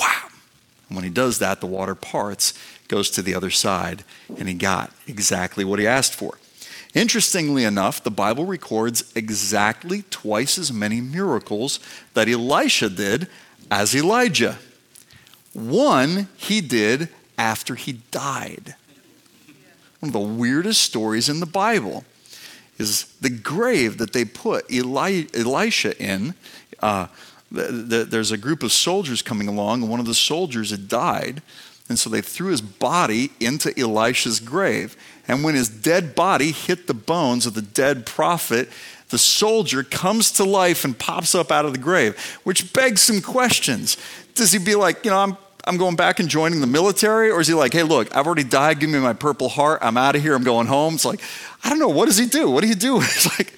Wow. 0.00 0.28
And 0.88 0.96
when 0.96 1.04
he 1.04 1.10
does 1.10 1.38
that, 1.40 1.60
the 1.60 1.66
water 1.66 1.94
parts, 1.94 2.54
goes 2.88 3.10
to 3.10 3.22
the 3.22 3.34
other 3.34 3.50
side, 3.50 4.04
and 4.36 4.46
he 4.46 4.54
got 4.54 4.92
exactly 5.06 5.64
what 5.64 5.78
he 5.78 5.86
asked 5.86 6.14
for. 6.14 6.38
Interestingly 6.94 7.64
enough, 7.64 8.02
the 8.02 8.10
Bible 8.10 8.44
records 8.44 9.12
exactly 9.14 10.04
twice 10.10 10.58
as 10.58 10.72
many 10.72 11.00
miracles 11.00 11.80
that 12.12 12.28
Elisha 12.28 12.90
did 12.90 13.28
as 13.70 13.94
Elijah. 13.94 14.58
One 15.54 16.28
he 16.36 16.60
did 16.60 17.08
after 17.38 17.74
he 17.74 17.94
died. 18.10 18.74
One 20.00 20.08
of 20.08 20.12
the 20.12 20.20
weirdest 20.20 20.82
stories 20.82 21.28
in 21.28 21.40
the 21.40 21.46
Bible 21.46 22.04
is 22.78 23.04
the 23.20 23.30
grave 23.30 23.98
that 23.98 24.12
they 24.12 24.24
put 24.24 24.70
Eli- 24.70 25.26
Elisha 25.34 25.96
in. 26.02 26.34
Uh, 26.80 27.06
there's 27.50 28.32
a 28.32 28.38
group 28.38 28.62
of 28.62 28.72
soldiers 28.72 29.22
coming 29.22 29.48
along, 29.48 29.82
and 29.82 29.90
one 29.90 30.00
of 30.00 30.06
the 30.06 30.14
soldiers 30.14 30.70
had 30.70 30.88
died. 30.88 31.42
And 31.88 31.98
so 31.98 32.08
they 32.08 32.22
threw 32.22 32.50
his 32.50 32.62
body 32.62 33.30
into 33.38 33.78
Elisha's 33.78 34.40
grave. 34.40 34.96
And 35.28 35.44
when 35.44 35.54
his 35.54 35.68
dead 35.68 36.14
body 36.14 36.52
hit 36.52 36.86
the 36.86 36.94
bones 36.94 37.46
of 37.46 37.54
the 37.54 37.62
dead 37.62 38.06
prophet, 38.06 38.68
the 39.10 39.18
soldier 39.18 39.82
comes 39.82 40.32
to 40.32 40.44
life 40.44 40.84
and 40.84 40.98
pops 40.98 41.34
up 41.34 41.52
out 41.52 41.64
of 41.64 41.72
the 41.72 41.78
grave, 41.78 42.18
which 42.44 42.72
begs 42.72 43.02
some 43.02 43.20
questions. 43.20 43.96
Does 44.34 44.52
he 44.52 44.58
be 44.58 44.74
like, 44.74 45.04
you 45.04 45.10
know, 45.10 45.18
I'm, 45.18 45.36
I'm 45.64 45.76
going 45.76 45.96
back 45.96 46.18
and 46.18 46.28
joining 46.28 46.60
the 46.60 46.66
military? 46.66 47.30
Or 47.30 47.40
is 47.40 47.46
he 47.46 47.54
like, 47.54 47.72
hey, 47.72 47.82
look, 47.82 48.14
I've 48.16 48.26
already 48.26 48.44
died. 48.44 48.80
Give 48.80 48.90
me 48.90 48.98
my 48.98 49.12
purple 49.12 49.48
heart. 49.48 49.80
I'm 49.82 49.96
out 49.96 50.16
of 50.16 50.22
here. 50.22 50.34
I'm 50.34 50.44
going 50.44 50.66
home. 50.66 50.94
It's 50.94 51.04
like, 51.04 51.20
I 51.62 51.68
don't 51.68 51.78
know. 51.78 51.88
What 51.88 52.06
does 52.06 52.18
he 52.18 52.26
do? 52.26 52.50
What 52.50 52.62
do 52.62 52.68
you 52.68 52.74
do? 52.74 52.96
It's 53.02 53.38
like, 53.38 53.52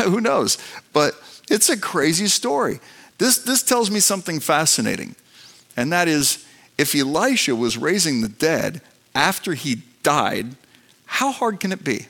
who 0.06 0.20
knows? 0.20 0.58
But 0.92 1.14
it's 1.50 1.68
a 1.68 1.78
crazy 1.78 2.28
story. 2.28 2.80
This, 3.18 3.38
this 3.38 3.62
tells 3.62 3.90
me 3.90 4.00
something 4.00 4.40
fascinating, 4.40 5.14
and 5.76 5.92
that 5.92 6.08
is 6.08 6.44
if 6.76 6.94
Elisha 6.94 7.54
was 7.54 7.78
raising 7.78 8.20
the 8.20 8.28
dead 8.28 8.80
after 9.14 9.54
he 9.54 9.82
died, 10.02 10.56
how 11.12 11.30
hard 11.30 11.60
can 11.60 11.72
it 11.72 11.84
be? 11.84 12.06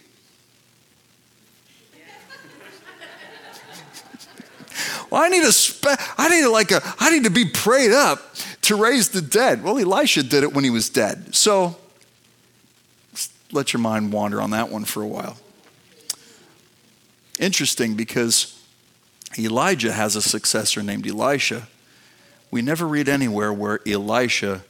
well, 5.10 5.20
I 5.20 5.28
need 5.28 5.42
a 5.42 5.50
spe- 5.50 5.98
I 6.16 6.28
need 6.28 6.46
like 6.46 6.70
a 6.70 6.80
I 7.00 7.10
need 7.10 7.24
to 7.24 7.30
be 7.30 7.44
prayed 7.44 7.90
up 7.90 8.36
to 8.62 8.76
raise 8.76 9.08
the 9.08 9.20
dead. 9.20 9.64
Well, 9.64 9.76
Elisha 9.76 10.22
did 10.22 10.44
it 10.44 10.54
when 10.54 10.62
he 10.62 10.70
was 10.70 10.88
dead. 10.88 11.34
So 11.34 11.76
let 13.50 13.72
your 13.72 13.80
mind 13.80 14.12
wander 14.12 14.40
on 14.40 14.50
that 14.50 14.70
one 14.70 14.84
for 14.84 15.02
a 15.02 15.08
while. 15.08 15.36
Interesting 17.40 17.94
because 17.94 18.56
Elijah 19.36 19.92
has 19.92 20.14
a 20.14 20.22
successor 20.22 20.80
named 20.80 21.08
Elisha. 21.08 21.66
We 22.52 22.62
never 22.62 22.86
read 22.86 23.08
anywhere 23.08 23.52
where 23.52 23.80
Elisha 23.84 24.62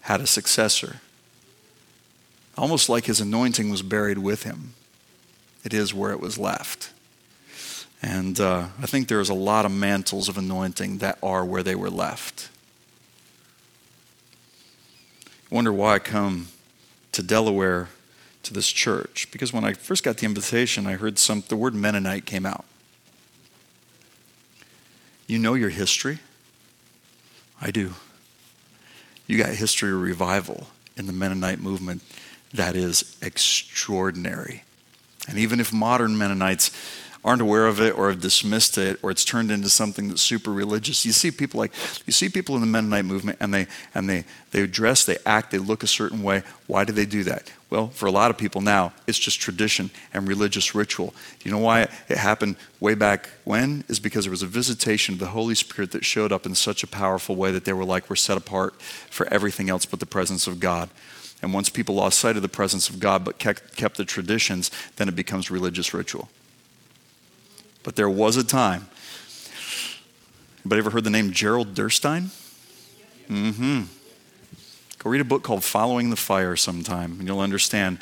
had 0.00 0.20
a 0.20 0.26
successor. 0.26 0.96
Almost 2.56 2.88
like 2.88 3.04
his 3.04 3.20
anointing 3.20 3.70
was 3.70 3.82
buried 3.82 4.18
with 4.18 4.44
him. 4.44 4.74
It 5.64 5.74
is 5.74 5.92
where 5.92 6.12
it 6.12 6.20
was 6.20 6.38
left. 6.38 6.92
And 8.02 8.38
uh, 8.40 8.68
I 8.80 8.86
think 8.86 9.08
there's 9.08 9.28
a 9.28 9.34
lot 9.34 9.66
of 9.66 9.72
mantles 9.72 10.28
of 10.28 10.38
anointing 10.38 10.98
that 10.98 11.18
are 11.22 11.44
where 11.44 11.62
they 11.62 11.74
were 11.74 11.90
left. 11.90 12.50
Wonder 15.50 15.72
why 15.72 15.94
I 15.94 15.98
come 15.98 16.48
to 17.12 17.22
Delaware 17.22 17.88
to 18.42 18.54
this 18.54 18.68
church. 18.68 19.28
Because 19.30 19.52
when 19.52 19.64
I 19.64 19.72
first 19.72 20.02
got 20.02 20.18
the 20.18 20.26
invitation, 20.26 20.86
I 20.86 20.92
heard 20.92 21.18
some, 21.18 21.42
the 21.48 21.56
word 21.56 21.74
Mennonite 21.74 22.26
came 22.26 22.46
out. 22.46 22.64
You 25.26 25.38
know 25.38 25.54
your 25.54 25.70
history? 25.70 26.20
I 27.60 27.70
do. 27.70 27.94
You 29.26 29.38
got 29.38 29.50
history 29.50 29.90
of 29.90 30.00
revival 30.00 30.68
in 30.96 31.06
the 31.06 31.12
Mennonite 31.12 31.58
movement 31.58 32.02
that 32.54 32.76
is 32.76 33.16
extraordinary. 33.22 34.62
And 35.28 35.38
even 35.38 35.60
if 35.60 35.72
modern 35.72 36.16
Mennonites 36.16 36.70
aren't 37.26 37.42
aware 37.42 37.66
of 37.66 37.80
it 37.80 37.98
or 37.98 38.08
have 38.08 38.20
dismissed 38.20 38.78
it 38.78 39.00
or 39.02 39.10
it's 39.10 39.24
turned 39.24 39.50
into 39.50 39.68
something 39.68 40.08
that's 40.08 40.22
super 40.22 40.52
religious. 40.52 41.04
You 41.04 41.10
see 41.10 41.32
people 41.32 41.58
like 41.58 41.72
you 42.06 42.12
see 42.12 42.28
people 42.28 42.54
in 42.54 42.60
the 42.60 42.68
Mennonite 42.68 43.04
movement 43.04 43.38
and 43.40 43.52
they 43.52 43.66
and 43.96 44.08
they 44.08 44.24
they 44.52 44.64
dress, 44.68 45.04
they 45.04 45.18
act, 45.26 45.50
they 45.50 45.58
look 45.58 45.82
a 45.82 45.88
certain 45.88 46.22
way. 46.22 46.44
Why 46.68 46.84
do 46.84 46.92
they 46.92 47.04
do 47.04 47.24
that? 47.24 47.52
Well, 47.68 47.88
for 47.88 48.06
a 48.06 48.12
lot 48.12 48.30
of 48.30 48.38
people 48.38 48.60
now, 48.60 48.92
it's 49.08 49.18
just 49.18 49.40
tradition 49.40 49.90
and 50.14 50.28
religious 50.28 50.72
ritual. 50.72 51.14
You 51.42 51.50
know 51.50 51.58
why 51.58 51.82
it 52.08 52.16
happened 52.16 52.56
way 52.78 52.94
back 52.94 53.28
when? 53.42 53.82
Is 53.88 53.98
because 53.98 54.24
there 54.24 54.30
was 54.30 54.44
a 54.44 54.46
visitation 54.46 55.14
of 55.14 55.18
the 55.18 55.26
Holy 55.26 55.56
Spirit 55.56 55.90
that 55.90 56.04
showed 56.04 56.30
up 56.30 56.46
in 56.46 56.54
such 56.54 56.84
a 56.84 56.86
powerful 56.86 57.34
way 57.34 57.50
that 57.50 57.64
they 57.64 57.72
were 57.72 57.84
like, 57.84 58.08
we're 58.08 58.14
set 58.14 58.36
apart 58.36 58.80
for 58.80 59.26
everything 59.34 59.68
else 59.68 59.84
but 59.84 59.98
the 59.98 60.06
presence 60.06 60.46
of 60.46 60.60
God. 60.60 60.90
And 61.42 61.52
once 61.52 61.68
people 61.68 61.94
lost 61.94 62.18
sight 62.18 62.36
of 62.36 62.42
the 62.42 62.48
presence 62.48 62.88
of 62.88 62.98
God 62.98 63.24
but 63.24 63.38
kept, 63.38 63.96
the 63.96 64.04
traditions, 64.04 64.70
then 64.96 65.08
it 65.08 65.14
becomes 65.14 65.50
religious 65.50 65.92
ritual. 65.92 66.28
But 67.82 67.96
there 67.96 68.10
was 68.10 68.36
a 68.36 68.44
time. 68.44 68.88
Anybody 70.64 70.78
ever 70.80 70.90
heard 70.90 71.04
the 71.04 71.10
name 71.10 71.32
Gerald 71.32 71.74
Derstine? 71.74 72.30
Mm-hmm. 73.28 73.82
Go 74.98 75.10
read 75.10 75.20
a 75.20 75.24
book 75.24 75.42
called 75.44 75.62
Following 75.62 76.10
the 76.10 76.16
Fire 76.16 76.56
sometime, 76.56 77.18
and 77.18 77.28
you'll 77.28 77.40
understand 77.40 77.98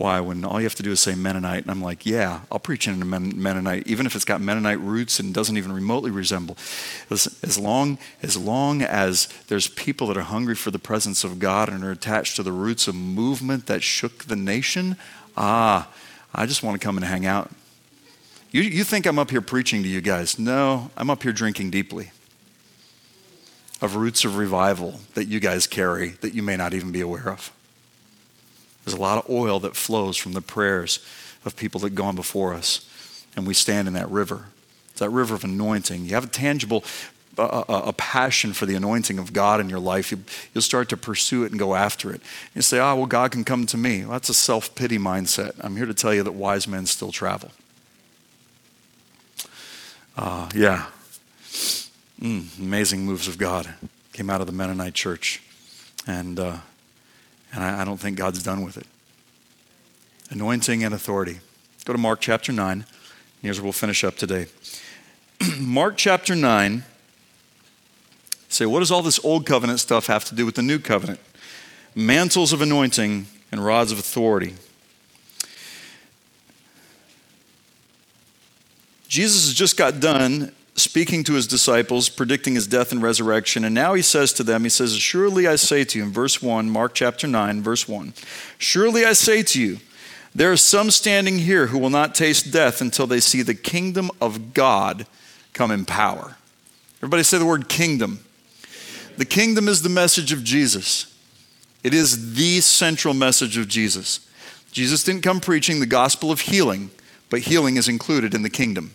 why 0.00 0.18
when 0.18 0.46
all 0.46 0.58
you 0.58 0.64
have 0.64 0.74
to 0.76 0.82
do 0.82 0.92
is 0.92 1.00
say 1.00 1.14
Mennonite, 1.14 1.60
and 1.62 1.70
I'm 1.70 1.82
like, 1.82 2.06
yeah, 2.06 2.40
I'll 2.50 2.58
preach 2.58 2.88
in 2.88 3.02
a 3.02 3.04
Mennonite, 3.04 3.86
even 3.86 4.06
if 4.06 4.16
it's 4.16 4.24
got 4.24 4.40
Mennonite 4.40 4.80
roots 4.80 5.20
and 5.20 5.34
doesn't 5.34 5.58
even 5.58 5.72
remotely 5.72 6.10
resemble. 6.10 6.56
As 7.10 7.58
long, 7.58 7.98
as 8.22 8.34
long 8.34 8.80
as 8.80 9.28
there's 9.48 9.68
people 9.68 10.06
that 10.06 10.16
are 10.16 10.22
hungry 10.22 10.54
for 10.54 10.70
the 10.70 10.78
presence 10.78 11.22
of 11.22 11.38
God 11.38 11.68
and 11.68 11.84
are 11.84 11.90
attached 11.90 12.36
to 12.36 12.42
the 12.42 12.50
roots 12.50 12.88
of 12.88 12.94
movement 12.94 13.66
that 13.66 13.82
shook 13.82 14.24
the 14.24 14.36
nation, 14.36 14.96
ah, 15.36 15.86
I 16.34 16.46
just 16.46 16.62
want 16.62 16.80
to 16.80 16.84
come 16.84 16.96
and 16.96 17.04
hang 17.04 17.26
out. 17.26 17.50
You, 18.52 18.62
you 18.62 18.84
think 18.84 19.04
I'm 19.04 19.18
up 19.18 19.30
here 19.30 19.42
preaching 19.42 19.82
to 19.82 19.88
you 19.88 20.00
guys. 20.00 20.38
No, 20.38 20.90
I'm 20.96 21.10
up 21.10 21.22
here 21.22 21.32
drinking 21.32 21.72
deeply 21.72 22.10
of 23.82 23.96
roots 23.96 24.24
of 24.24 24.38
revival 24.38 25.00
that 25.12 25.26
you 25.26 25.40
guys 25.40 25.66
carry 25.66 26.10
that 26.22 26.34
you 26.34 26.42
may 26.42 26.56
not 26.56 26.72
even 26.72 26.90
be 26.90 27.02
aware 27.02 27.28
of. 27.28 27.52
There's 28.90 28.98
a 28.98 29.02
lot 29.02 29.24
of 29.24 29.30
oil 29.30 29.60
that 29.60 29.76
flows 29.76 30.16
from 30.16 30.32
the 30.32 30.40
prayers 30.40 30.98
of 31.44 31.54
people 31.54 31.80
that 31.80 31.90
have 31.90 31.94
gone 31.94 32.16
before 32.16 32.54
us, 32.54 32.84
and 33.36 33.46
we 33.46 33.54
stand 33.54 33.86
in 33.86 33.94
that 33.94 34.10
river. 34.10 34.46
It's 34.90 34.98
that 34.98 35.10
river 35.10 35.36
of 35.36 35.44
anointing. 35.44 36.06
You 36.06 36.14
have 36.14 36.24
a 36.24 36.28
tangible 36.28 36.82
a, 37.38 37.64
a, 37.86 37.92
passion 37.92 38.52
for 38.52 38.66
the 38.66 38.74
anointing 38.74 39.18
of 39.18 39.32
God 39.32 39.60
in 39.60 39.70
your 39.70 39.78
life, 39.78 40.10
you, 40.10 40.24
will 40.52 40.60
start 40.60 40.88
to 40.88 40.96
pursue 40.96 41.44
it 41.44 41.52
and 41.52 41.58
go 41.58 41.76
after 41.76 42.12
it. 42.12 42.20
You 42.54 42.60
say, 42.60 42.80
oh, 42.80 42.96
well, 42.96 43.06
God 43.06 43.30
can 43.30 43.44
come 43.44 43.64
to 43.66 43.78
me. 43.78 44.02
Well, 44.02 44.10
that's 44.10 44.28
a 44.28 44.34
self 44.34 44.74
pity 44.74 44.98
mindset. 44.98 45.52
I'm 45.60 45.76
here 45.76 45.86
to 45.86 45.94
tell 45.94 46.12
you 46.12 46.24
that 46.24 46.32
wise 46.32 46.66
men 46.66 46.84
still 46.86 47.12
travel. 47.12 47.52
Uh, 50.18 50.50
yeah. 50.54 50.86
Mm, 52.20 52.58
amazing 52.58 53.06
moves 53.06 53.28
of 53.28 53.38
God 53.38 53.72
came 54.12 54.28
out 54.28 54.40
of 54.40 54.48
the 54.48 54.52
Mennonite 54.52 54.94
church. 54.94 55.40
And, 56.06 56.38
uh, 56.38 56.58
and 57.52 57.64
I, 57.64 57.82
I 57.82 57.84
don't 57.84 57.98
think 57.98 58.16
God's 58.16 58.42
done 58.42 58.62
with 58.64 58.76
it. 58.76 58.86
Anointing 60.30 60.84
and 60.84 60.94
authority. 60.94 61.40
Go 61.84 61.92
to 61.92 61.98
Mark 61.98 62.20
chapter 62.20 62.52
9. 62.52 62.84
Here's 63.42 63.58
where 63.58 63.64
we'll 63.64 63.72
finish 63.72 64.04
up 64.04 64.16
today. 64.16 64.46
Mark 65.58 65.96
chapter 65.96 66.36
9. 66.36 66.84
Say, 68.48 68.66
what 68.66 68.80
does 68.80 68.90
all 68.90 69.02
this 69.02 69.24
old 69.24 69.46
covenant 69.46 69.80
stuff 69.80 70.06
have 70.06 70.24
to 70.26 70.34
do 70.34 70.44
with 70.44 70.56
the 70.56 70.62
new 70.62 70.78
covenant? 70.78 71.20
Mantles 71.94 72.52
of 72.52 72.60
anointing 72.60 73.26
and 73.50 73.64
rods 73.64 73.92
of 73.92 73.98
authority. 73.98 74.54
Jesus 79.08 79.46
has 79.46 79.54
just 79.54 79.76
got 79.76 79.98
done 79.98 80.52
speaking 80.80 81.24
to 81.24 81.34
his 81.34 81.46
disciples, 81.46 82.08
predicting 82.08 82.54
his 82.54 82.66
death 82.66 82.92
and 82.92 83.02
resurrection. 83.02 83.64
And 83.64 83.74
now 83.74 83.94
he 83.94 84.02
says 84.02 84.32
to 84.34 84.42
them, 84.42 84.64
He 84.64 84.68
says, 84.68 84.96
Surely 84.96 85.46
I 85.46 85.56
say 85.56 85.84
to 85.84 85.98
you, 85.98 86.04
in 86.04 86.12
verse 86.12 86.42
1, 86.42 86.70
Mark 86.70 86.94
chapter 86.94 87.26
9, 87.26 87.62
verse 87.62 87.88
1, 87.88 88.14
Surely 88.58 89.04
I 89.04 89.12
say 89.12 89.42
to 89.42 89.60
you, 89.60 89.78
there 90.34 90.52
are 90.52 90.56
some 90.56 90.90
standing 90.90 91.38
here 91.38 91.68
who 91.68 91.78
will 91.78 91.90
not 91.90 92.14
taste 92.14 92.52
death 92.52 92.80
until 92.80 93.06
they 93.06 93.20
see 93.20 93.42
the 93.42 93.54
kingdom 93.54 94.10
of 94.20 94.54
God 94.54 95.06
come 95.52 95.70
in 95.70 95.84
power. 95.84 96.36
Everybody 96.98 97.24
say 97.24 97.38
the 97.38 97.46
word 97.46 97.68
kingdom. 97.68 98.20
The 99.16 99.24
kingdom 99.24 99.68
is 99.68 99.82
the 99.82 99.88
message 99.88 100.32
of 100.32 100.44
Jesus, 100.44 101.06
it 101.82 101.94
is 101.94 102.34
the 102.34 102.60
central 102.60 103.14
message 103.14 103.56
of 103.56 103.68
Jesus. 103.68 104.26
Jesus 104.72 105.02
didn't 105.02 105.22
come 105.22 105.40
preaching 105.40 105.80
the 105.80 105.86
gospel 105.86 106.30
of 106.30 106.40
healing, 106.40 106.90
but 107.28 107.40
healing 107.40 107.76
is 107.76 107.88
included 107.88 108.34
in 108.34 108.42
the 108.42 108.50
kingdom. 108.50 108.92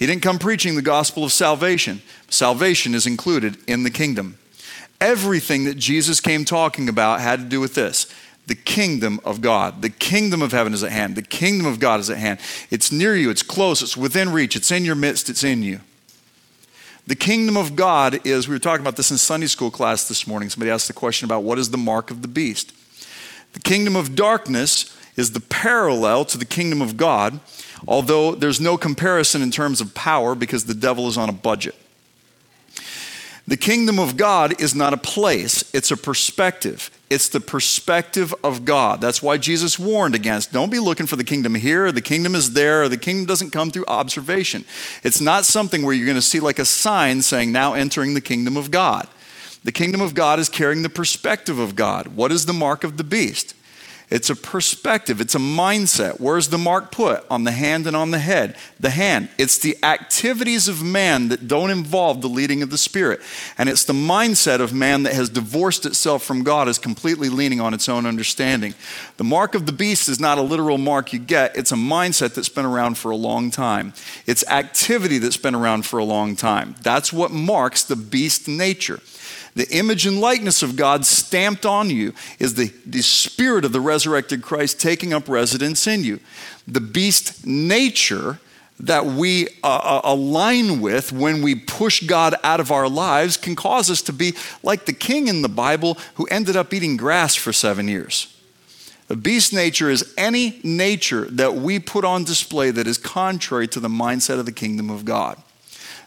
He 0.00 0.06
didn't 0.06 0.22
come 0.22 0.38
preaching 0.38 0.76
the 0.76 0.82
gospel 0.82 1.24
of 1.24 1.30
salvation. 1.30 2.00
Salvation 2.30 2.94
is 2.94 3.06
included 3.06 3.58
in 3.66 3.82
the 3.82 3.90
kingdom. 3.90 4.38
Everything 4.98 5.64
that 5.64 5.76
Jesus 5.76 6.20
came 6.20 6.46
talking 6.46 6.88
about 6.88 7.20
had 7.20 7.38
to 7.40 7.44
do 7.44 7.60
with 7.60 7.74
this 7.74 8.06
the 8.46 8.54
kingdom 8.54 9.20
of 9.24 9.42
God. 9.42 9.82
The 9.82 9.90
kingdom 9.90 10.40
of 10.40 10.50
heaven 10.50 10.72
is 10.72 10.82
at 10.82 10.90
hand. 10.90 11.14
The 11.14 11.22
kingdom 11.22 11.66
of 11.66 11.78
God 11.78 12.00
is 12.00 12.08
at 12.08 12.16
hand. 12.16 12.40
It's 12.70 12.90
near 12.90 13.14
you, 13.14 13.30
it's 13.30 13.42
close, 13.42 13.82
it's 13.82 13.96
within 13.96 14.32
reach, 14.32 14.56
it's 14.56 14.72
in 14.72 14.86
your 14.86 14.96
midst, 14.96 15.28
it's 15.28 15.44
in 15.44 15.62
you. 15.62 15.80
The 17.06 17.14
kingdom 17.14 17.56
of 17.58 17.76
God 17.76 18.26
is, 18.26 18.48
we 18.48 18.54
were 18.54 18.58
talking 18.58 18.80
about 18.80 18.96
this 18.96 19.10
in 19.10 19.18
Sunday 19.18 19.48
school 19.48 19.70
class 19.70 20.08
this 20.08 20.26
morning. 20.26 20.48
Somebody 20.48 20.70
asked 20.70 20.88
the 20.88 20.94
question 20.94 21.26
about 21.26 21.42
what 21.42 21.58
is 21.58 21.70
the 21.70 21.78
mark 21.78 22.10
of 22.10 22.22
the 22.22 22.28
beast. 22.28 22.72
The 23.52 23.60
kingdom 23.60 23.96
of 23.96 24.16
darkness 24.16 24.96
is 25.16 25.32
the 25.32 25.40
parallel 25.40 26.24
to 26.24 26.38
the 26.38 26.44
kingdom 26.44 26.80
of 26.80 26.96
God, 26.96 27.38
although 27.86 28.34
there's 28.34 28.60
no 28.60 28.76
comparison 28.76 29.42
in 29.42 29.50
terms 29.50 29.80
of 29.80 29.94
power 29.94 30.34
because 30.34 30.64
the 30.64 30.74
devil 30.74 31.08
is 31.08 31.16
on 31.16 31.28
a 31.28 31.32
budget. 31.32 31.74
The 33.46 33.56
kingdom 33.56 33.98
of 33.98 34.16
God 34.16 34.60
is 34.60 34.76
not 34.76 34.94
a 34.94 34.96
place, 34.96 35.68
it's 35.74 35.90
a 35.90 35.96
perspective. 35.96 36.90
It's 37.10 37.28
the 37.28 37.40
perspective 37.40 38.32
of 38.44 38.64
God. 38.64 39.00
That's 39.00 39.20
why 39.20 39.36
Jesus 39.36 39.76
warned 39.76 40.14
against 40.14 40.52
don't 40.52 40.70
be 40.70 40.78
looking 40.78 41.06
for 41.06 41.16
the 41.16 41.24
kingdom 41.24 41.56
here, 41.56 41.90
the 41.90 42.00
kingdom 42.00 42.36
is 42.36 42.52
there, 42.52 42.88
the 42.88 42.96
kingdom 42.96 43.26
doesn't 43.26 43.50
come 43.50 43.72
through 43.72 43.86
observation. 43.86 44.64
It's 45.02 45.20
not 45.20 45.44
something 45.44 45.84
where 45.84 45.92
you're 45.92 46.06
going 46.06 46.14
to 46.14 46.22
see 46.22 46.38
like 46.38 46.60
a 46.60 46.64
sign 46.64 47.22
saying 47.22 47.50
now 47.50 47.74
entering 47.74 48.14
the 48.14 48.20
kingdom 48.20 48.56
of 48.56 48.70
God. 48.70 49.08
The 49.64 49.72
kingdom 49.72 50.00
of 50.00 50.14
God 50.14 50.38
is 50.38 50.48
carrying 50.48 50.82
the 50.82 50.88
perspective 50.88 51.58
of 51.58 51.74
God. 51.74 52.08
What 52.08 52.30
is 52.30 52.46
the 52.46 52.52
mark 52.52 52.84
of 52.84 52.96
the 52.96 53.04
beast? 53.04 53.54
It's 54.10 54.28
a 54.28 54.34
perspective, 54.34 55.20
it's 55.20 55.36
a 55.36 55.40
mindset. 55.40 56.18
Where's 56.18 56.48
the 56.48 56.58
mark 56.58 56.90
put? 56.90 57.24
On 57.30 57.44
the 57.44 57.52
hand 57.52 57.86
and 57.86 57.94
on 57.94 58.10
the 58.10 58.18
head. 58.18 58.56
The 58.80 58.90
hand. 58.90 59.28
It's 59.38 59.58
the 59.58 59.76
activities 59.84 60.66
of 60.66 60.82
man 60.82 61.28
that 61.28 61.46
don't 61.46 61.70
involve 61.70 62.20
the 62.20 62.28
leading 62.28 62.60
of 62.62 62.70
the 62.70 62.78
Spirit. 62.78 63.20
And 63.56 63.68
it's 63.68 63.84
the 63.84 63.92
mindset 63.92 64.58
of 64.58 64.74
man 64.74 65.04
that 65.04 65.12
has 65.14 65.28
divorced 65.28 65.86
itself 65.86 66.24
from 66.24 66.42
God, 66.42 66.66
is 66.66 66.76
completely 66.76 67.28
leaning 67.28 67.60
on 67.60 67.72
its 67.72 67.88
own 67.88 68.04
understanding. 68.04 68.74
The 69.16 69.24
mark 69.24 69.54
of 69.54 69.66
the 69.66 69.72
beast 69.72 70.08
is 70.08 70.18
not 70.18 70.38
a 70.38 70.42
literal 70.42 70.78
mark 70.78 71.12
you 71.12 71.20
get, 71.20 71.56
it's 71.56 71.70
a 71.70 71.76
mindset 71.76 72.34
that's 72.34 72.48
been 72.48 72.66
around 72.66 72.98
for 72.98 73.12
a 73.12 73.16
long 73.16 73.52
time. 73.52 73.92
It's 74.26 74.44
activity 74.48 75.18
that's 75.18 75.36
been 75.36 75.54
around 75.54 75.86
for 75.86 76.00
a 76.00 76.04
long 76.04 76.34
time. 76.34 76.74
That's 76.82 77.12
what 77.12 77.30
marks 77.30 77.84
the 77.84 77.96
beast 77.96 78.48
nature. 78.48 78.98
The 79.54 79.68
image 79.76 80.06
and 80.06 80.20
likeness 80.20 80.62
of 80.62 80.76
God 80.76 81.04
stamped 81.04 81.66
on 81.66 81.90
you 81.90 82.14
is 82.38 82.54
the, 82.54 82.72
the 82.86 83.02
spirit 83.02 83.64
of 83.64 83.72
the 83.72 83.80
resurrected 83.80 84.42
Christ 84.42 84.80
taking 84.80 85.12
up 85.12 85.28
residence 85.28 85.86
in 85.86 86.04
you. 86.04 86.20
The 86.68 86.80
beast 86.80 87.46
nature 87.46 88.38
that 88.78 89.04
we 89.04 89.48
uh, 89.62 89.76
uh, 89.76 90.00
align 90.04 90.80
with 90.80 91.12
when 91.12 91.42
we 91.42 91.54
push 91.54 92.06
God 92.06 92.34
out 92.42 92.60
of 92.60 92.70
our 92.70 92.88
lives 92.88 93.36
can 93.36 93.54
cause 93.54 93.90
us 93.90 94.00
to 94.02 94.12
be 94.12 94.34
like 94.62 94.86
the 94.86 94.92
king 94.92 95.28
in 95.28 95.42
the 95.42 95.48
Bible 95.48 95.98
who 96.14 96.26
ended 96.26 96.56
up 96.56 96.72
eating 96.72 96.96
grass 96.96 97.34
for 97.34 97.52
seven 97.52 97.88
years. 97.88 98.34
The 99.08 99.16
beast 99.16 99.52
nature 99.52 99.90
is 99.90 100.14
any 100.16 100.60
nature 100.62 101.24
that 101.32 101.54
we 101.54 101.78
put 101.78 102.04
on 102.04 102.24
display 102.24 102.70
that 102.70 102.86
is 102.86 102.96
contrary 102.96 103.66
to 103.68 103.80
the 103.80 103.88
mindset 103.88 104.38
of 104.38 104.46
the 104.46 104.52
kingdom 104.52 104.88
of 104.88 105.04
God. 105.04 105.36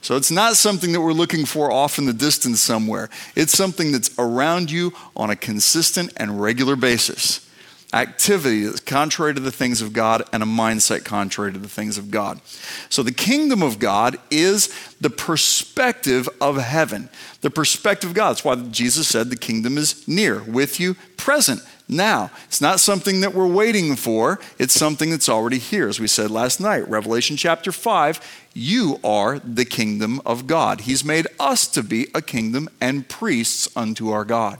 So 0.03 0.17
it's 0.17 0.31
not 0.31 0.57
something 0.57 0.91
that 0.91 0.99
we're 0.99 1.13
looking 1.13 1.45
for 1.45 1.71
off 1.71 1.97
in 1.97 2.05
the 2.05 2.13
distance 2.13 2.59
somewhere. 2.59 3.09
It's 3.37 3.53
something 3.53 3.93
that's 3.93 4.13
around 4.19 4.69
you 4.69 4.91
on 5.15 5.29
a 5.29 5.35
consistent 5.37 6.11
and 6.17 6.41
regular 6.41 6.75
basis. 6.75 7.49
Activity 7.93 8.65
that's 8.65 8.81
contrary 8.81 9.33
to 9.33 9.39
the 9.39 9.51
things 9.51 9.81
of 9.81 9.93
God 9.93 10.23
and 10.33 10.43
a 10.43 10.45
mindset 10.45 11.05
contrary 11.05 11.53
to 11.53 11.59
the 11.59 11.69
things 11.69 11.97
of 11.97 12.11
God. 12.11 12.41
So 12.89 13.01
the 13.01 13.13
kingdom 13.13 13.63
of 13.63 13.79
God 13.79 14.17
is 14.29 14.67
the 14.99 15.09
perspective 15.09 16.27
of 16.41 16.57
heaven. 16.57 17.07
The 17.39 17.49
perspective 17.49 18.09
of 18.09 18.15
God. 18.15 18.31
That's 18.31 18.43
why 18.43 18.55
Jesus 18.55 19.07
said 19.07 19.29
the 19.29 19.37
kingdom 19.37 19.77
is 19.77 20.05
near, 20.05 20.43
with 20.43 20.81
you, 20.81 20.95
present 21.15 21.61
now. 21.87 22.31
It's 22.45 22.61
not 22.61 22.79
something 22.79 23.21
that 23.21 23.33
we're 23.33 23.47
waiting 23.47 23.95
for, 23.95 24.39
it's 24.57 24.73
something 24.73 25.09
that's 25.09 25.29
already 25.29 25.57
here. 25.57 25.87
As 25.87 25.99
we 25.99 26.07
said 26.07 26.31
last 26.31 26.59
night, 26.59 26.87
Revelation 26.89 27.37
chapter 27.37 27.71
5, 27.71 28.47
you 28.53 28.99
are 29.03 29.39
the 29.39 29.65
kingdom 29.65 30.21
of 30.25 30.47
God. 30.47 30.81
He's 30.81 31.03
made 31.03 31.27
us 31.39 31.67
to 31.67 31.83
be 31.83 32.07
a 32.13 32.21
kingdom 32.21 32.69
and 32.79 33.07
priests 33.07 33.67
unto 33.75 34.09
our 34.11 34.25
God. 34.25 34.59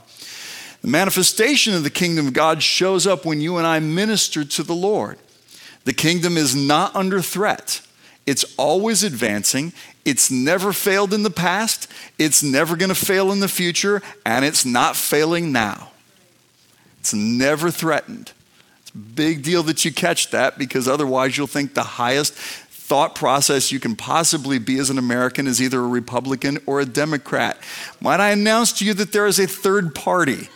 The 0.82 0.88
manifestation 0.88 1.74
of 1.74 1.82
the 1.82 1.90
kingdom 1.90 2.26
of 2.26 2.32
God 2.34 2.62
shows 2.62 3.06
up 3.06 3.24
when 3.24 3.40
you 3.40 3.56
and 3.56 3.66
I 3.66 3.78
minister 3.78 4.44
to 4.44 4.62
the 4.62 4.74
Lord. 4.74 5.18
The 5.84 5.94
kingdom 5.94 6.36
is 6.36 6.54
not 6.54 6.94
under 6.94 7.22
threat. 7.22 7.80
It's 8.26 8.44
always 8.56 9.02
advancing. 9.02 9.72
It's 10.04 10.30
never 10.30 10.72
failed 10.72 11.14
in 11.14 11.22
the 11.22 11.30
past. 11.30 11.90
It's 12.18 12.42
never 12.42 12.76
going 12.76 12.90
to 12.90 12.94
fail 12.94 13.32
in 13.32 13.40
the 13.40 13.48
future. 13.48 14.02
And 14.24 14.44
it's 14.44 14.64
not 14.64 14.96
failing 14.96 15.52
now. 15.52 15.90
It's 17.04 17.12
never 17.12 17.70
threatened. 17.70 18.32
It's 18.80 18.90
a 18.92 18.96
big 18.96 19.42
deal 19.42 19.62
that 19.64 19.84
you 19.84 19.92
catch 19.92 20.30
that 20.30 20.56
because 20.56 20.88
otherwise 20.88 21.36
you'll 21.36 21.46
think 21.46 21.74
the 21.74 21.82
highest 21.82 22.32
thought 22.32 23.14
process 23.14 23.70
you 23.70 23.78
can 23.78 23.94
possibly 23.94 24.58
be 24.58 24.78
as 24.78 24.88
an 24.88 24.96
American 24.96 25.46
is 25.46 25.60
either 25.60 25.80
a 25.80 25.86
Republican 25.86 26.56
or 26.64 26.80
a 26.80 26.86
Democrat. 26.86 27.58
Might 28.00 28.20
I 28.20 28.30
announce 28.30 28.72
to 28.78 28.86
you 28.86 28.94
that 28.94 29.12
there 29.12 29.26
is 29.26 29.38
a 29.38 29.46
third 29.46 29.94
party, 29.94 30.48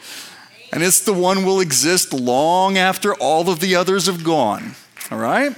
and 0.72 0.82
it's 0.82 1.04
the 1.04 1.12
one 1.12 1.44
will 1.44 1.60
exist 1.60 2.14
long 2.14 2.78
after 2.78 3.12
all 3.16 3.50
of 3.50 3.60
the 3.60 3.76
others 3.76 4.06
have 4.06 4.24
gone. 4.24 4.74
All 5.10 5.18
right? 5.18 5.54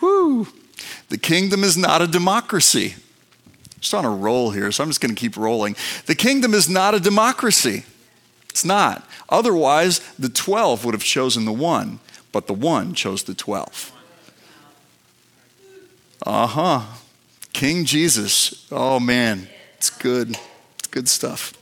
Woo! 0.00 0.48
The 1.10 1.18
kingdom 1.18 1.64
is 1.64 1.76
not 1.76 2.00
a 2.00 2.06
democracy. 2.06 2.94
Just 3.78 3.92
on 3.92 4.06
a 4.06 4.10
roll 4.10 4.52
here, 4.52 4.72
so 4.72 4.82
I'm 4.82 4.88
just 4.88 5.02
going 5.02 5.14
to 5.14 5.20
keep 5.20 5.36
rolling. 5.36 5.76
The 6.06 6.14
kingdom 6.14 6.54
is 6.54 6.66
not 6.66 6.94
a 6.94 7.00
democracy. 7.00 7.84
It's 8.60 8.64
not. 8.66 9.08
Otherwise, 9.30 10.00
the 10.18 10.28
12 10.28 10.84
would 10.84 10.92
have 10.92 11.02
chosen 11.02 11.46
the 11.46 11.52
one, 11.52 11.98
but 12.30 12.46
the 12.46 12.52
one 12.52 12.92
chose 12.92 13.22
the 13.22 13.32
12. 13.32 13.90
Uh 16.26 16.46
huh. 16.46 16.82
King 17.54 17.86
Jesus. 17.86 18.66
Oh, 18.70 19.00
man. 19.00 19.48
It's 19.78 19.88
good. 19.88 20.36
It's 20.78 20.88
good 20.90 21.08
stuff. 21.08 21.54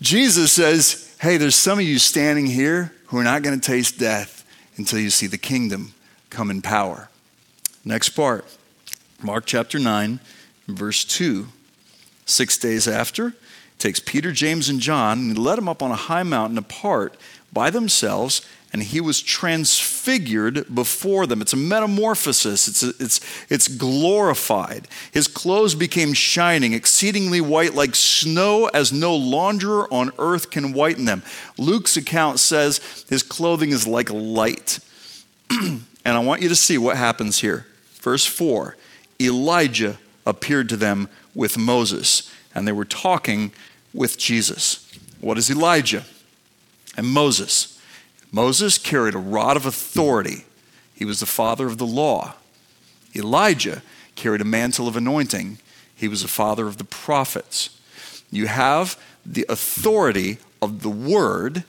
Jesus 0.00 0.50
says, 0.50 1.14
Hey, 1.20 1.36
there's 1.36 1.56
some 1.56 1.78
of 1.78 1.84
you 1.84 1.98
standing 1.98 2.46
here 2.46 2.94
who 3.08 3.18
are 3.18 3.24
not 3.24 3.42
going 3.42 3.60
to 3.60 3.66
taste 3.66 3.98
death 3.98 4.46
until 4.78 4.98
you 4.98 5.10
see 5.10 5.26
the 5.26 5.36
kingdom 5.36 5.92
come 6.30 6.50
in 6.50 6.62
power. 6.62 7.10
Next 7.84 8.08
part 8.10 8.46
Mark 9.22 9.44
chapter 9.44 9.78
9, 9.78 10.20
verse 10.68 11.04
2. 11.04 11.48
Six 12.24 12.56
days 12.56 12.88
after, 12.88 13.34
takes 13.80 14.00
Peter, 14.00 14.32
James, 14.32 14.68
and 14.68 14.80
John 14.80 15.18
and 15.18 15.36
he 15.36 15.42
led 15.42 15.58
them 15.58 15.68
up 15.68 15.82
on 15.82 15.90
a 15.90 15.96
high 15.96 16.22
mountain 16.22 16.58
apart 16.58 17.16
by 17.52 17.70
themselves, 17.70 18.46
and 18.72 18.82
he 18.82 19.00
was 19.00 19.20
transfigured 19.20 20.72
before 20.72 21.26
them. 21.26 21.40
It's 21.40 21.52
a 21.52 21.56
metamorphosis, 21.56 22.68
it's, 22.68 22.82
a, 22.82 22.90
it's, 23.00 23.20
it's 23.48 23.66
glorified. 23.66 24.86
His 25.10 25.26
clothes 25.26 25.74
became 25.74 26.12
shining, 26.12 26.72
exceedingly 26.72 27.40
white, 27.40 27.74
like 27.74 27.96
snow, 27.96 28.66
as 28.66 28.92
no 28.92 29.18
launderer 29.18 29.88
on 29.90 30.12
earth 30.18 30.50
can 30.50 30.72
whiten 30.72 31.06
them. 31.06 31.24
Luke's 31.58 31.96
account 31.96 32.38
says 32.38 33.04
his 33.08 33.24
clothing 33.24 33.70
is 33.70 33.86
like 33.86 34.10
light. 34.10 34.78
and 35.50 35.82
I 36.04 36.20
want 36.20 36.42
you 36.42 36.48
to 36.48 36.56
see 36.56 36.78
what 36.78 36.96
happens 36.96 37.40
here. 37.40 37.66
Verse 37.94 38.24
4 38.24 38.76
Elijah 39.20 39.98
appeared 40.24 40.68
to 40.68 40.76
them 40.76 41.08
with 41.34 41.58
Moses, 41.58 42.32
and 42.54 42.66
they 42.66 42.72
were 42.72 42.84
talking 42.84 43.52
with 43.92 44.18
Jesus. 44.18 44.90
What 45.20 45.38
is 45.38 45.50
Elijah? 45.50 46.04
And 46.96 47.06
Moses. 47.06 47.80
Moses 48.32 48.78
carried 48.78 49.14
a 49.14 49.18
rod 49.18 49.56
of 49.56 49.66
authority, 49.66 50.44
he 50.94 51.04
was 51.04 51.20
the 51.20 51.26
father 51.26 51.66
of 51.66 51.78
the 51.78 51.86
law. 51.86 52.34
Elijah 53.16 53.82
carried 54.14 54.40
a 54.40 54.44
mantle 54.44 54.86
of 54.86 54.96
anointing, 54.96 55.58
he 55.94 56.08
was 56.08 56.22
the 56.22 56.28
father 56.28 56.66
of 56.66 56.76
the 56.76 56.84
prophets. 56.84 57.70
You 58.30 58.46
have 58.46 58.98
the 59.26 59.44
authority 59.48 60.38
of 60.62 60.82
the 60.82 60.90
word 60.90 61.64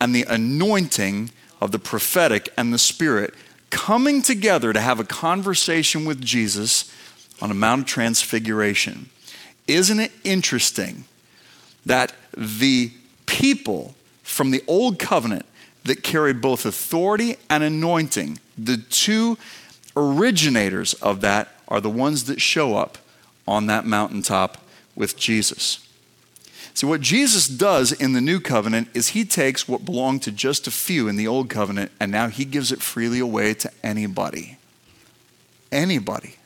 and 0.00 0.14
the 0.14 0.24
anointing 0.28 1.30
of 1.60 1.72
the 1.72 1.78
prophetic 1.78 2.48
and 2.56 2.72
the 2.72 2.78
spirit 2.78 3.34
coming 3.70 4.22
together 4.22 4.72
to 4.72 4.80
have 4.80 5.00
a 5.00 5.04
conversation 5.04 6.04
with 6.04 6.20
Jesus 6.20 6.92
on 7.40 7.50
a 7.50 7.54
Mount 7.54 7.82
of 7.82 7.86
Transfiguration. 7.86 9.10
Isn't 9.66 10.00
it 10.00 10.12
interesting 10.24 11.04
that 11.86 12.12
the 12.36 12.92
people 13.26 13.94
from 14.22 14.50
the 14.50 14.62
old 14.66 14.98
covenant 14.98 15.46
that 15.84 16.02
carried 16.02 16.40
both 16.40 16.66
authority 16.66 17.36
and 17.48 17.62
anointing, 17.62 18.38
the 18.56 18.76
two 18.76 19.38
originators 19.96 20.94
of 20.94 21.20
that 21.20 21.48
are 21.68 21.80
the 21.80 21.90
ones 21.90 22.24
that 22.24 22.40
show 22.40 22.76
up 22.76 22.98
on 23.46 23.66
that 23.66 23.86
mountaintop 23.86 24.58
with 24.94 25.16
Jesus. 25.16 25.86
See, 26.74 26.86
what 26.86 27.00
Jesus 27.00 27.48
does 27.48 27.92
in 27.92 28.12
the 28.12 28.20
new 28.20 28.40
covenant 28.40 28.88
is 28.94 29.08
he 29.08 29.24
takes 29.24 29.66
what 29.66 29.84
belonged 29.84 30.22
to 30.22 30.32
just 30.32 30.66
a 30.66 30.70
few 30.70 31.08
in 31.08 31.16
the 31.16 31.26
old 31.26 31.48
covenant 31.48 31.90
and 31.98 32.12
now 32.12 32.28
he 32.28 32.44
gives 32.44 32.70
it 32.70 32.80
freely 32.80 33.18
away 33.18 33.54
to 33.54 33.70
anybody. 33.82 34.58
Anybody. 35.72 36.36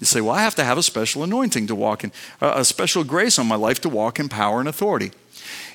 You 0.00 0.06
say, 0.06 0.20
well, 0.20 0.34
I 0.34 0.42
have 0.42 0.54
to 0.56 0.64
have 0.64 0.78
a 0.78 0.82
special 0.82 1.22
anointing 1.22 1.66
to 1.66 1.74
walk 1.74 2.02
in, 2.02 2.12
a 2.40 2.64
special 2.64 3.04
grace 3.04 3.38
on 3.38 3.46
my 3.46 3.54
life 3.54 3.80
to 3.82 3.88
walk 3.88 4.18
in 4.18 4.28
power 4.28 4.58
and 4.58 4.68
authority. 4.68 5.12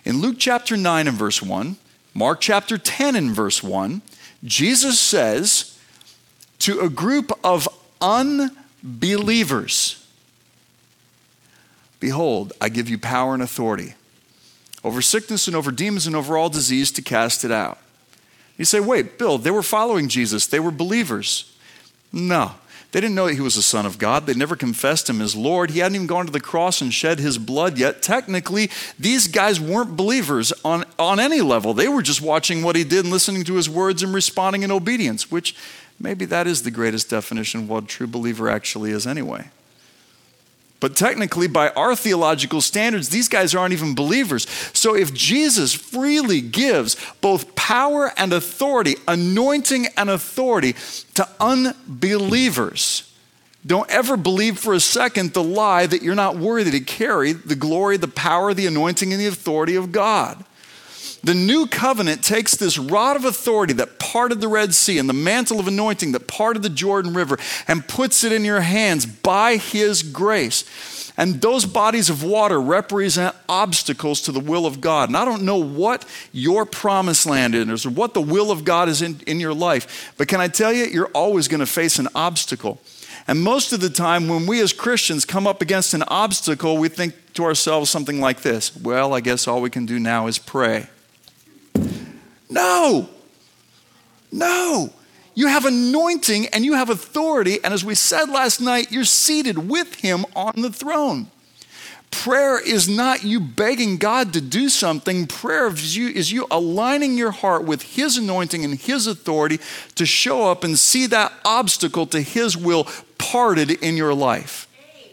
In 0.04 0.20
Luke 0.20 0.38
chapter 0.40 0.76
9 0.76 1.08
and 1.08 1.18
verse 1.18 1.42
1, 1.42 1.78
Mark 2.14 2.42
chapter 2.42 2.78
10 2.78 3.16
and 3.16 3.32
verse 3.32 3.64
1, 3.64 4.02
Jesus 4.44 5.00
says 5.00 5.80
to 6.60 6.80
a 6.80 6.90
group 6.90 7.32
of 7.44 7.70
unbelievers, 8.02 10.02
Behold, 12.00 12.54
I 12.60 12.70
give 12.70 12.90
you 12.90 12.98
power 12.98 13.34
and 13.34 13.44
authority 13.44 13.96
over 14.84 15.02
sickness 15.02 15.48
and 15.48 15.56
over 15.56 15.72
demons 15.72 16.06
and 16.06 16.16
over 16.16 16.38
all 16.38 16.50
disease 16.50 16.92
to 16.92 17.02
cast 17.02 17.44
it 17.44 17.52
out. 17.52 17.80
You 18.58 18.66
say, 18.66 18.80
wait, 18.80 19.18
Bill, 19.18 19.40
they 19.40 19.52
were 19.52 19.64
following 19.64 20.08
Jesus, 20.08 20.48
they 20.48 20.60
were 20.60 20.72
believers. 20.72 21.52
No, 22.14 22.54
they 22.96 23.02
didn't 23.02 23.16
know 23.16 23.28
that 23.28 23.34
he 23.34 23.42
was 23.42 23.56
the 23.56 23.62
Son 23.62 23.86
of 23.86 23.98
God. 23.98 24.26
They 24.26 24.34
never 24.34 24.56
confessed 24.56 25.10
him 25.10 25.20
as 25.20 25.36
Lord. 25.36 25.72
He 25.72 25.80
hadn't 25.80 25.96
even 25.96 26.08
gone 26.08 26.28
to 26.28 26.32
the 26.32 26.40
cross 26.40 26.80
and 26.80 26.94
shed 26.94 27.20
his 27.20 27.38
blood 27.38 27.78
yet. 27.78 28.02
Technically, 28.02 28.72
these 28.98 29.28
guys 29.28 29.60
weren't 29.60 29.98
believers 29.98 30.54
on, 30.64 30.86
on 30.98 31.20
any 31.20 31.42
level. 31.42 31.74
They 31.74 31.90
were 31.90 32.02
just 32.02 32.22
watching 32.22 32.64
what 32.64 32.78
he 32.78 32.86
did 32.86 33.04
and 33.04 33.12
listening 33.12 33.44
to 33.44 33.56
his 33.56 33.70
words 33.70 34.02
and 34.02 34.14
responding 34.14 34.64
in 34.64 34.72
obedience, 34.72 35.30
which 35.30 35.58
maybe 36.00 36.24
that 36.24 36.48
is 36.48 36.64
the 36.64 36.72
greatest 36.72 37.10
definition 37.10 37.64
of 37.64 37.70
what 37.70 37.84
a 37.84 37.88
true 37.88 38.08
believer 38.08 38.48
actually 38.50 38.92
is, 38.92 39.06
anyway. 39.06 39.50
But 40.86 40.96
technically, 40.96 41.48
by 41.48 41.70
our 41.70 41.96
theological 41.96 42.62
standards, 42.62 43.10
these 43.10 43.28
guys 43.28 43.56
aren't 43.56 43.74
even 43.74 43.96
believers. 43.96 44.48
So 44.72 44.96
if 44.96 45.16
Jesus 45.16 45.74
freely 45.74 46.42
gives 46.42 46.96
both 47.22 47.56
power 47.56 48.12
and 48.16 48.32
authority, 48.32 48.94
anointing 49.08 49.88
and 49.98 50.12
authority 50.12 50.76
to 51.16 51.28
unbelievers, 51.40 53.12
don't 53.66 53.90
ever 53.90 54.16
believe 54.16 54.60
for 54.60 54.76
a 54.76 54.80
second 54.80 55.34
the 55.34 55.42
lie 55.42 55.88
that 55.88 56.04
you're 56.04 56.14
not 56.14 56.38
worthy 56.38 56.70
to 56.70 56.82
carry 56.82 57.34
the 57.34 57.56
glory, 57.56 57.98
the 57.98 58.08
power, 58.08 58.54
the 58.54 58.68
anointing, 58.68 59.12
and 59.12 59.20
the 59.20 59.26
authority 59.26 59.76
of 59.76 59.92
God. 59.92 60.46
The 61.26 61.34
new 61.34 61.66
covenant 61.66 62.24
takes 62.24 62.56
this 62.56 62.78
rod 62.78 63.16
of 63.16 63.26
authority 63.26 63.74
that 63.74 63.98
parted 63.98 64.42
the 64.42 64.48
Red 64.48 64.76
Sea 64.76 65.00
and 65.00 65.10
the 65.10 65.14
mantle 65.14 65.60
of 65.60 65.68
anointing 65.68 66.12
that 66.12 66.28
parted 66.28 66.62
the 66.62 66.70
Jordan 66.70 67.16
River 67.16 67.40
and 67.68 67.88
puts 67.88 68.24
it 68.24 68.32
in 68.32 68.46
your 68.46 68.62
hands 68.62 69.08
by 69.08 69.58
His 69.58 70.04
grace. 70.04 71.12
And 71.18 71.42
those 71.42 71.66
bodies 71.66 72.12
of 72.12 72.22
water 72.22 72.62
represent 72.62 73.36
obstacles 73.50 74.22
to 74.22 74.32
the 74.32 74.40
will 74.40 74.68
of 74.68 74.82
God. 74.82 75.10
And 75.10 75.18
I 75.18 75.26
don't 75.26 75.42
know 75.42 75.58
what 75.58 76.06
your 76.32 76.64
promised 76.64 77.26
land 77.26 77.56
is 77.56 77.88
or 77.88 77.90
what 77.90 78.14
the 78.14 78.22
will 78.22 78.52
of 78.52 78.64
God 78.64 78.88
is 78.88 79.02
in, 79.02 79.20
in 79.26 79.40
your 79.40 79.54
life, 79.56 80.14
but 80.20 80.28
can 80.28 80.40
I 80.40 80.48
tell 80.48 80.72
you, 80.72 80.86
you're 80.86 81.08
always 81.08 81.48
going 81.48 81.60
to 81.60 81.66
face 81.66 81.98
an 81.98 82.08
obstacle. 82.14 82.80
And 83.28 83.42
most 83.42 83.74
of 83.74 83.80
the 83.80 83.90
time, 83.90 84.28
when 84.28 84.46
we 84.46 84.62
as 84.62 84.74
Christians 84.74 85.26
come 85.26 85.48
up 85.48 85.60
against 85.64 85.96
an 85.96 86.04
obstacle, 86.04 86.78
we 86.78 86.88
think 86.88 87.16
to 87.34 87.46
ourselves 87.46 87.90
something 87.90 88.22
like 88.22 88.42
this 88.44 88.76
Well, 88.76 89.16
I 89.16 89.22
guess 89.22 89.48
all 89.48 89.60
we 89.60 89.72
can 89.72 89.88
do 89.88 90.00
now 90.00 90.28
is 90.28 90.38
pray. 90.38 90.88
No. 92.50 93.10
No. 94.32 94.92
You 95.34 95.48
have 95.48 95.66
anointing 95.66 96.48
and 96.48 96.64
you 96.64 96.74
have 96.74 96.90
authority. 96.90 97.60
And 97.64 97.74
as 97.74 97.84
we 97.84 97.96
said 97.96 98.30
last 98.30 98.62
night, 98.62 98.92
you're 98.92 99.04
seated 99.04 99.70
with 99.70 99.96
him 99.96 100.26
on 100.36 100.54
the 100.62 100.72
throne. 100.72 101.28
Prayer 102.12 102.58
is 102.60 102.88
not 102.88 103.24
you 103.24 103.40
begging 103.42 103.98
God 103.98 104.32
to 104.34 104.42
do 104.42 104.70
something. 104.70 105.28
Prayer 105.28 105.68
is 105.68 105.98
you, 105.98 106.08
is 106.08 106.32
you 106.32 106.48
aligning 106.50 107.18
your 107.18 107.32
heart 107.32 107.66
with 107.66 107.82
His 107.82 108.18
anointing 108.18 108.64
and 108.64 108.76
His 108.80 109.06
authority 109.06 109.60
to 109.96 110.06
show 110.06 110.50
up 110.50 110.64
and 110.64 110.80
see 110.80 111.08
that 111.08 111.34
obstacle 111.44 112.08
to 112.08 112.22
His 112.22 112.56
will 112.56 112.88
parted 113.18 113.70
in 113.70 113.98
your 113.98 114.14
life. 114.14 114.68
Amen. 114.80 115.10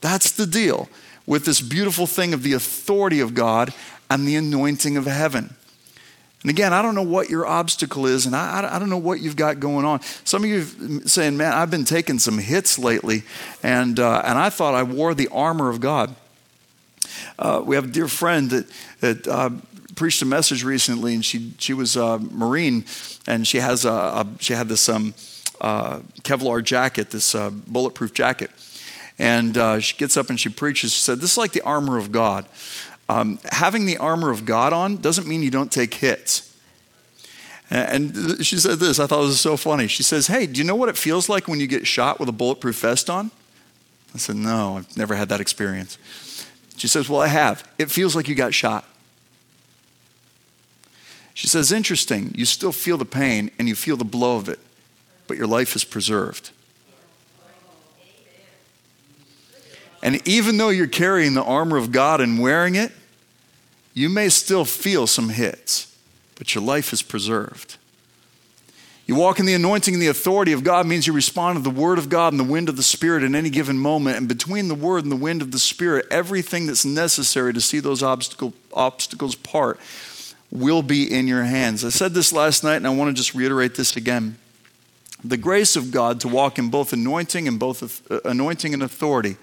That's 0.00 0.30
the 0.30 0.46
deal 0.46 0.88
with 1.26 1.44
this 1.44 1.60
beautiful 1.60 2.06
thing 2.06 2.32
of 2.32 2.42
the 2.42 2.52
authority 2.52 3.20
of 3.20 3.34
God 3.34 3.74
and 4.08 4.26
the 4.26 4.36
anointing 4.36 4.96
of 4.96 5.06
heaven. 5.06 5.56
And 6.42 6.50
again, 6.50 6.72
I 6.72 6.82
don't 6.82 6.96
know 6.96 7.02
what 7.02 7.30
your 7.30 7.46
obstacle 7.46 8.06
is, 8.06 8.26
and 8.26 8.34
I, 8.34 8.74
I 8.74 8.78
don't 8.80 8.90
know 8.90 8.98
what 8.98 9.20
you've 9.20 9.36
got 9.36 9.60
going 9.60 9.84
on. 9.84 10.00
Some 10.24 10.42
of 10.42 10.50
you 10.50 11.06
saying, 11.06 11.36
"Man, 11.36 11.52
I've 11.52 11.70
been 11.70 11.84
taking 11.84 12.18
some 12.18 12.38
hits 12.38 12.78
lately, 12.80 13.22
and 13.62 13.98
uh, 14.00 14.22
and 14.24 14.36
I 14.38 14.50
thought 14.50 14.74
I 14.74 14.82
wore 14.82 15.14
the 15.14 15.28
armor 15.28 15.68
of 15.68 15.80
God." 15.80 16.14
Uh, 17.38 17.62
we 17.64 17.76
have 17.76 17.84
a 17.84 17.88
dear 17.88 18.08
friend 18.08 18.50
that 18.50 18.66
that 19.00 19.28
uh, 19.28 19.50
preached 19.94 20.20
a 20.22 20.26
message 20.26 20.64
recently, 20.64 21.14
and 21.14 21.24
she 21.24 21.52
she 21.58 21.74
was 21.74 21.94
a 21.94 22.18
Marine, 22.18 22.84
and 23.28 23.46
she 23.46 23.58
has 23.58 23.84
a, 23.84 23.90
a 23.92 24.26
she 24.40 24.52
had 24.52 24.68
this 24.68 24.88
um, 24.88 25.14
uh, 25.60 26.00
Kevlar 26.22 26.64
jacket, 26.64 27.10
this 27.10 27.36
uh, 27.36 27.50
bulletproof 27.50 28.14
jacket, 28.14 28.50
and 29.16 29.56
uh, 29.56 29.78
she 29.78 29.96
gets 29.96 30.16
up 30.16 30.28
and 30.28 30.40
she 30.40 30.48
preaches. 30.48 30.92
She 30.92 31.00
said, 31.00 31.20
"This 31.20 31.32
is 31.32 31.38
like 31.38 31.52
the 31.52 31.62
armor 31.62 31.98
of 31.98 32.10
God." 32.10 32.46
Um, 33.12 33.38
having 33.50 33.84
the 33.84 33.98
armor 33.98 34.30
of 34.30 34.46
God 34.46 34.72
on 34.72 34.96
doesn't 34.96 35.26
mean 35.26 35.42
you 35.42 35.50
don't 35.50 35.70
take 35.70 35.92
hits. 35.92 36.56
And 37.68 38.44
she 38.44 38.56
said 38.56 38.78
this, 38.78 38.98
I 38.98 39.06
thought 39.06 39.20
it 39.20 39.26
was 39.26 39.40
so 39.40 39.58
funny. 39.58 39.86
She 39.86 40.02
says, 40.02 40.28
Hey, 40.28 40.46
do 40.46 40.58
you 40.58 40.64
know 40.64 40.74
what 40.74 40.88
it 40.88 40.96
feels 40.96 41.28
like 41.28 41.46
when 41.46 41.60
you 41.60 41.66
get 41.66 41.86
shot 41.86 42.18
with 42.18 42.30
a 42.30 42.32
bulletproof 42.32 42.76
vest 42.80 43.10
on? 43.10 43.30
I 44.14 44.18
said, 44.18 44.36
No, 44.36 44.78
I've 44.78 44.96
never 44.96 45.14
had 45.14 45.28
that 45.28 45.42
experience. 45.42 45.98
She 46.78 46.88
says, 46.88 47.08
Well, 47.10 47.20
I 47.20 47.26
have. 47.26 47.68
It 47.78 47.90
feels 47.90 48.16
like 48.16 48.28
you 48.28 48.34
got 48.34 48.54
shot. 48.54 48.86
She 51.34 51.48
says, 51.48 51.70
Interesting. 51.70 52.32
You 52.34 52.46
still 52.46 52.72
feel 52.72 52.96
the 52.96 53.04
pain 53.04 53.50
and 53.58 53.68
you 53.68 53.74
feel 53.74 53.98
the 53.98 54.04
blow 54.06 54.36
of 54.36 54.48
it, 54.48 54.58
but 55.26 55.36
your 55.36 55.46
life 55.46 55.76
is 55.76 55.84
preserved. 55.84 56.50
And 60.02 60.26
even 60.26 60.56
though 60.56 60.70
you're 60.70 60.86
carrying 60.86 61.34
the 61.34 61.44
armor 61.44 61.76
of 61.76 61.92
God 61.92 62.22
and 62.22 62.40
wearing 62.40 62.74
it, 62.74 62.90
you 63.94 64.08
may 64.08 64.28
still 64.28 64.64
feel 64.64 65.06
some 65.06 65.30
hits, 65.30 65.94
but 66.36 66.54
your 66.54 66.64
life 66.64 66.92
is 66.92 67.02
preserved. 67.02 67.76
You 69.06 69.16
walk 69.16 69.40
in 69.40 69.46
the 69.46 69.54
anointing 69.54 69.94
and 69.94 70.02
the 70.02 70.08
authority 70.08 70.52
of 70.52 70.64
God 70.64 70.86
means 70.86 71.06
you 71.06 71.12
respond 71.12 71.56
to 71.56 71.62
the 71.62 71.70
word 71.70 71.98
of 71.98 72.08
God 72.08 72.32
and 72.32 72.40
the 72.40 72.44
wind 72.44 72.68
of 72.68 72.76
the 72.76 72.82
Spirit 72.82 73.24
in 73.24 73.34
any 73.34 73.50
given 73.50 73.76
moment. 73.76 74.16
And 74.16 74.28
between 74.28 74.68
the 74.68 74.74
word 74.74 75.02
and 75.02 75.12
the 75.12 75.16
wind 75.16 75.42
of 75.42 75.50
the 75.50 75.58
Spirit, 75.58 76.06
everything 76.10 76.66
that's 76.66 76.84
necessary 76.84 77.52
to 77.52 77.60
see 77.60 77.80
those 77.80 78.02
obstacle, 78.02 78.54
obstacles 78.72 79.34
part 79.34 79.80
will 80.50 80.82
be 80.82 81.12
in 81.12 81.26
your 81.26 81.42
hands. 81.42 81.84
I 81.84 81.88
said 81.88 82.14
this 82.14 82.32
last 82.32 82.62
night, 82.62 82.76
and 82.76 82.86
I 82.86 82.90
want 82.90 83.08
to 83.08 83.14
just 83.14 83.34
reiterate 83.34 83.74
this 83.74 83.96
again. 83.96 84.38
The 85.24 85.36
grace 85.36 85.76
of 85.76 85.90
God 85.90 86.20
to 86.20 86.28
walk 86.28 86.58
in 86.58 86.68
both 86.68 86.92
anointing 86.92 87.48
and 87.48 87.58
both 87.58 88.10
uh, 88.10 88.20
anointing 88.24 88.72
and 88.72 88.82
authority 88.82 89.36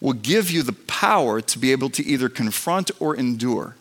will 0.00 0.12
give 0.12 0.50
you 0.50 0.62
the 0.62 0.72
power 0.72 1.40
to 1.40 1.58
be 1.58 1.72
able 1.72 1.90
to 1.90 2.04
either 2.04 2.28
confront 2.28 2.90
or 3.00 3.16
endure. 3.16 3.76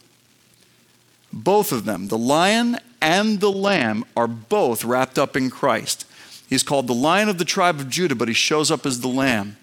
Both 1.32 1.72
of 1.72 1.86
them, 1.86 2.08
the 2.08 2.18
lion 2.18 2.78
and 3.02 3.40
the 3.40 3.52
lamb, 3.52 4.06
are 4.16 4.28
both 4.28 4.86
wrapped 4.86 5.20
up 5.20 5.36
in 5.36 5.50
Christ. 5.50 6.06
He's 6.48 6.64
called 6.64 6.88
the 6.88 6.94
lion 6.94 7.28
of 7.28 7.38
the 7.38 7.46
tribe 7.46 7.80
of 7.80 7.90
Judah, 7.90 8.16
but 8.16 8.28
he 8.28 8.34
shows 8.34 8.72
up 8.72 8.86
as 8.86 9.02
the 9.02 9.08
lamb. 9.08 9.58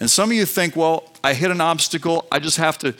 And 0.00 0.10
some 0.10 0.30
of 0.30 0.36
you 0.36 0.44
think, 0.44 0.76
well, 0.76 1.10
I 1.22 1.34
hit 1.34 1.50
an 1.50 1.60
obstacle, 1.60 2.26
I 2.30 2.38
just 2.38 2.56
have 2.58 2.78
to 2.78 2.94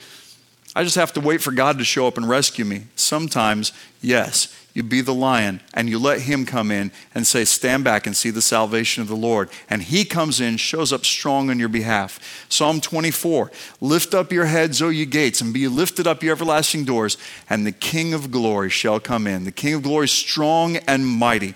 I 0.76 0.82
just 0.82 0.96
have 0.96 1.12
to 1.12 1.20
wait 1.20 1.40
for 1.40 1.52
God 1.52 1.78
to 1.78 1.84
show 1.84 2.08
up 2.08 2.16
and 2.16 2.28
rescue 2.28 2.64
me. 2.64 2.86
Sometimes, 2.96 3.72
yes, 4.00 4.48
you 4.74 4.82
be 4.82 5.00
the 5.00 5.14
lion 5.14 5.60
and 5.72 5.88
you 5.88 6.00
let 6.00 6.22
him 6.22 6.44
come 6.44 6.72
in 6.72 6.90
and 7.14 7.24
say, 7.24 7.44
Stand 7.44 7.84
back 7.84 8.06
and 8.06 8.16
see 8.16 8.30
the 8.30 8.42
salvation 8.42 9.02
of 9.02 9.08
the 9.08 9.14
Lord. 9.14 9.48
And 9.70 9.80
he 9.80 10.04
comes 10.04 10.40
in, 10.40 10.56
shows 10.56 10.92
up 10.92 11.04
strong 11.04 11.48
on 11.48 11.60
your 11.60 11.68
behalf. 11.68 12.46
Psalm 12.48 12.80
24 12.80 13.52
Lift 13.80 14.14
up 14.14 14.32
your 14.32 14.46
heads, 14.46 14.82
O 14.82 14.88
ye 14.88 15.06
gates, 15.06 15.40
and 15.40 15.54
be 15.54 15.68
lifted 15.68 16.08
up, 16.08 16.24
ye 16.24 16.30
everlasting 16.30 16.84
doors, 16.84 17.16
and 17.48 17.64
the 17.64 17.72
King 17.72 18.12
of 18.12 18.32
glory 18.32 18.68
shall 18.68 18.98
come 18.98 19.28
in. 19.28 19.44
The 19.44 19.52
King 19.52 19.74
of 19.74 19.84
glory, 19.84 20.08
strong 20.08 20.76
and 20.78 21.06
mighty. 21.06 21.54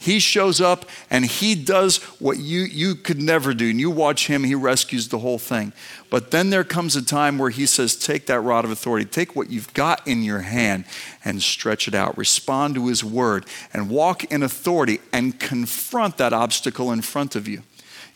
He 0.00 0.20
shows 0.20 0.60
up 0.60 0.86
and 1.10 1.26
he 1.26 1.56
does 1.56 1.96
what 2.20 2.38
you, 2.38 2.60
you 2.60 2.94
could 2.94 3.20
never 3.20 3.52
do. 3.52 3.68
And 3.68 3.80
you 3.80 3.90
watch 3.90 4.28
him, 4.28 4.44
he 4.44 4.54
rescues 4.54 5.08
the 5.08 5.18
whole 5.18 5.40
thing. 5.40 5.72
But 6.08 6.30
then 6.30 6.50
there 6.50 6.62
comes 6.62 6.94
a 6.94 7.04
time 7.04 7.36
where 7.36 7.50
he 7.50 7.66
says, 7.66 7.96
Take 7.96 8.26
that 8.26 8.40
rod 8.40 8.64
of 8.64 8.70
authority, 8.70 9.06
take 9.06 9.34
what 9.34 9.50
you've 9.50 9.74
got 9.74 10.06
in 10.06 10.22
your 10.22 10.40
hand 10.40 10.84
and 11.24 11.42
stretch 11.42 11.88
it 11.88 11.96
out. 11.96 12.16
Respond 12.16 12.76
to 12.76 12.86
his 12.86 13.02
word 13.02 13.44
and 13.74 13.90
walk 13.90 14.22
in 14.32 14.44
authority 14.44 15.00
and 15.12 15.38
confront 15.40 16.16
that 16.18 16.32
obstacle 16.32 16.92
in 16.92 17.02
front 17.02 17.34
of 17.34 17.48
you. 17.48 17.64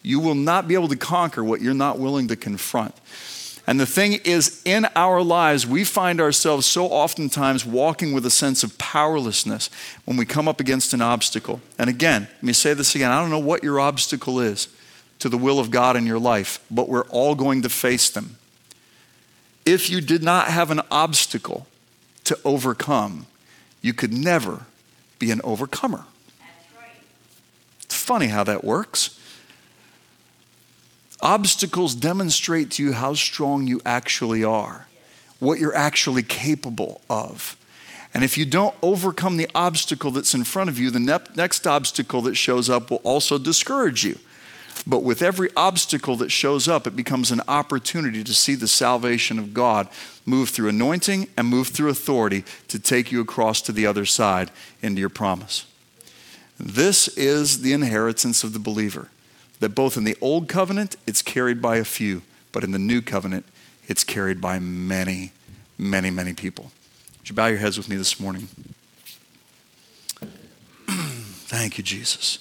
You 0.03 0.21
will 0.21 0.37
not 0.37 0.69
be 0.69 0.75
able 0.75 0.89
to 0.89 0.97
conquer 0.97 1.43
what 1.43 1.61
you're 1.61 1.75
not 1.75 1.99
willing 1.99 2.29
to 2.29 2.37
confront. 2.37 2.95
And 3.67 3.79
the 3.79 3.87
thing 3.87 4.15
is, 4.25 4.61
in 4.65 4.87
our 4.97 5.23
lives, 5.23 5.67
we 5.67 5.85
find 5.85 6.21
ourselves 6.21 6.67
so 6.67 6.87
oftentimes 6.87 7.65
walking 7.65 8.13
with 8.13 8.27
a 8.27 8.31
sense 8.31 8.65
of 8.65 8.77
powerlessness 8.79 9.71
when 10.05 10.17
we 10.17 10.27
come 10.27 10.49
up 10.49 10.59
against 10.59 10.93
an 10.93 11.01
obstacle. 11.01 11.61
And 11.79 11.89
again, 11.89 12.27
let 12.31 12.43
me 12.43 12.53
say 12.53 12.75
this 12.75 12.95
again 12.95 13.13
I 13.13 13.21
don't 13.21 13.31
know 13.31 13.39
what 13.39 13.63
your 13.63 13.79
obstacle 13.79 14.41
is 14.41 14.69
to 15.21 15.29
the 15.29 15.39
will 15.39 15.61
of 15.61 15.71
God 15.71 15.97
in 15.97 16.07
your 16.07 16.19
life, 16.19 16.59
but 16.71 16.89
we're 16.89 17.05
all 17.05 17.37
going 17.37 17.63
to 17.63 17.69
face 17.69 18.11
them. 18.11 18.37
If 19.65 19.89
you 19.89 20.01
did 20.01 20.25
not 20.25 20.49
have 20.49 20.73
an 20.73 20.81
obstacle 20.91 21.69
to 22.25 22.37
overcome, 22.45 23.27
you 23.81 23.95
could 23.95 24.13
never 24.13 24.67
be 25.21 25.31
an 25.31 25.41
overcomer. 25.45 26.05
It's 27.83 27.95
funny 27.95 28.27
how 28.27 28.43
that 28.43 28.65
works. 28.65 29.21
Obstacles 31.23 31.95
demonstrate 31.95 32.73
to 32.73 32.83
you 32.83 32.93
how 32.93 33.15
strong 33.15 33.67
you 33.69 33.81
actually 33.87 34.43
are, 34.43 34.89
what 35.39 35.61
you're 35.61 35.75
actually 35.75 36.25
capable 36.25 37.01
of. 37.09 37.57
And 38.13 38.25
if 38.25 38.37
you 38.37 38.45
don't 38.45 38.75
overcome 38.83 39.37
the 39.37 39.49
obstacle 39.55 40.11
that's 40.11 40.35
in 40.35 40.45
front 40.45 40.69
of 40.69 40.79
you, 40.79 40.91
the 40.91 41.01
ne- 41.01 41.35
next 41.35 41.67
obstacle 41.67 42.21
that 42.23 42.35
shows 42.35 42.69
up 42.69 42.91
will 42.91 43.01
also 43.05 43.39
discourage 43.39 44.05
you. 44.05 44.19
But 44.87 45.05
with 45.05 45.23
every 45.23 45.51
obstacle 45.57 46.17
that 46.17 46.33
shows 46.33 46.67
up, 46.67 46.87
it 46.87 46.97
becomes 46.97 47.31
an 47.31 47.41
opportunity 47.47 48.25
to 48.25 48.35
see 48.35 48.57
the 48.57 48.67
salvation 48.67 49.39
of 49.39 49.55
God 49.55 49.89
move 50.27 50.49
through 50.49 50.71
anointing 50.71 51.29
and 51.37 51.47
move 51.47 51.69
through 51.69 51.91
authority 51.91 52.45
to 52.69 52.79
take 52.79 53.13
you 53.13 53.21
across 53.21 53.63
to 53.63 53.73
the 53.73 53.87
other 53.87 54.05
side 54.05 54.51
into 54.83 55.01
your 55.01 55.09
promise. 55.09 55.67
This 56.59 57.09
is 57.09 57.63
the 57.63 57.73
inheritance 57.73 58.43
of 58.43 58.53
the 58.53 58.59
believer. 58.59 59.09
That 59.63 59.77
both 59.77 59.97
in 59.97 60.03
the 60.03 60.17
old 60.21 60.49
covenant, 60.49 60.97
it's 61.07 61.23
carried 61.23 61.63
by 61.63 61.77
a 61.77 61.85
few, 61.85 62.23
but 62.51 62.65
in 62.65 62.73
the 62.73 62.81
new 62.81 63.01
covenant, 63.01 63.47
it's 63.87 64.03
carried 64.03 64.41
by 64.41 64.59
many, 64.59 65.31
many, 65.79 66.11
many 66.11 66.33
people. 66.33 66.73
Would 67.21 67.29
you 67.29 67.37
bow 67.37 67.47
your 67.47 67.59
heads 67.59 67.79
with 67.79 67.89
me 67.89 67.95
this 67.95 68.19
morning? 68.19 68.49
Thank 70.89 71.79
you, 71.79 71.85
Jesus. 71.85 72.41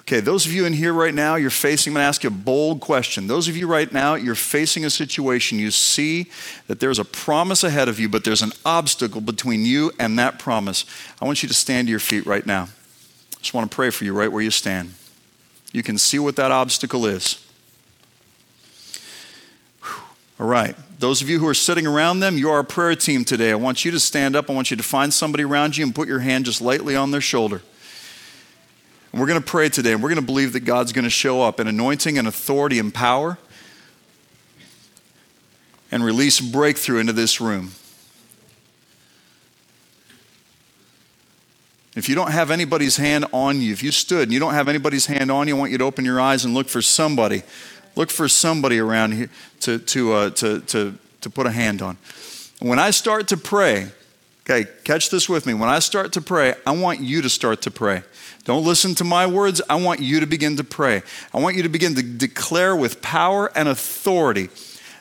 Okay, 0.00 0.20
those 0.20 0.44
of 0.44 0.52
you 0.52 0.66
in 0.66 0.74
here 0.74 0.92
right 0.92 1.14
now, 1.14 1.36
you're 1.36 1.48
facing, 1.48 1.92
I'm 1.92 1.94
going 1.94 2.02
to 2.04 2.08
ask 2.08 2.22
you 2.22 2.28
a 2.28 2.32
bold 2.32 2.82
question. 2.82 3.26
Those 3.26 3.48
of 3.48 3.56
you 3.56 3.66
right 3.66 3.90
now, 3.90 4.16
you're 4.16 4.34
facing 4.34 4.84
a 4.84 4.90
situation, 4.90 5.58
you 5.58 5.70
see 5.70 6.30
that 6.66 6.80
there's 6.80 6.98
a 6.98 7.04
promise 7.06 7.64
ahead 7.64 7.88
of 7.88 7.98
you, 7.98 8.10
but 8.10 8.24
there's 8.24 8.42
an 8.42 8.52
obstacle 8.66 9.22
between 9.22 9.64
you 9.64 9.90
and 9.98 10.18
that 10.18 10.38
promise. 10.38 10.84
I 11.18 11.24
want 11.24 11.42
you 11.42 11.48
to 11.48 11.54
stand 11.54 11.86
to 11.86 11.90
your 11.90 11.98
feet 11.98 12.26
right 12.26 12.44
now. 12.44 12.64
I 12.64 13.40
just 13.40 13.54
want 13.54 13.70
to 13.70 13.74
pray 13.74 13.88
for 13.88 14.04
you 14.04 14.12
right 14.12 14.30
where 14.30 14.42
you 14.42 14.50
stand. 14.50 14.92
You 15.72 15.82
can 15.82 15.98
see 15.98 16.18
what 16.18 16.36
that 16.36 16.50
obstacle 16.50 17.06
is. 17.06 17.44
All 20.38 20.46
right. 20.46 20.74
Those 20.98 21.22
of 21.22 21.28
you 21.28 21.38
who 21.38 21.46
are 21.46 21.54
sitting 21.54 21.86
around 21.86 22.20
them, 22.20 22.36
you 22.36 22.50
are 22.50 22.60
a 22.60 22.64
prayer 22.64 22.96
team 22.96 23.24
today. 23.24 23.52
I 23.52 23.56
want 23.56 23.84
you 23.84 23.90
to 23.90 24.00
stand 24.00 24.34
up. 24.34 24.50
I 24.50 24.54
want 24.54 24.70
you 24.70 24.76
to 24.76 24.82
find 24.82 25.12
somebody 25.12 25.44
around 25.44 25.76
you 25.76 25.84
and 25.84 25.94
put 25.94 26.08
your 26.08 26.20
hand 26.20 26.46
just 26.46 26.60
lightly 26.60 26.96
on 26.96 27.10
their 27.10 27.20
shoulder. 27.20 27.62
And 29.12 29.20
we're 29.20 29.26
going 29.26 29.40
to 29.40 29.46
pray 29.46 29.68
today, 29.68 29.92
and 29.92 30.02
we're 30.02 30.08
going 30.08 30.20
to 30.20 30.26
believe 30.26 30.52
that 30.52 30.60
God's 30.60 30.92
going 30.92 31.04
to 31.04 31.10
show 31.10 31.42
up 31.42 31.60
in 31.60 31.66
anointing 31.66 32.16
and 32.16 32.28
authority 32.28 32.78
and 32.78 32.92
power 32.92 33.38
and 35.90 36.04
release 36.04 36.40
breakthrough 36.40 36.98
into 36.98 37.12
this 37.12 37.40
room. 37.40 37.72
If 41.96 42.08
you 42.08 42.14
don't 42.14 42.30
have 42.30 42.50
anybody's 42.52 42.96
hand 42.96 43.26
on 43.32 43.60
you, 43.60 43.72
if 43.72 43.82
you 43.82 43.90
stood 43.90 44.24
and 44.24 44.32
you 44.32 44.38
don't 44.38 44.54
have 44.54 44.68
anybody's 44.68 45.06
hand 45.06 45.30
on 45.30 45.48
you, 45.48 45.56
I 45.56 45.58
want 45.58 45.72
you 45.72 45.78
to 45.78 45.84
open 45.84 46.04
your 46.04 46.20
eyes 46.20 46.44
and 46.44 46.54
look 46.54 46.68
for 46.68 46.80
somebody. 46.80 47.42
Look 47.96 48.10
for 48.10 48.28
somebody 48.28 48.78
around 48.78 49.12
here 49.12 49.30
to, 49.60 49.78
to, 49.78 50.12
uh, 50.12 50.30
to, 50.30 50.60
to, 50.60 50.94
to 51.20 51.30
put 51.30 51.46
a 51.46 51.50
hand 51.50 51.82
on. 51.82 51.98
When 52.60 52.78
I 52.78 52.92
start 52.92 53.26
to 53.28 53.36
pray, 53.36 53.88
okay, 54.42 54.70
catch 54.84 55.10
this 55.10 55.28
with 55.28 55.46
me. 55.46 55.54
When 55.54 55.68
I 55.68 55.80
start 55.80 56.12
to 56.12 56.20
pray, 56.20 56.54
I 56.64 56.70
want 56.70 57.00
you 57.00 57.22
to 57.22 57.28
start 57.28 57.62
to 57.62 57.72
pray. 57.72 58.04
Don't 58.44 58.64
listen 58.64 58.94
to 58.96 59.04
my 59.04 59.26
words. 59.26 59.60
I 59.68 59.74
want 59.74 60.00
you 60.00 60.20
to 60.20 60.26
begin 60.26 60.56
to 60.58 60.64
pray. 60.64 61.02
I 61.34 61.40
want 61.40 61.56
you 61.56 61.64
to 61.64 61.68
begin 61.68 61.96
to 61.96 62.02
declare 62.02 62.76
with 62.76 63.02
power 63.02 63.50
and 63.56 63.68
authority 63.68 64.48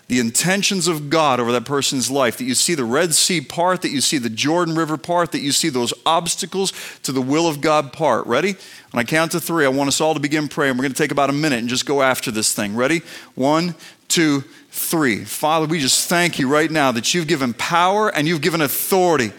the 0.09 0.19
intentions 0.19 0.87
of 0.87 1.09
God 1.11 1.39
over 1.39 1.51
that 1.51 1.65
person's 1.65 2.09
life, 2.09 2.37
that 2.39 2.43
you 2.43 2.55
see 2.55 2.73
the 2.73 2.83
Red 2.83 3.13
Sea 3.13 3.41
part, 3.41 3.83
that 3.83 3.91
you 3.91 4.01
see 4.01 4.17
the 4.17 4.29
Jordan 4.29 4.75
River 4.75 4.97
part, 4.97 5.31
that 5.31 5.41
you 5.41 5.51
see 5.51 5.69
those 5.69 5.93
obstacles 6.03 6.73
to 7.03 7.11
the 7.11 7.21
will 7.21 7.47
of 7.47 7.61
God 7.61 7.93
part. 7.93 8.25
Ready? 8.25 8.55
When 8.89 8.99
I 8.99 9.03
count 9.03 9.33
to 9.33 9.39
three, 9.39 9.65
I 9.65 9.69
want 9.69 9.87
us 9.87 10.01
all 10.01 10.15
to 10.15 10.19
begin 10.19 10.47
praying. 10.47 10.77
We're 10.77 10.81
going 10.81 10.93
to 10.93 10.97
take 10.97 11.11
about 11.11 11.29
a 11.29 11.33
minute 11.33 11.59
and 11.59 11.69
just 11.69 11.85
go 11.85 12.01
after 12.01 12.31
this 12.31 12.55
thing. 12.55 12.75
Ready? 12.75 13.03
One, 13.35 13.75
two, 14.07 14.41
three. 14.71 15.23
Father, 15.25 15.67
we 15.67 15.79
just 15.79 16.09
thank 16.09 16.39
you 16.39 16.49
right 16.49 16.71
now 16.71 16.91
that 16.91 17.13
you've 17.13 17.27
given 17.27 17.53
power 17.53 18.09
and 18.09 18.27
you've 18.27 18.41
given 18.41 18.61
authority. 18.61 19.31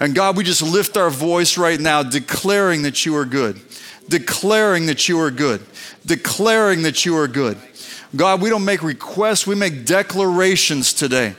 And 0.00 0.12
God, 0.12 0.36
we 0.36 0.42
just 0.42 0.60
lift 0.60 0.96
our 0.96 1.08
voice 1.08 1.56
right 1.56 1.78
now, 1.78 2.02
declaring 2.02 2.82
that 2.82 3.06
you 3.06 3.14
are 3.14 3.24
good, 3.24 3.60
declaring 4.08 4.86
that 4.86 5.08
you 5.08 5.20
are 5.20 5.30
good, 5.30 5.64
declaring 6.04 6.82
that 6.82 7.06
you 7.06 7.16
are 7.16 7.28
good. 7.28 7.56
God, 8.14 8.40
we 8.40 8.50
don't 8.50 8.64
make 8.64 8.82
requests, 8.82 9.46
we 9.46 9.54
make 9.54 9.84
declarations 9.84 10.92
today 10.92 11.34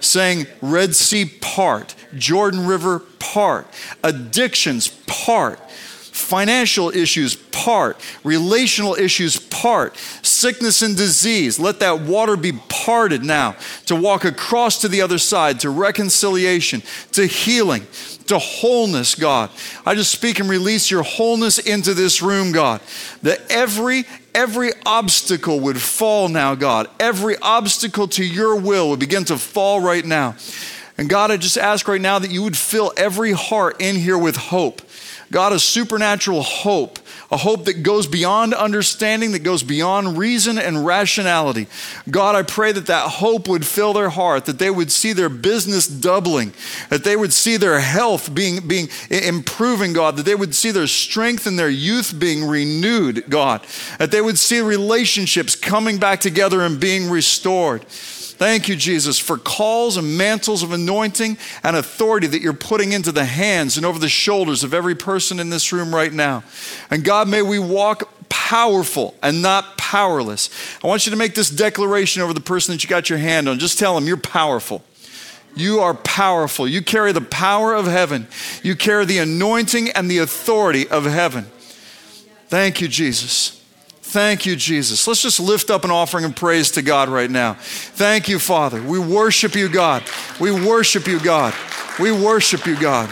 saying, 0.00 0.46
Red 0.60 0.94
Sea 0.94 1.26
part, 1.26 1.94
Jordan 2.16 2.66
River 2.66 3.00
part, 3.18 3.66
addictions 4.02 4.88
part, 4.88 5.60
financial 5.70 6.90
issues 6.90 7.36
part, 7.36 7.98
relational 8.24 8.94
issues 8.94 9.38
part, 9.38 9.96
sickness 10.40 10.82
and 10.82 10.96
disease. 10.96 11.58
Let 11.58 11.80
that 11.80 12.00
water 12.00 12.36
be 12.36 12.52
parted 12.68 13.22
now 13.22 13.56
to 13.86 13.94
walk 13.94 14.24
across 14.24 14.80
to 14.80 14.88
the 14.88 15.02
other 15.02 15.18
side, 15.18 15.60
to 15.60 15.70
reconciliation, 15.70 16.82
to 17.12 17.26
healing, 17.26 17.86
to 18.26 18.38
wholeness, 18.38 19.14
God. 19.14 19.50
I 19.84 19.94
just 19.94 20.12
speak 20.12 20.38
and 20.38 20.48
release 20.48 20.90
your 20.90 21.02
wholeness 21.02 21.58
into 21.58 21.94
this 21.94 22.22
room, 22.22 22.52
God. 22.52 22.80
That 23.22 23.40
every 23.50 24.04
every 24.34 24.70
obstacle 24.86 25.60
would 25.60 25.80
fall 25.80 26.28
now, 26.28 26.54
God. 26.54 26.88
Every 26.98 27.36
obstacle 27.42 28.08
to 28.08 28.24
your 28.24 28.56
will 28.56 28.90
would 28.90 29.00
begin 29.00 29.24
to 29.26 29.36
fall 29.36 29.80
right 29.80 30.04
now. 30.04 30.36
And 30.96 31.08
God, 31.08 31.30
I 31.30 31.36
just 31.36 31.58
ask 31.58 31.88
right 31.88 32.00
now 32.00 32.18
that 32.18 32.30
you 32.30 32.42
would 32.42 32.56
fill 32.56 32.92
every 32.96 33.32
heart 33.32 33.80
in 33.80 33.96
here 33.96 34.18
with 34.18 34.36
hope. 34.36 34.82
God, 35.32 35.52
a 35.52 35.58
supernatural 35.58 36.42
hope, 36.42 36.99
a 37.30 37.36
hope 37.36 37.64
that 37.66 37.82
goes 37.82 38.06
beyond 38.06 38.54
understanding, 38.54 39.32
that 39.32 39.44
goes 39.44 39.62
beyond 39.62 40.18
reason 40.18 40.58
and 40.58 40.84
rationality. 40.84 41.68
God, 42.10 42.34
I 42.34 42.42
pray 42.42 42.72
that 42.72 42.86
that 42.86 43.08
hope 43.08 43.48
would 43.48 43.66
fill 43.66 43.92
their 43.92 44.10
heart, 44.10 44.46
that 44.46 44.58
they 44.58 44.70
would 44.70 44.90
see 44.90 45.12
their 45.12 45.28
business 45.28 45.86
doubling, 45.86 46.52
that 46.88 47.04
they 47.04 47.16
would 47.16 47.32
see 47.32 47.56
their 47.56 47.80
health 47.80 48.34
being, 48.34 48.66
being 48.66 48.88
improving, 49.10 49.92
God, 49.92 50.16
that 50.16 50.24
they 50.24 50.34
would 50.34 50.54
see 50.54 50.70
their 50.72 50.86
strength 50.86 51.46
and 51.46 51.58
their 51.58 51.70
youth 51.70 52.18
being 52.18 52.44
renewed, 52.44 53.24
God, 53.28 53.64
that 53.98 54.10
they 54.10 54.20
would 54.20 54.38
see 54.38 54.60
relationships 54.60 55.54
coming 55.54 55.98
back 55.98 56.20
together 56.20 56.62
and 56.62 56.80
being 56.80 57.10
restored. 57.10 57.84
Thank 58.40 58.70
you, 58.70 58.76
Jesus, 58.76 59.18
for 59.18 59.36
calls 59.36 59.98
and 59.98 60.16
mantles 60.16 60.62
of 60.62 60.72
anointing 60.72 61.36
and 61.62 61.76
authority 61.76 62.26
that 62.26 62.40
you're 62.40 62.54
putting 62.54 62.92
into 62.92 63.12
the 63.12 63.26
hands 63.26 63.76
and 63.76 63.84
over 63.84 63.98
the 63.98 64.08
shoulders 64.08 64.64
of 64.64 64.72
every 64.72 64.94
person 64.94 65.38
in 65.38 65.50
this 65.50 65.74
room 65.74 65.94
right 65.94 66.10
now. 66.10 66.42
And 66.90 67.04
God, 67.04 67.28
may 67.28 67.42
we 67.42 67.58
walk 67.58 68.10
powerful 68.30 69.14
and 69.22 69.42
not 69.42 69.76
powerless. 69.76 70.48
I 70.82 70.86
want 70.86 71.04
you 71.04 71.10
to 71.10 71.18
make 71.18 71.34
this 71.34 71.50
declaration 71.50 72.22
over 72.22 72.32
the 72.32 72.40
person 72.40 72.72
that 72.72 72.82
you 72.82 72.88
got 72.88 73.10
your 73.10 73.18
hand 73.18 73.46
on. 73.46 73.58
Just 73.58 73.78
tell 73.78 73.94
them 73.94 74.06
you're 74.06 74.16
powerful. 74.16 74.82
You 75.54 75.80
are 75.80 75.92
powerful. 75.92 76.66
You 76.66 76.80
carry 76.80 77.12
the 77.12 77.20
power 77.20 77.74
of 77.74 77.84
heaven. 77.84 78.26
You 78.62 78.74
carry 78.74 79.04
the 79.04 79.18
anointing 79.18 79.90
and 79.90 80.10
the 80.10 80.16
authority 80.16 80.88
of 80.88 81.04
heaven. 81.04 81.44
Thank 82.48 82.80
you, 82.80 82.88
Jesus. 82.88 83.59
Thank 84.10 84.44
you, 84.44 84.56
Jesus. 84.56 85.06
Let's 85.06 85.22
just 85.22 85.38
lift 85.38 85.70
up 85.70 85.84
an 85.84 85.92
offering 85.92 86.24
of 86.24 86.34
praise 86.34 86.72
to 86.72 86.82
God 86.82 87.08
right 87.08 87.30
now. 87.30 87.54
Thank 87.60 88.28
you, 88.28 88.40
Father. 88.40 88.82
We 88.82 88.98
worship 88.98 89.54
you, 89.54 89.68
God. 89.68 90.02
We 90.40 90.50
worship 90.50 91.06
you, 91.06 91.20
God. 91.20 91.54
We 92.00 92.10
worship 92.10 92.66
you, 92.66 92.76
God. 92.76 93.08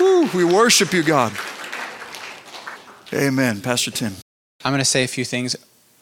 Woo, 0.00 0.30
we 0.32 0.44
worship 0.44 0.94
you, 0.94 1.02
God. 1.02 1.32
Amen. 3.12 3.60
Pastor 3.60 3.90
Tim. 3.90 4.14
I'm 4.64 4.72
going 4.72 4.78
to 4.78 4.84
say 4.86 5.04
a 5.04 5.08
few 5.08 5.26
things 5.26 5.56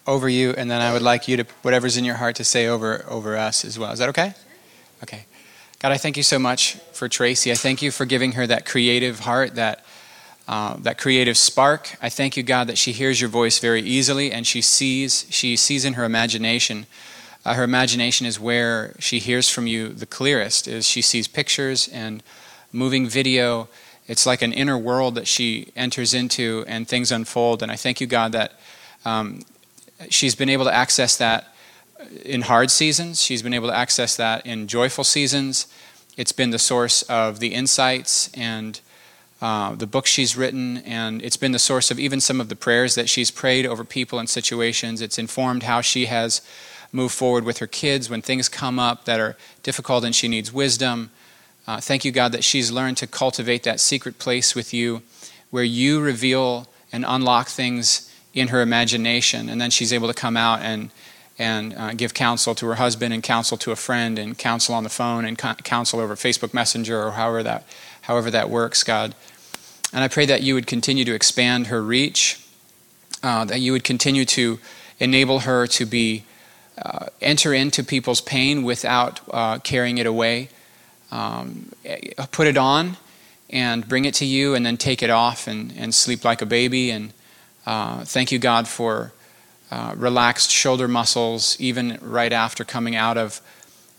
over 0.07 0.28
you, 0.28 0.53
and 0.53 0.70
then 0.70 0.80
I 0.80 0.93
would 0.93 1.03
like 1.03 1.26
you 1.26 1.39
to, 1.39 1.45
whatever's 1.62 1.97
in 1.97 2.05
your 2.05 2.14
heart, 2.14 2.36
to 2.36 2.45
say 2.45 2.68
over, 2.68 3.05
over 3.09 3.36
us 3.36 3.64
as 3.64 3.76
well. 3.76 3.91
Is 3.91 3.99
that 3.99 4.09
okay? 4.11 4.34
Okay. 5.03 5.26
God, 5.80 5.91
I 5.91 5.97
thank 5.97 6.16
you 6.16 6.22
so 6.22 6.39
much 6.39 6.74
for 6.93 7.09
Tracy. 7.09 7.51
I 7.51 7.57
thank 7.57 7.82
you 7.82 7.91
for 7.91 8.05
giving 8.05 8.32
her 8.32 8.47
that 8.47 8.66
creative 8.66 9.18
heart, 9.18 9.57
that 9.57 9.84
uh, 10.49 10.77
that 10.79 10.97
creative 10.97 11.37
spark. 11.37 11.95
I 12.01 12.09
thank 12.09 12.35
you, 12.35 12.43
God, 12.43 12.69
that 12.69 12.79
she 12.79 12.93
hears 12.93 13.21
your 13.21 13.29
voice 13.29 13.59
very 13.59 13.83
easily 13.83 14.33
and 14.33 14.47
she 14.47 14.63
sees, 14.63 15.27
she 15.29 15.57
sees 15.57 15.85
in 15.85 15.93
her 15.93 16.05
imagination. 16.05 16.87
Uh, 17.45 17.53
her 17.53 17.65
imagination 17.65 18.27
is 18.27 18.41
where 18.41 18.97
she 18.99 19.19
hears 19.19 19.51
from 19.51 19.67
you 19.67 19.91
the 19.91 20.07
clearest, 20.07 20.67
is 20.67 20.87
she 20.87 21.03
sees 21.03 21.29
pictures 21.29 21.87
and 21.89 22.23
moving 22.73 23.07
video. 23.07 23.69
It's 24.07 24.25
like 24.25 24.41
an 24.41 24.55
inner 24.55 24.79
world 24.79 25.17
that 25.17 25.29
she 25.29 25.71
enters 25.77 26.15
into 26.15 26.65
and 26.67 26.89
things 26.89 27.13
unfold. 27.13 27.63
And 27.63 27.71
I 27.71 27.77
thank 27.77 28.01
you, 28.01 28.07
God, 28.07 28.33
that 28.33 28.59
um, 29.05 29.43
she's 30.09 30.35
been 30.35 30.49
able 30.49 30.65
to 30.65 30.75
access 30.75 31.19
that 31.19 31.55
in 32.25 32.41
hard 32.41 32.71
seasons. 32.71 33.21
She's 33.21 33.43
been 33.43 33.53
able 33.53 33.69
to 33.69 33.77
access 33.77 34.17
that 34.17 34.47
in 34.47 34.67
joyful 34.67 35.05
seasons. 35.05 35.67
It's 36.17 36.33
been 36.33 36.51
the 36.51 36.59
source 36.59 37.03
of 37.03 37.39
the 37.39 37.49
insights 37.49 38.31
and 38.33 38.81
uh, 39.41 39.74
the 39.74 39.86
books 39.86 40.11
she's 40.11 40.36
written, 40.36 40.78
and 40.78 41.22
it's 41.22 41.36
been 41.36 41.53
the 41.53 41.59
source 41.59 41.91
of 41.91 41.99
even 41.99 42.20
some 42.20 42.41
of 42.41 42.49
the 42.49 42.57
prayers 42.57 42.95
that 42.97 43.09
she's 43.09 43.30
prayed 43.30 43.66
over 43.66 43.84
people 43.84 44.18
and 44.18 44.28
situations. 44.28 45.01
It's 45.01 45.18
informed 45.18 45.62
how 45.62 45.80
she 45.80 46.07
has 46.07 46.41
moved 46.91 47.14
forward 47.14 47.45
with 47.45 47.59
her 47.59 47.66
kids 47.66 48.11
when 48.11 48.22
things 48.22 48.49
come 48.49 48.78
up 48.78 49.05
that 49.05 49.20
are 49.20 49.36
difficult 49.62 50.05
and 50.05 50.14
she 50.14 50.26
needs 50.26 50.53
wisdom. 50.53 51.11
Uh, 51.66 51.80
thank 51.80 52.05
you, 52.05 52.11
God, 52.11 52.32
that 52.32 52.45
she's 52.45 52.72
learned 52.72 52.97
to 52.97 53.07
cultivate 53.07 53.62
that 53.62 53.78
secret 53.78 54.18
place 54.18 54.55
with 54.55 54.74
you 54.74 55.03
where 55.51 55.64
you 55.64 56.01
reveal 56.01 56.66
and 56.91 57.05
unlock 57.07 57.49
things 57.49 58.12
in 58.34 58.49
her 58.49 58.61
imagination, 58.61 59.49
and 59.49 59.61
then 59.61 59.70
she's 59.70 59.93
able 59.93 60.09
to 60.09 60.14
come 60.14 60.36
out 60.36 60.61
and 60.61 60.91
and 61.39 61.72
uh, 61.76 61.93
give 61.95 62.14
counsel 62.14 62.53
to 62.53 62.66
her 62.66 62.74
husband 62.74 63.14
and 63.14 63.22
counsel 63.22 63.57
to 63.57 63.70
a 63.70 63.76
friend 63.76 64.18
and 64.18 64.36
counsel 64.36 64.74
on 64.74 64.82
the 64.82 64.91
phone 64.91 65.24
and 65.24 65.39
counsel 65.39 66.01
over 66.01 66.16
Facebook 66.16 66.53
Messenger 66.53 67.01
or 67.01 67.12
however 67.12 67.45
that 67.45 67.64
however 68.09 68.31
that 68.31 68.49
works, 68.49 68.83
God. 68.83 69.15
And 69.93 70.03
I 70.03 70.09
pray 70.09 70.25
that 70.27 70.43
you 70.43 70.55
would 70.55 70.67
continue 70.67 71.05
to 71.05 71.15
expand 71.15 71.67
her 71.67 71.83
reach, 71.83 72.43
uh, 73.23 73.45
that 73.45 73.61
you 73.61 73.73
would 73.73 73.85
continue 73.85 74.25
to 74.25 74.59
enable 74.99 75.41
her 75.41 75.67
to 75.67 75.85
be 75.85 76.25
uh, 76.83 77.07
enter 77.21 77.53
into 77.53 77.85
people's 77.85 78.23
pain 78.23 78.63
without 78.63 79.21
uh, 79.31 79.59
carrying 79.59 79.99
it 79.99 80.07
away. 80.07 80.49
Um, 81.13 81.71
put 82.33 82.47
it 82.47 82.57
on 82.57 82.97
and 83.51 83.87
bring 83.87 84.05
it 84.07 84.15
to 84.15 84.25
you, 84.25 84.55
and 84.55 84.65
then 84.65 84.77
take 84.77 85.03
it 85.03 85.11
off 85.11 85.47
and, 85.47 85.73
and 85.77 85.95
sleep 85.95 86.25
like 86.25 86.43
a 86.43 86.47
baby. 86.47 86.91
And 86.91 87.13
uh, 87.67 88.05
thank 88.05 88.33
you, 88.33 88.39
God, 88.39 88.69
for 88.69 89.13
uh, 89.71 89.95
relaxed 89.97 90.51
shoulder 90.51 90.89
muscles, 90.89 91.57
even 91.61 91.99
right 92.01 92.33
after 92.33 92.65
coming 92.65 92.97
out 92.97 93.19
of 93.19 93.41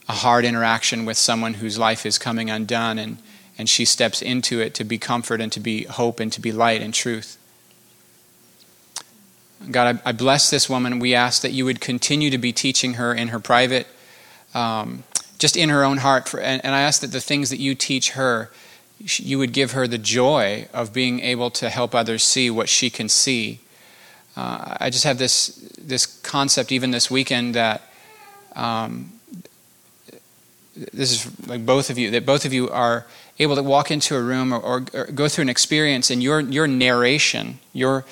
a 0.07 0.13
hard 0.13 0.45
interaction 0.45 1.05
with 1.05 1.17
someone 1.17 1.55
whose 1.55 1.77
life 1.77 2.05
is 2.05 2.17
coming 2.17 2.49
undone. 2.49 2.97
And, 2.97 3.17
and 3.59 3.69
she 3.69 3.83
steps 3.83 4.21
into 4.21 4.61
it 4.61 4.73
to 4.73 4.85
be 4.85 4.97
comfort 4.97 5.41
and 5.41 5.51
to 5.51 5.59
be 5.59 5.83
hope 5.83 6.21
and 6.21 6.31
to 6.31 6.39
be 6.39 6.53
light 6.53 6.81
and 6.81 6.93
truth. 6.93 7.37
God, 9.69 9.99
I, 10.05 10.13
bless 10.13 10.49
this 10.49 10.69
woman. 10.69 10.99
We 10.99 11.13
ask 11.13 11.41
that 11.41 11.51
you 11.51 11.65
would 11.65 11.81
continue 11.81 12.29
to 12.29 12.37
be 12.37 12.53
teaching 12.53 12.93
her 12.93 13.13
in 13.13 13.27
her 13.27 13.39
private, 13.39 13.87
um, 14.53 15.03
just 15.37 15.57
in 15.57 15.67
her 15.67 15.83
own 15.83 15.97
heart. 15.97 16.29
For, 16.29 16.39
and, 16.39 16.63
and 16.63 16.73
I 16.73 16.79
ask 16.79 17.01
that 17.01 17.11
the 17.11 17.19
things 17.19 17.49
that 17.49 17.59
you 17.59 17.75
teach 17.75 18.11
her, 18.11 18.49
you 18.97 19.37
would 19.37 19.51
give 19.51 19.73
her 19.73 19.85
the 19.85 19.97
joy 19.97 20.69
of 20.73 20.93
being 20.93 21.19
able 21.19 21.51
to 21.51 21.69
help 21.69 21.93
others 21.93 22.23
see 22.23 22.49
what 22.49 22.69
she 22.69 22.89
can 22.89 23.09
see. 23.09 23.59
Uh, 24.37 24.77
I 24.79 24.89
just 24.89 25.03
have 25.03 25.17
this 25.17 25.47
this 25.77 26.05
concept 26.05 26.71
even 26.71 26.91
this 26.91 27.11
weekend 27.11 27.55
that 27.55 27.81
um, 28.55 29.19
this 30.93 31.11
is 31.11 31.47
like 31.47 31.65
both 31.65 31.89
of 31.89 31.97
you 31.97 32.11
that 32.11 32.25
both 32.25 32.45
of 32.45 32.53
you 32.53 32.69
are 32.69 33.05
able 33.39 33.55
to 33.55 33.63
walk 33.63 33.89
into 33.89 34.15
a 34.15 34.21
room 34.21 34.53
or, 34.53 34.59
or, 34.59 34.85
or 34.93 35.05
go 35.05 35.27
through 35.27 35.43
an 35.43 35.49
experience 35.49 36.11
and 36.11 36.21
your 36.21 36.41
your 36.41 36.67
narration 36.67 37.59
your 37.73 38.05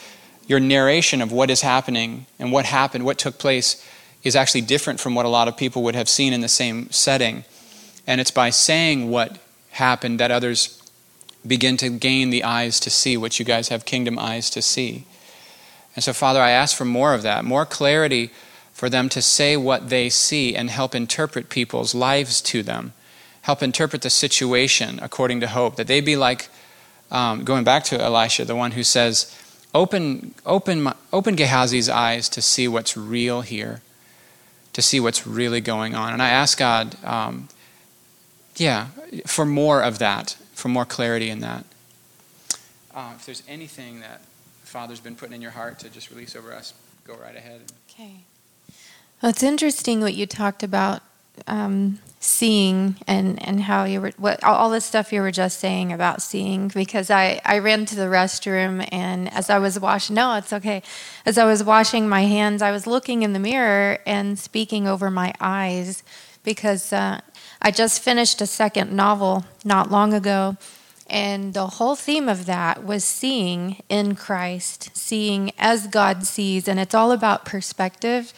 your 0.47 0.59
narration 0.61 1.21
of 1.21 1.32
what 1.32 1.49
is 1.49 1.61
happening 1.61 2.25
and 2.39 2.51
what 2.51 2.65
happened, 2.65 3.05
what 3.05 3.17
took 3.17 3.38
place, 3.38 3.86
is 4.23 4.36
actually 4.36 4.61
different 4.61 4.99
from 4.99 5.13
what 5.13 5.25
a 5.25 5.30
lot 5.30 5.47
of 5.47 5.57
people 5.57 5.84
would 5.84 5.95
have 5.95 6.09
seen 6.09 6.34
in 6.34 6.41
the 6.41 6.47
same 6.47 6.89
setting. 6.89 7.43
And 8.07 8.19
it's 8.21 8.32
by 8.32 8.49
saying 8.49 9.11
what 9.11 9.38
happened 9.71 10.19
that 10.19 10.32
others 10.32 10.82
begin 11.45 11.78
to 11.78 11.89
gain 11.89 12.30
the 12.30 12.43
eyes 12.43 12.80
to 12.80 12.89
see 12.89 13.17
what 13.17 13.39
you 13.39 13.45
guys 13.45 13.67
have 13.67 13.86
kingdom 13.86 14.17
eyes 14.17 14.49
to 14.49 14.61
see. 14.61 15.05
And 15.95 16.03
so, 16.03 16.13
Father, 16.13 16.41
I 16.41 16.51
ask 16.51 16.75
for 16.75 16.86
more 16.86 17.13
of 17.13 17.21
that, 17.23 17.45
more 17.45 17.65
clarity 17.65 18.32
for 18.73 18.89
them 18.89 19.09
to 19.09 19.21
say 19.21 19.57
what 19.57 19.89
they 19.89 20.09
see 20.09 20.55
and 20.55 20.69
help 20.69 20.95
interpret 20.95 21.49
people's 21.49 21.93
lives 21.93 22.41
to 22.43 22.63
them, 22.63 22.93
help 23.48 23.64
interpret 23.64 24.02
the 24.02 24.10
situation 24.10 25.00
according 25.02 25.39
to 25.39 25.48
hope, 25.48 25.78
that 25.78 25.88
they 25.88 26.02
be 26.02 26.18
like, 26.18 26.50
um, 27.10 27.45
going 27.45 27.64
back 27.64 27.86
to 27.86 27.98
Elisha, 27.98 28.43
the 28.43 28.58
one 28.58 28.72
who 28.72 28.84
says, 28.84 29.34
Open, 29.74 30.34
open, 30.45 30.82
my, 30.82 30.93
open 31.14 31.38
Gehazi's 31.38 31.88
eyes 31.88 32.28
to 32.30 32.41
see 32.41 32.68
what's 32.68 32.98
real 32.98 33.39
here, 33.41 33.82
to 34.74 34.82
see 34.82 35.00
what's 35.00 35.26
really 35.26 35.62
going 35.62 35.95
on. 35.95 36.12
And 36.12 36.22
I 36.22 36.28
ask 36.28 36.58
God, 36.58 37.02
um, 37.06 37.48
yeah, 38.58 38.88
for 39.26 39.45
more 39.45 39.82
of 39.82 39.98
that, 40.00 40.36
for 40.54 40.68
more 40.68 40.86
clarity 40.86 41.30
in 41.30 41.39
that. 41.39 41.64
Uh, 42.93 43.14
if 43.16 43.26
there's 43.26 43.43
anything 43.48 44.02
that 44.02 44.20
Father's 44.64 45.00
been 45.00 45.16
putting 45.16 45.36
in 45.36 45.41
your 45.41 45.52
heart 45.52 45.80
to 45.80 45.89
just 45.89 46.10
release 46.12 46.36
over 46.36 46.52
us, 46.52 46.74
go 47.06 47.16
right 47.16 47.36
ahead. 47.36 47.62
Okay. 47.89 48.24
Well, 49.22 49.30
it's 49.30 49.43
interesting 49.43 50.02
what 50.02 50.16
you 50.16 50.26
talked 50.26 50.64
about 50.64 51.02
um, 51.46 52.00
seeing 52.20 52.96
and, 53.06 53.42
and 53.48 53.62
how 53.62 53.84
you 53.84 54.02
were 54.02 54.12
what 54.18 54.44
all 54.44 54.70
the 54.70 54.82
stuff 54.82 55.14
you 55.14 55.22
were 55.22 55.32
just 55.32 55.60
saying 55.60 55.94
about 55.94 56.22
seeing 56.22 56.68
because 56.70 57.12
I, 57.12 57.40
I 57.46 57.60
ran 57.60 57.86
to 57.86 57.96
the 57.96 58.04
restroom 58.04 58.88
and 58.92 59.32
as 59.32 59.50
I 59.50 59.60
was 59.60 59.80
washing 59.80 60.16
no 60.16 60.36
it's 60.36 60.52
okay. 60.52 60.82
As 61.26 61.38
I 61.38 61.46
was 61.46 61.64
washing 61.64 62.10
my 62.10 62.24
hands 62.24 62.62
I 62.62 62.72
was 62.72 62.88
looking 62.88 63.22
in 63.22 63.34
the 63.34 63.40
mirror 63.40 64.00
and 64.06 64.40
speaking 64.40 64.88
over 64.88 65.12
my 65.12 65.34
eyes 65.40 66.04
because 66.44 66.92
uh, 66.92 67.22
I 67.62 67.72
just 67.72 68.02
finished 68.02 68.42
a 68.42 68.48
second 68.48 68.92
novel 68.92 69.46
not 69.64 69.92
long 69.92 70.14
ago 70.14 70.58
and 71.10 71.54
the 71.54 71.68
whole 71.68 71.96
theme 71.96 72.28
of 72.28 72.48
that 72.48 72.84
was 72.84 73.04
seeing 73.04 73.84
in 73.90 74.16
Christ 74.16 74.90
seeing 74.98 75.52
as 75.60 75.86
God 75.86 76.26
sees 76.26 76.68
and 76.68 76.80
it's 76.80 76.96
all 76.96 77.12
about 77.12 77.46
perspective 77.46 78.34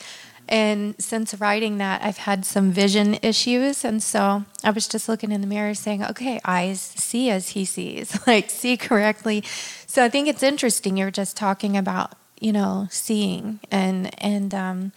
and 0.49 0.95
since 0.99 1.35
writing 1.35 1.77
that, 1.77 2.03
I've 2.03 2.17
had 2.17 2.43
some 2.43 2.71
vision 2.71 3.19
issues. 3.21 3.85
And 3.85 4.01
so 4.01 4.45
I 4.63 4.71
was 4.71 4.87
just 4.87 5.07
looking 5.07 5.31
in 5.31 5.41
the 5.41 5.47
mirror 5.47 5.75
saying, 5.75 6.03
okay, 6.03 6.41
eyes 6.43 6.81
see 6.81 7.29
as 7.29 7.49
he 7.49 7.65
sees, 7.65 8.19
like 8.27 8.49
see 8.49 8.75
correctly. 8.75 9.43
So 9.85 10.03
I 10.03 10.09
think 10.09 10.27
it's 10.27 10.41
interesting. 10.41 10.97
You're 10.97 11.11
just 11.11 11.37
talking 11.37 11.77
about, 11.77 12.13
you 12.39 12.51
know, 12.51 12.87
seeing 12.89 13.59
and, 13.69 14.09
and, 14.21 14.53
um, 14.53 14.91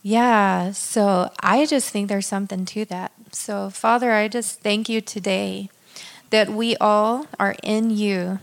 yeah, 0.00 0.70
so 0.70 1.30
I 1.40 1.66
just 1.66 1.90
think 1.90 2.08
there's 2.08 2.26
something 2.26 2.64
to 2.66 2.84
that. 2.84 3.10
So, 3.32 3.68
Father, 3.68 4.12
I 4.12 4.28
just 4.28 4.60
thank 4.60 4.88
you 4.88 5.00
today 5.00 5.68
that 6.30 6.48
we 6.48 6.76
all 6.76 7.26
are 7.40 7.56
in 7.64 7.90
you, 7.90 8.38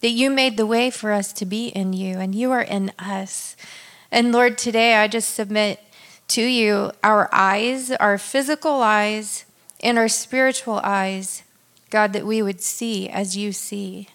that 0.00 0.10
you 0.10 0.30
made 0.30 0.56
the 0.56 0.66
way 0.66 0.90
for 0.90 1.12
us 1.12 1.32
to 1.34 1.44
be 1.44 1.68
in 1.68 1.92
you, 1.92 2.18
and 2.20 2.34
you 2.34 2.52
are 2.52 2.62
in 2.62 2.92
us. 2.96 3.56
And 4.10 4.32
Lord, 4.32 4.56
today 4.56 4.94
I 4.94 5.06
just 5.06 5.34
submit 5.34 5.80
to 6.28 6.42
you 6.42 6.92
our 7.02 7.28
eyes, 7.32 7.90
our 7.90 8.18
physical 8.18 8.82
eyes, 8.82 9.44
and 9.80 9.98
our 9.98 10.08
spiritual 10.08 10.80
eyes, 10.82 11.42
God, 11.90 12.12
that 12.12 12.26
we 12.26 12.42
would 12.42 12.60
see 12.60 13.08
as 13.08 13.36
you 13.36 13.52
see. 13.52 14.08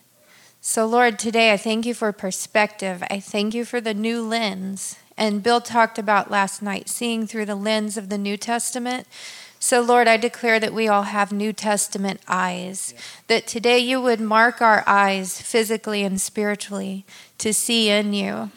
So, 0.61 0.85
Lord, 0.85 1.19
today 1.19 1.51
I 1.51 1.57
thank 1.57 1.85
you 1.85 1.93
for 1.93 2.11
perspective. 2.11 3.03
I 3.09 3.19
thank 3.19 3.53
you 3.53 3.65
for 3.65 3.81
the 3.81 3.93
new 3.93 4.21
lens. 4.21 4.97
And 5.17 5.43
Bill 5.43 5.61
talked 5.61 5.99
about 5.99 6.31
last 6.31 6.61
night 6.61 6.89
seeing 6.89 7.27
through 7.27 7.45
the 7.45 7.55
lens 7.55 7.97
of 7.97 8.09
the 8.09 8.17
New 8.17 8.37
Testament. 8.37 9.07
So, 9.59 9.81
Lord, 9.81 10.07
I 10.07 10.17
declare 10.17 10.59
that 10.59 10.73
we 10.73 10.87
all 10.87 11.03
have 11.03 11.31
New 11.31 11.53
Testament 11.53 12.19
eyes, 12.27 12.93
that 13.27 13.47
today 13.47 13.79
you 13.79 14.01
would 14.01 14.19
mark 14.19 14.61
our 14.61 14.83
eyes 14.87 15.41
physically 15.41 16.03
and 16.03 16.19
spiritually 16.19 17.05
to 17.37 17.53
see 17.53 17.89
in 17.89 18.13
you. 18.13 18.51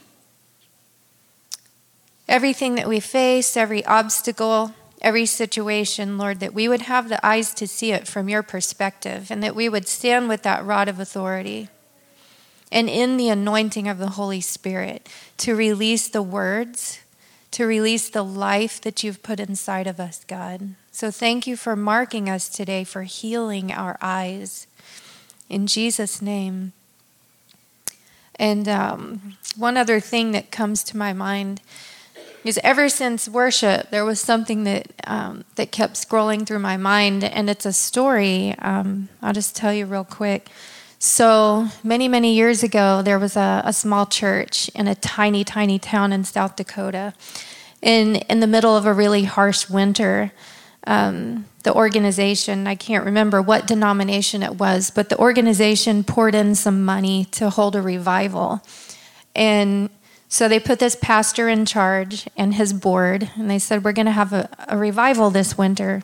Everything 2.28 2.74
that 2.74 2.88
we 2.88 3.00
face, 3.00 3.56
every 3.56 3.84
obstacle, 3.84 4.74
every 5.00 5.26
situation, 5.26 6.18
Lord, 6.18 6.40
that 6.40 6.54
we 6.54 6.68
would 6.68 6.82
have 6.82 7.08
the 7.08 7.24
eyes 7.24 7.54
to 7.54 7.68
see 7.68 7.92
it 7.92 8.08
from 8.08 8.28
your 8.28 8.42
perspective 8.42 9.30
and 9.30 9.42
that 9.42 9.54
we 9.54 9.68
would 9.68 9.86
stand 9.86 10.28
with 10.28 10.42
that 10.42 10.64
rod 10.64 10.88
of 10.88 10.98
authority 10.98 11.68
and 12.72 12.88
in 12.88 13.16
the 13.16 13.28
anointing 13.28 13.88
of 13.88 13.98
the 13.98 14.10
Holy 14.10 14.40
Spirit 14.40 15.08
to 15.38 15.54
release 15.54 16.08
the 16.08 16.22
words, 16.22 17.00
to 17.52 17.64
release 17.64 18.08
the 18.08 18.24
life 18.24 18.80
that 18.80 19.04
you've 19.04 19.22
put 19.22 19.38
inside 19.38 19.86
of 19.86 20.00
us, 20.00 20.24
God. 20.26 20.74
So 20.90 21.10
thank 21.10 21.46
you 21.46 21.56
for 21.56 21.76
marking 21.76 22.28
us 22.28 22.48
today, 22.48 22.82
for 22.82 23.02
healing 23.04 23.70
our 23.70 23.96
eyes. 24.02 24.66
In 25.48 25.66
Jesus' 25.66 26.20
name. 26.20 26.72
And 28.34 28.68
um, 28.68 29.36
one 29.56 29.76
other 29.76 30.00
thing 30.00 30.32
that 30.32 30.50
comes 30.50 30.82
to 30.84 30.96
my 30.96 31.12
mind 31.12 31.60
because 32.46 32.60
ever 32.62 32.88
since 32.88 33.28
worship, 33.28 33.90
there 33.90 34.04
was 34.04 34.20
something 34.20 34.62
that 34.62 34.86
um, 35.02 35.44
that 35.56 35.72
kept 35.72 35.94
scrolling 35.94 36.46
through 36.46 36.60
my 36.60 36.76
mind, 36.76 37.24
and 37.24 37.50
it's 37.50 37.66
a 37.66 37.72
story. 37.72 38.54
Um, 38.60 39.08
I'll 39.20 39.32
just 39.32 39.56
tell 39.56 39.74
you 39.74 39.84
real 39.84 40.04
quick. 40.04 40.48
So 41.00 41.66
many, 41.82 42.06
many 42.06 42.36
years 42.36 42.62
ago, 42.62 43.02
there 43.02 43.18
was 43.18 43.36
a, 43.36 43.62
a 43.64 43.72
small 43.72 44.06
church 44.06 44.68
in 44.76 44.86
a 44.86 44.94
tiny, 44.94 45.42
tiny 45.42 45.80
town 45.80 46.12
in 46.12 46.22
South 46.22 46.54
Dakota. 46.54 47.14
In 47.82 48.14
in 48.30 48.38
the 48.38 48.46
middle 48.46 48.76
of 48.76 48.86
a 48.86 48.94
really 48.94 49.24
harsh 49.24 49.68
winter, 49.68 50.30
um, 50.86 51.46
the 51.64 51.74
organization, 51.74 52.68
I 52.68 52.76
can't 52.76 53.04
remember 53.04 53.42
what 53.42 53.66
denomination 53.66 54.44
it 54.44 54.54
was, 54.54 54.92
but 54.92 55.08
the 55.08 55.18
organization 55.18 56.04
poured 56.04 56.36
in 56.36 56.54
some 56.54 56.84
money 56.84 57.24
to 57.32 57.50
hold 57.50 57.74
a 57.74 57.82
revival. 57.82 58.62
And 59.34 59.90
so 60.28 60.48
they 60.48 60.60
put 60.60 60.78
this 60.78 60.96
pastor 60.96 61.48
in 61.48 61.66
charge 61.66 62.26
and 62.36 62.54
his 62.54 62.72
board, 62.72 63.30
and 63.36 63.50
they 63.50 63.58
said, 63.58 63.84
We're 63.84 63.92
going 63.92 64.06
to 64.06 64.12
have 64.12 64.32
a, 64.32 64.48
a, 64.68 64.76
revival 64.76 65.30
this 65.30 65.56
winter. 65.56 66.02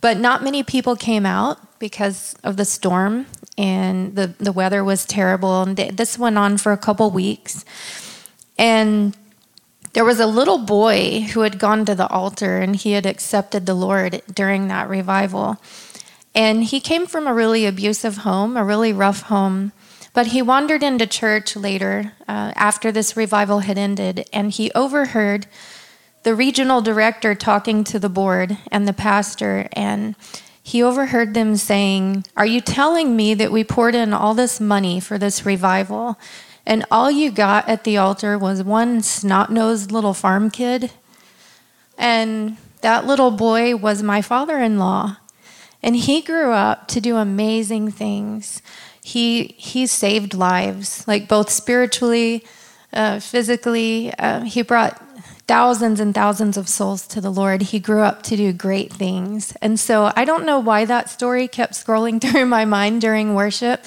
But 0.00 0.18
not 0.18 0.42
many 0.42 0.62
people 0.62 0.96
came 0.96 1.26
out 1.26 1.78
because 1.78 2.34
of 2.42 2.56
the 2.56 2.64
storm, 2.64 3.26
and 3.58 4.16
the, 4.16 4.28
the 4.38 4.52
weather 4.52 4.82
was 4.82 5.04
terrible. 5.04 5.62
And 5.62 5.76
they, 5.76 5.90
this 5.90 6.18
went 6.18 6.38
on 6.38 6.56
for 6.56 6.72
a 6.72 6.78
couple 6.78 7.10
weeks. 7.10 7.64
And 8.58 9.16
there 9.92 10.04
was 10.04 10.20
a 10.20 10.26
little 10.26 10.58
boy 10.58 11.20
who 11.32 11.40
had 11.40 11.58
gone 11.58 11.84
to 11.84 11.94
the 11.94 12.08
altar 12.08 12.58
and 12.58 12.74
he 12.74 12.92
had 12.92 13.04
accepted 13.04 13.66
the 13.66 13.74
Lord 13.74 14.22
during 14.32 14.68
that 14.68 14.88
revival. 14.88 15.58
And 16.34 16.64
he 16.64 16.80
came 16.80 17.06
from 17.06 17.26
a 17.26 17.34
really 17.34 17.66
abusive 17.66 18.18
home, 18.18 18.56
a 18.56 18.64
really 18.64 18.92
rough 18.92 19.22
home. 19.22 19.72
But 20.14 20.28
he 20.28 20.42
wandered 20.42 20.82
into 20.82 21.06
church 21.06 21.56
later 21.56 22.12
uh, 22.28 22.52
after 22.54 22.92
this 22.92 23.16
revival 23.16 23.60
had 23.60 23.78
ended, 23.78 24.28
and 24.32 24.50
he 24.50 24.70
overheard 24.72 25.46
the 26.22 26.34
regional 26.34 26.82
director 26.82 27.34
talking 27.34 27.82
to 27.84 27.98
the 27.98 28.08
board 28.08 28.58
and 28.70 28.86
the 28.86 28.92
pastor, 28.92 29.68
and 29.72 30.14
he 30.62 30.82
overheard 30.82 31.34
them 31.34 31.56
saying, 31.56 32.24
Are 32.36 32.46
you 32.46 32.60
telling 32.60 33.16
me 33.16 33.34
that 33.34 33.50
we 33.50 33.64
poured 33.64 33.94
in 33.94 34.12
all 34.12 34.34
this 34.34 34.60
money 34.60 35.00
for 35.00 35.18
this 35.18 35.44
revival, 35.44 36.18
and 36.64 36.84
all 36.90 37.10
you 37.10 37.30
got 37.30 37.68
at 37.68 37.84
the 37.84 37.96
altar 37.96 38.38
was 38.38 38.62
one 38.62 39.02
snot 39.02 39.50
nosed 39.50 39.90
little 39.90 40.14
farm 40.14 40.50
kid? 40.50 40.92
And 41.98 42.56
that 42.82 43.06
little 43.06 43.30
boy 43.30 43.76
was 43.76 44.02
my 44.02 44.22
father 44.22 44.58
in 44.58 44.78
law. 44.78 45.16
And 45.82 45.96
he 45.96 46.20
grew 46.20 46.52
up 46.52 46.86
to 46.88 47.00
do 47.00 47.16
amazing 47.16 47.90
things. 47.90 48.62
He, 49.02 49.54
he 49.58 49.86
saved 49.86 50.32
lives, 50.32 51.06
like 51.08 51.28
both 51.28 51.50
spiritually, 51.50 52.44
uh, 52.92 53.18
physically. 53.18 54.14
Uh, 54.14 54.42
he 54.42 54.62
brought 54.62 55.02
thousands 55.48 55.98
and 55.98 56.14
thousands 56.14 56.56
of 56.56 56.68
souls 56.68 57.06
to 57.08 57.20
the 57.20 57.30
Lord. 57.30 57.62
He 57.62 57.80
grew 57.80 58.00
up 58.00 58.22
to 58.22 58.36
do 58.36 58.52
great 58.52 58.92
things. 58.92 59.54
And 59.60 59.78
so 59.78 60.12
I 60.14 60.24
don't 60.24 60.46
know 60.46 60.60
why 60.60 60.84
that 60.84 61.10
story 61.10 61.48
kept 61.48 61.74
scrolling 61.74 62.20
through 62.22 62.46
my 62.46 62.64
mind 62.64 63.00
during 63.00 63.34
worship, 63.34 63.84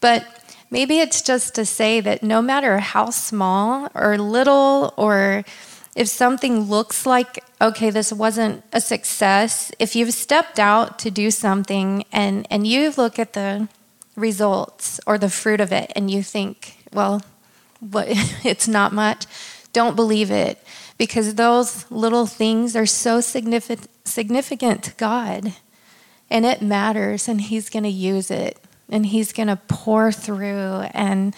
but 0.00 0.24
maybe 0.70 1.00
it's 1.00 1.20
just 1.20 1.54
to 1.56 1.66
say 1.66 2.00
that 2.00 2.22
no 2.22 2.40
matter 2.40 2.78
how 2.78 3.10
small 3.10 3.88
or 3.94 4.16
little 4.18 4.94
or 4.96 5.44
if 5.96 6.08
something 6.08 6.62
looks 6.62 7.06
like, 7.06 7.44
okay, 7.60 7.90
this 7.90 8.12
wasn't 8.12 8.64
a 8.72 8.80
success, 8.80 9.72
if 9.78 9.94
you've 9.94 10.12
stepped 10.12 10.58
out 10.58 10.98
to 11.00 11.10
do 11.10 11.30
something 11.30 12.04
and, 12.12 12.46
and 12.50 12.66
you 12.66 12.92
look 12.96 13.18
at 13.18 13.32
the 13.32 13.68
results 14.16 15.00
or 15.06 15.18
the 15.18 15.30
fruit 15.30 15.60
of 15.60 15.72
it 15.72 15.92
and 15.96 16.10
you 16.10 16.22
think, 16.22 16.76
well, 16.92 17.22
what, 17.80 18.06
it's 18.44 18.68
not 18.68 18.92
much, 18.92 19.26
don't 19.72 19.96
believe 19.96 20.30
it 20.30 20.62
because 20.96 21.34
those 21.34 21.90
little 21.90 22.26
things 22.26 22.76
are 22.76 22.86
so 22.86 23.20
significant, 23.20 23.88
to 24.84 24.92
God 24.96 25.54
and 26.30 26.46
it 26.46 26.62
matters 26.62 27.28
and 27.28 27.40
He's 27.40 27.68
going 27.68 27.82
to 27.82 27.88
use 27.88 28.30
it 28.30 28.58
and 28.88 29.06
He's 29.06 29.32
going 29.32 29.48
to 29.48 29.56
pour 29.68 30.12
through 30.12 30.86
and 30.92 31.34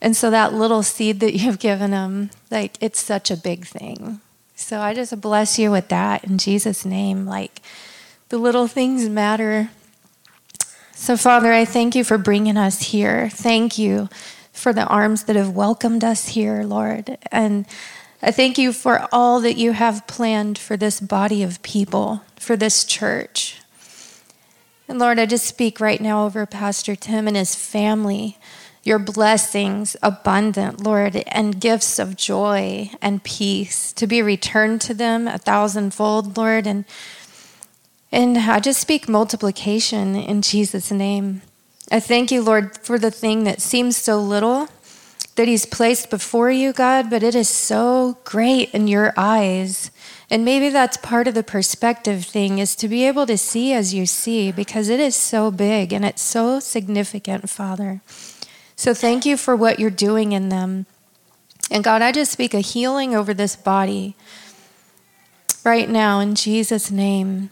and 0.00 0.16
so 0.16 0.30
that 0.30 0.54
little 0.54 0.82
seed 0.82 1.20
that 1.20 1.34
you've 1.34 1.58
given 1.58 1.92
him, 1.92 2.30
like 2.50 2.76
it's 2.80 3.02
such 3.02 3.30
a 3.30 3.36
big 3.36 3.66
thing. 3.66 4.20
So 4.54 4.80
I 4.80 4.94
just 4.94 5.20
bless 5.20 5.58
you 5.58 5.70
with 5.70 5.88
that 5.88 6.24
in 6.24 6.38
Jesus' 6.38 6.84
name. 6.84 7.26
Like 7.26 7.60
the 8.28 8.38
little 8.38 8.66
things 8.66 9.08
matter. 9.08 9.70
So, 11.00 11.16
Father, 11.16 11.52
I 11.52 11.64
thank 11.64 11.94
you 11.94 12.02
for 12.02 12.18
bringing 12.18 12.56
us 12.56 12.82
here. 12.82 13.30
Thank 13.30 13.78
you 13.78 14.08
for 14.52 14.72
the 14.72 14.84
arms 14.84 15.22
that 15.24 15.36
have 15.36 15.50
welcomed 15.50 16.02
us 16.02 16.30
here, 16.30 16.64
Lord. 16.64 17.16
And 17.30 17.66
I 18.20 18.32
thank 18.32 18.58
you 18.58 18.72
for 18.72 19.06
all 19.12 19.40
that 19.40 19.56
you 19.56 19.72
have 19.72 20.08
planned 20.08 20.58
for 20.58 20.76
this 20.76 21.00
body 21.00 21.44
of 21.44 21.62
people, 21.62 22.22
for 22.34 22.56
this 22.56 22.84
church. 22.84 23.60
And 24.88 24.98
Lord, 24.98 25.20
I 25.20 25.24
just 25.24 25.46
speak 25.46 25.78
right 25.78 26.00
now 26.00 26.26
over 26.26 26.44
Pastor 26.46 26.96
Tim 26.96 27.28
and 27.28 27.36
his 27.36 27.54
family 27.54 28.36
your 28.82 28.98
blessings 28.98 29.96
abundant, 30.02 30.82
Lord, 30.82 31.16
and 31.28 31.60
gifts 31.60 31.98
of 31.98 32.16
joy 32.16 32.90
and 33.00 33.22
peace 33.22 33.92
to 33.92 34.06
be 34.06 34.20
returned 34.20 34.80
to 34.82 34.94
them 34.94 35.28
a 35.28 35.38
thousandfold, 35.38 36.36
Lord. 36.36 36.66
And, 36.66 36.84
and 38.10 38.38
I 38.38 38.60
just 38.60 38.80
speak 38.80 39.08
multiplication 39.08 40.16
in 40.16 40.42
Jesus' 40.42 40.90
name. 40.90 41.42
I 41.90 42.00
thank 42.00 42.30
you, 42.30 42.42
Lord, 42.42 42.78
for 42.78 42.98
the 42.98 43.10
thing 43.10 43.44
that 43.44 43.60
seems 43.60 43.96
so 43.96 44.20
little 44.20 44.68
that 45.36 45.48
He's 45.48 45.66
placed 45.66 46.10
before 46.10 46.50
you, 46.50 46.72
God, 46.72 47.10
but 47.10 47.22
it 47.22 47.34
is 47.34 47.48
so 47.48 48.18
great 48.24 48.70
in 48.74 48.88
your 48.88 49.14
eyes. 49.16 49.90
And 50.30 50.44
maybe 50.44 50.68
that's 50.68 50.96
part 50.96 51.28
of 51.28 51.34
the 51.34 51.42
perspective 51.42 52.24
thing 52.24 52.58
is 52.58 52.74
to 52.76 52.88
be 52.88 53.06
able 53.06 53.24
to 53.26 53.38
see 53.38 53.72
as 53.72 53.94
you 53.94 54.04
see 54.04 54.52
because 54.52 54.88
it 54.88 55.00
is 55.00 55.14
so 55.14 55.50
big 55.50 55.92
and 55.92 56.04
it's 56.04 56.20
so 56.20 56.60
significant, 56.60 57.48
Father. 57.48 58.02
So 58.76 58.92
thank 58.92 59.24
you 59.24 59.36
for 59.36 59.56
what 59.56 59.78
you're 59.78 59.90
doing 59.90 60.32
in 60.32 60.50
them. 60.50 60.86
And 61.70 61.84
God, 61.84 62.02
I 62.02 62.12
just 62.12 62.32
speak 62.32 62.52
a 62.52 62.60
healing 62.60 63.14
over 63.14 63.32
this 63.32 63.56
body 63.56 64.16
right 65.64 65.88
now 65.88 66.20
in 66.20 66.34
Jesus' 66.34 66.90
name. 66.90 67.50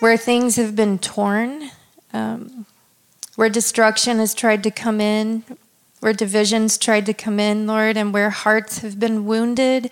Where 0.00 0.16
things 0.16 0.56
have 0.56 0.74
been 0.74 0.98
torn, 0.98 1.70
um, 2.14 2.64
where 3.36 3.50
destruction 3.50 4.18
has 4.18 4.34
tried 4.34 4.62
to 4.62 4.70
come 4.70 4.98
in, 4.98 5.44
where 6.00 6.14
divisions 6.14 6.78
tried 6.78 7.04
to 7.06 7.12
come 7.12 7.38
in, 7.38 7.66
Lord, 7.66 7.98
and 7.98 8.12
where 8.12 8.30
hearts 8.30 8.78
have 8.78 8.98
been 8.98 9.26
wounded. 9.26 9.90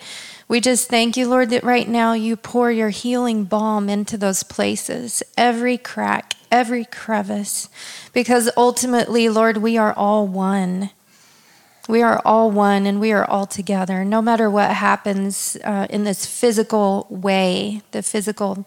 We 0.49 0.61
just 0.61 0.89
thank 0.89 1.19
you, 1.19 1.29
Lord, 1.29 1.51
that 1.51 1.63
right 1.63 1.87
now 1.87 2.15
you 2.15 2.37
pour 2.37 2.73
your 2.73 2.89
healing 2.89 3.45
balm 3.45 3.91
into 3.91 4.17
those 4.17 4.43
places, 4.43 5.23
every 5.37 5.77
crack, 5.77 6.35
every 6.51 6.87
crevice, 6.87 7.69
because 8.15 8.51
ultimately, 8.57 9.29
Lord, 9.29 9.59
we 9.59 9.77
are 9.77 9.93
all 9.93 10.27
one. 10.27 10.89
We 11.87 12.01
are 12.01 12.23
all 12.25 12.51
one 12.51 12.87
and 12.87 12.99
we 12.99 13.13
are 13.13 13.25
all 13.25 13.47
together. 13.47 14.07
No 14.07 14.23
matter 14.23 14.51
what 14.51 14.71
happens 14.71 15.59
uh, 15.65 15.87
in 15.91 16.05
this 16.05 16.25
physical 16.25 17.07
way, 17.11 17.83
the 17.93 18.03
physical 18.03 18.67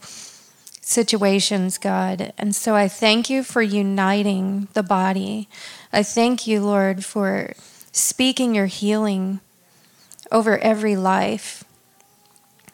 situations, 0.81 1.77
God. 1.77 2.33
And 2.37 2.55
so 2.55 2.75
I 2.75 2.87
thank 2.87 3.29
you 3.29 3.43
for 3.43 3.61
uniting 3.61 4.67
the 4.73 4.83
body. 4.83 5.47
I 5.93 6.03
thank 6.03 6.45
you, 6.47 6.61
Lord, 6.61 7.05
for 7.05 7.53
speaking 7.91 8.55
your 8.55 8.65
healing 8.65 9.39
over 10.31 10.57
every 10.57 10.95
life. 10.95 11.63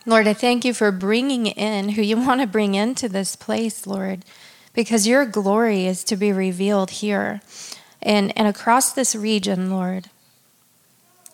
Lord, 0.06 0.28
I 0.28 0.34
thank 0.34 0.64
you 0.64 0.74
for 0.74 0.92
bringing 0.92 1.48
in 1.48 1.90
who 1.90 2.02
you 2.02 2.18
want 2.26 2.42
to 2.42 2.48
bring 2.48 2.76
into 2.76 3.10
this 3.10 3.36
place, 3.36 3.86
Lord 3.86 4.24
because 4.78 5.08
your 5.08 5.26
glory 5.26 5.88
is 5.88 6.04
to 6.04 6.16
be 6.16 6.32
revealed 6.32 6.92
here 6.92 7.42
and, 8.00 8.32
and 8.38 8.48
across 8.48 8.94
this 8.94 9.16
region, 9.16 9.72
Lord. 9.72 10.12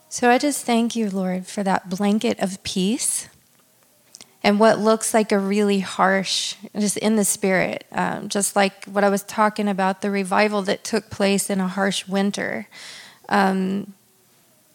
So 0.07 0.29
I 0.29 0.37
just 0.37 0.65
thank 0.65 0.95
you, 0.95 1.09
Lord, 1.09 1.45
for 1.45 1.61
that 1.61 1.89
blanket 1.89 2.39
of 2.39 2.63
peace 2.63 3.27
and 4.43 4.59
what 4.59 4.77
looks 4.77 5.13
like 5.13 5.31
a 5.31 5.39
really 5.39 5.79
harsh, 5.79 6.55
just 6.77 6.97
in 6.97 7.15
the 7.15 7.23
spirit, 7.23 7.85
um, 7.93 8.27
just 8.27 8.55
like 8.55 8.85
what 8.85 9.03
I 9.03 9.09
was 9.09 9.23
talking 9.23 9.69
about, 9.69 10.01
the 10.01 10.11
revival 10.11 10.61
that 10.63 10.83
took 10.83 11.09
place 11.09 11.49
in 11.49 11.61
a 11.61 11.67
harsh 11.67 12.07
winter. 12.07 12.67
Um, 13.29 13.93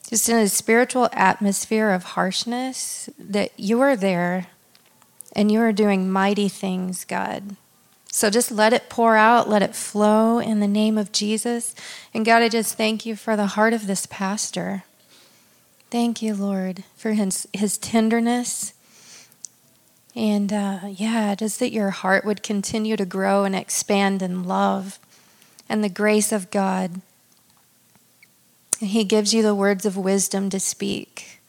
just 0.09 0.29
in 0.29 0.37
a 0.39 0.49
spiritual 0.49 1.11
atmosphere 1.13 1.91
of 1.91 2.03
harshness, 2.03 3.11
that 3.19 3.53
you 3.59 3.81
are 3.81 3.95
there 3.95 4.47
and 5.37 5.53
you 5.53 5.61
are 5.61 5.73
doing 5.73 6.11
mighty 6.11 6.49
things, 6.49 7.05
God. 7.05 7.57
So 8.11 8.31
just 8.31 8.51
let 8.51 8.73
it 8.73 8.89
pour 8.89 9.17
out, 9.17 9.51
let 9.51 9.63
it 9.63 9.77
flow 9.77 10.39
in 10.39 10.61
the 10.61 10.67
name 10.67 10.97
of 10.97 11.13
Jesus. 11.13 11.75
And 12.15 12.25
God, 12.25 12.41
I 12.41 12.49
just 12.49 12.75
thank 12.75 13.05
you 13.05 13.17
for 13.17 13.37
the 13.37 13.49
heart 13.49 13.75
of 13.75 13.87
this 13.87 14.07
pastor. 14.07 14.85
Thank 15.91 16.23
you, 16.23 16.35
Lord, 16.35 16.85
for 16.97 17.13
his, 17.13 17.47
his 17.53 17.77
tenderness. 17.77 18.73
And 20.15 20.53
uh, 20.53 20.81
yeah, 20.91 21.35
just 21.35 21.61
that 21.61 21.73
your 21.73 21.91
heart 21.91 22.25
would 22.25 22.43
continue 22.43 22.97
to 22.97 23.05
grow 23.05 23.45
and 23.45 23.55
expand 23.55 24.23
in 24.23 24.45
love 24.45 24.99
and 25.69 25.85
the 25.85 25.89
grace 25.89 26.33
of 26.33 26.51
God. 26.51 27.01
And 28.81 28.91
he 28.91 29.05
gives 29.05 29.35
you 29.35 29.43
the 29.43 29.55
words 29.55 29.85
of 29.85 29.97
wisdom 29.97 30.51
to 30.51 30.61
speak. 30.61 31.41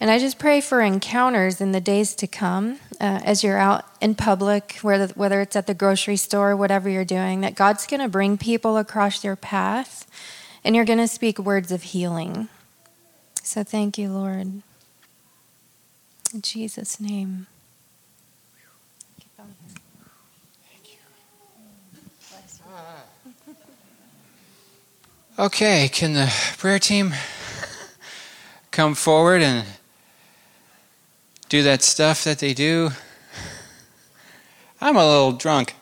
And 0.00 0.10
I 0.10 0.18
just 0.18 0.38
pray 0.38 0.60
for 0.60 0.80
encounters 0.80 1.60
in 1.60 1.72
the 1.72 1.80
days 1.80 2.14
to 2.16 2.26
come 2.28 2.78
uh, 3.00 3.20
as 3.24 3.42
you're 3.42 3.58
out 3.58 3.84
in 4.00 4.14
public, 4.14 4.78
whether, 4.82 5.08
whether 5.14 5.40
it's 5.40 5.56
at 5.56 5.66
the 5.66 5.74
grocery 5.74 6.16
store, 6.16 6.54
whatever 6.54 6.88
you're 6.88 7.04
doing, 7.04 7.40
that 7.40 7.56
God's 7.56 7.86
going 7.86 8.00
to 8.00 8.08
bring 8.08 8.38
people 8.38 8.76
across 8.76 9.24
your 9.24 9.34
path 9.34 10.08
and 10.62 10.76
you're 10.76 10.84
going 10.84 10.98
to 10.98 11.08
speak 11.08 11.38
words 11.38 11.72
of 11.72 11.82
healing. 11.82 12.48
So 13.42 13.64
thank 13.64 13.98
you, 13.98 14.10
Lord. 14.10 14.62
In 16.32 16.42
Jesus' 16.42 17.00
name. 17.00 17.46
Okay, 25.38 25.88
can 25.92 26.14
the 26.14 26.32
prayer 26.58 26.80
team 26.80 27.14
come 28.72 28.94
forward 28.94 29.40
and 29.40 29.64
do 31.48 31.62
that 31.62 31.82
stuff 31.82 32.24
that 32.24 32.38
they 32.38 32.52
do. 32.52 32.90
I'm 34.80 34.96
a 34.96 35.04
little 35.04 35.32
drunk. 35.32 35.74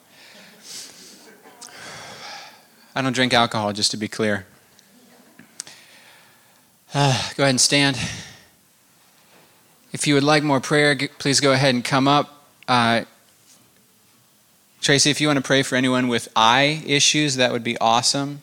I 2.95 3.03
don't 3.03 3.13
drink 3.13 3.35
alcohol, 3.35 3.73
just 3.73 3.91
to 3.91 3.97
be 3.97 4.09
clear. 4.09 4.47
Uh, 6.95 7.31
go 7.37 7.43
ahead 7.43 7.51
and 7.51 7.61
stand. 7.61 7.99
If 9.93 10.07
you 10.07 10.15
would 10.15 10.25
like 10.25 10.43
more 10.43 10.61
prayer, 10.61 10.97
please 11.19 11.41
go 11.41 11.53
ahead 11.53 11.75
and 11.75 11.85
come 11.85 12.09
up. 12.09 12.45
Uh, 12.69 13.05
Tracy, 14.81 15.11
if 15.11 15.21
you 15.21 15.27
want 15.27 15.39
to 15.39 15.43
pray 15.43 15.63
for 15.63 15.77
anyone 15.77 16.09
with 16.09 16.29
eye 16.37 16.83
issues, 16.87 17.37
that 17.37 17.53
would 17.53 17.65
be 17.65 17.77
awesome. 17.79 18.43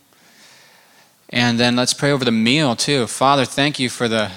And 1.29 1.59
then 1.59 1.75
let's 1.75 1.93
pray 1.93 2.11
over 2.11 2.25
the 2.25 2.31
meal 2.31 2.75
too. 2.75 3.07
Father, 3.07 3.45
thank 3.45 3.79
you 3.79 3.89
for 3.89 4.07
the. 4.07 4.31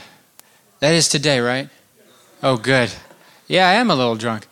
That 0.81 0.95
is 0.95 1.09
today, 1.09 1.41
right? 1.41 1.69
Oh, 2.43 2.57
good. 2.57 2.93
Yeah, 3.49 3.69
I 3.69 3.75
am 3.75 3.91
a 3.91 3.95
little 3.95 4.15
drunk. 4.15 4.47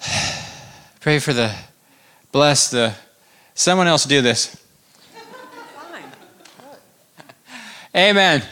Pray 1.00 1.18
for 1.18 1.32
the. 1.32 1.54
Bless 2.32 2.70
the. 2.70 2.94
Someone 3.54 3.86
else 3.86 4.04
do 4.04 4.20
this. 4.20 4.62
Amen. 7.94 8.42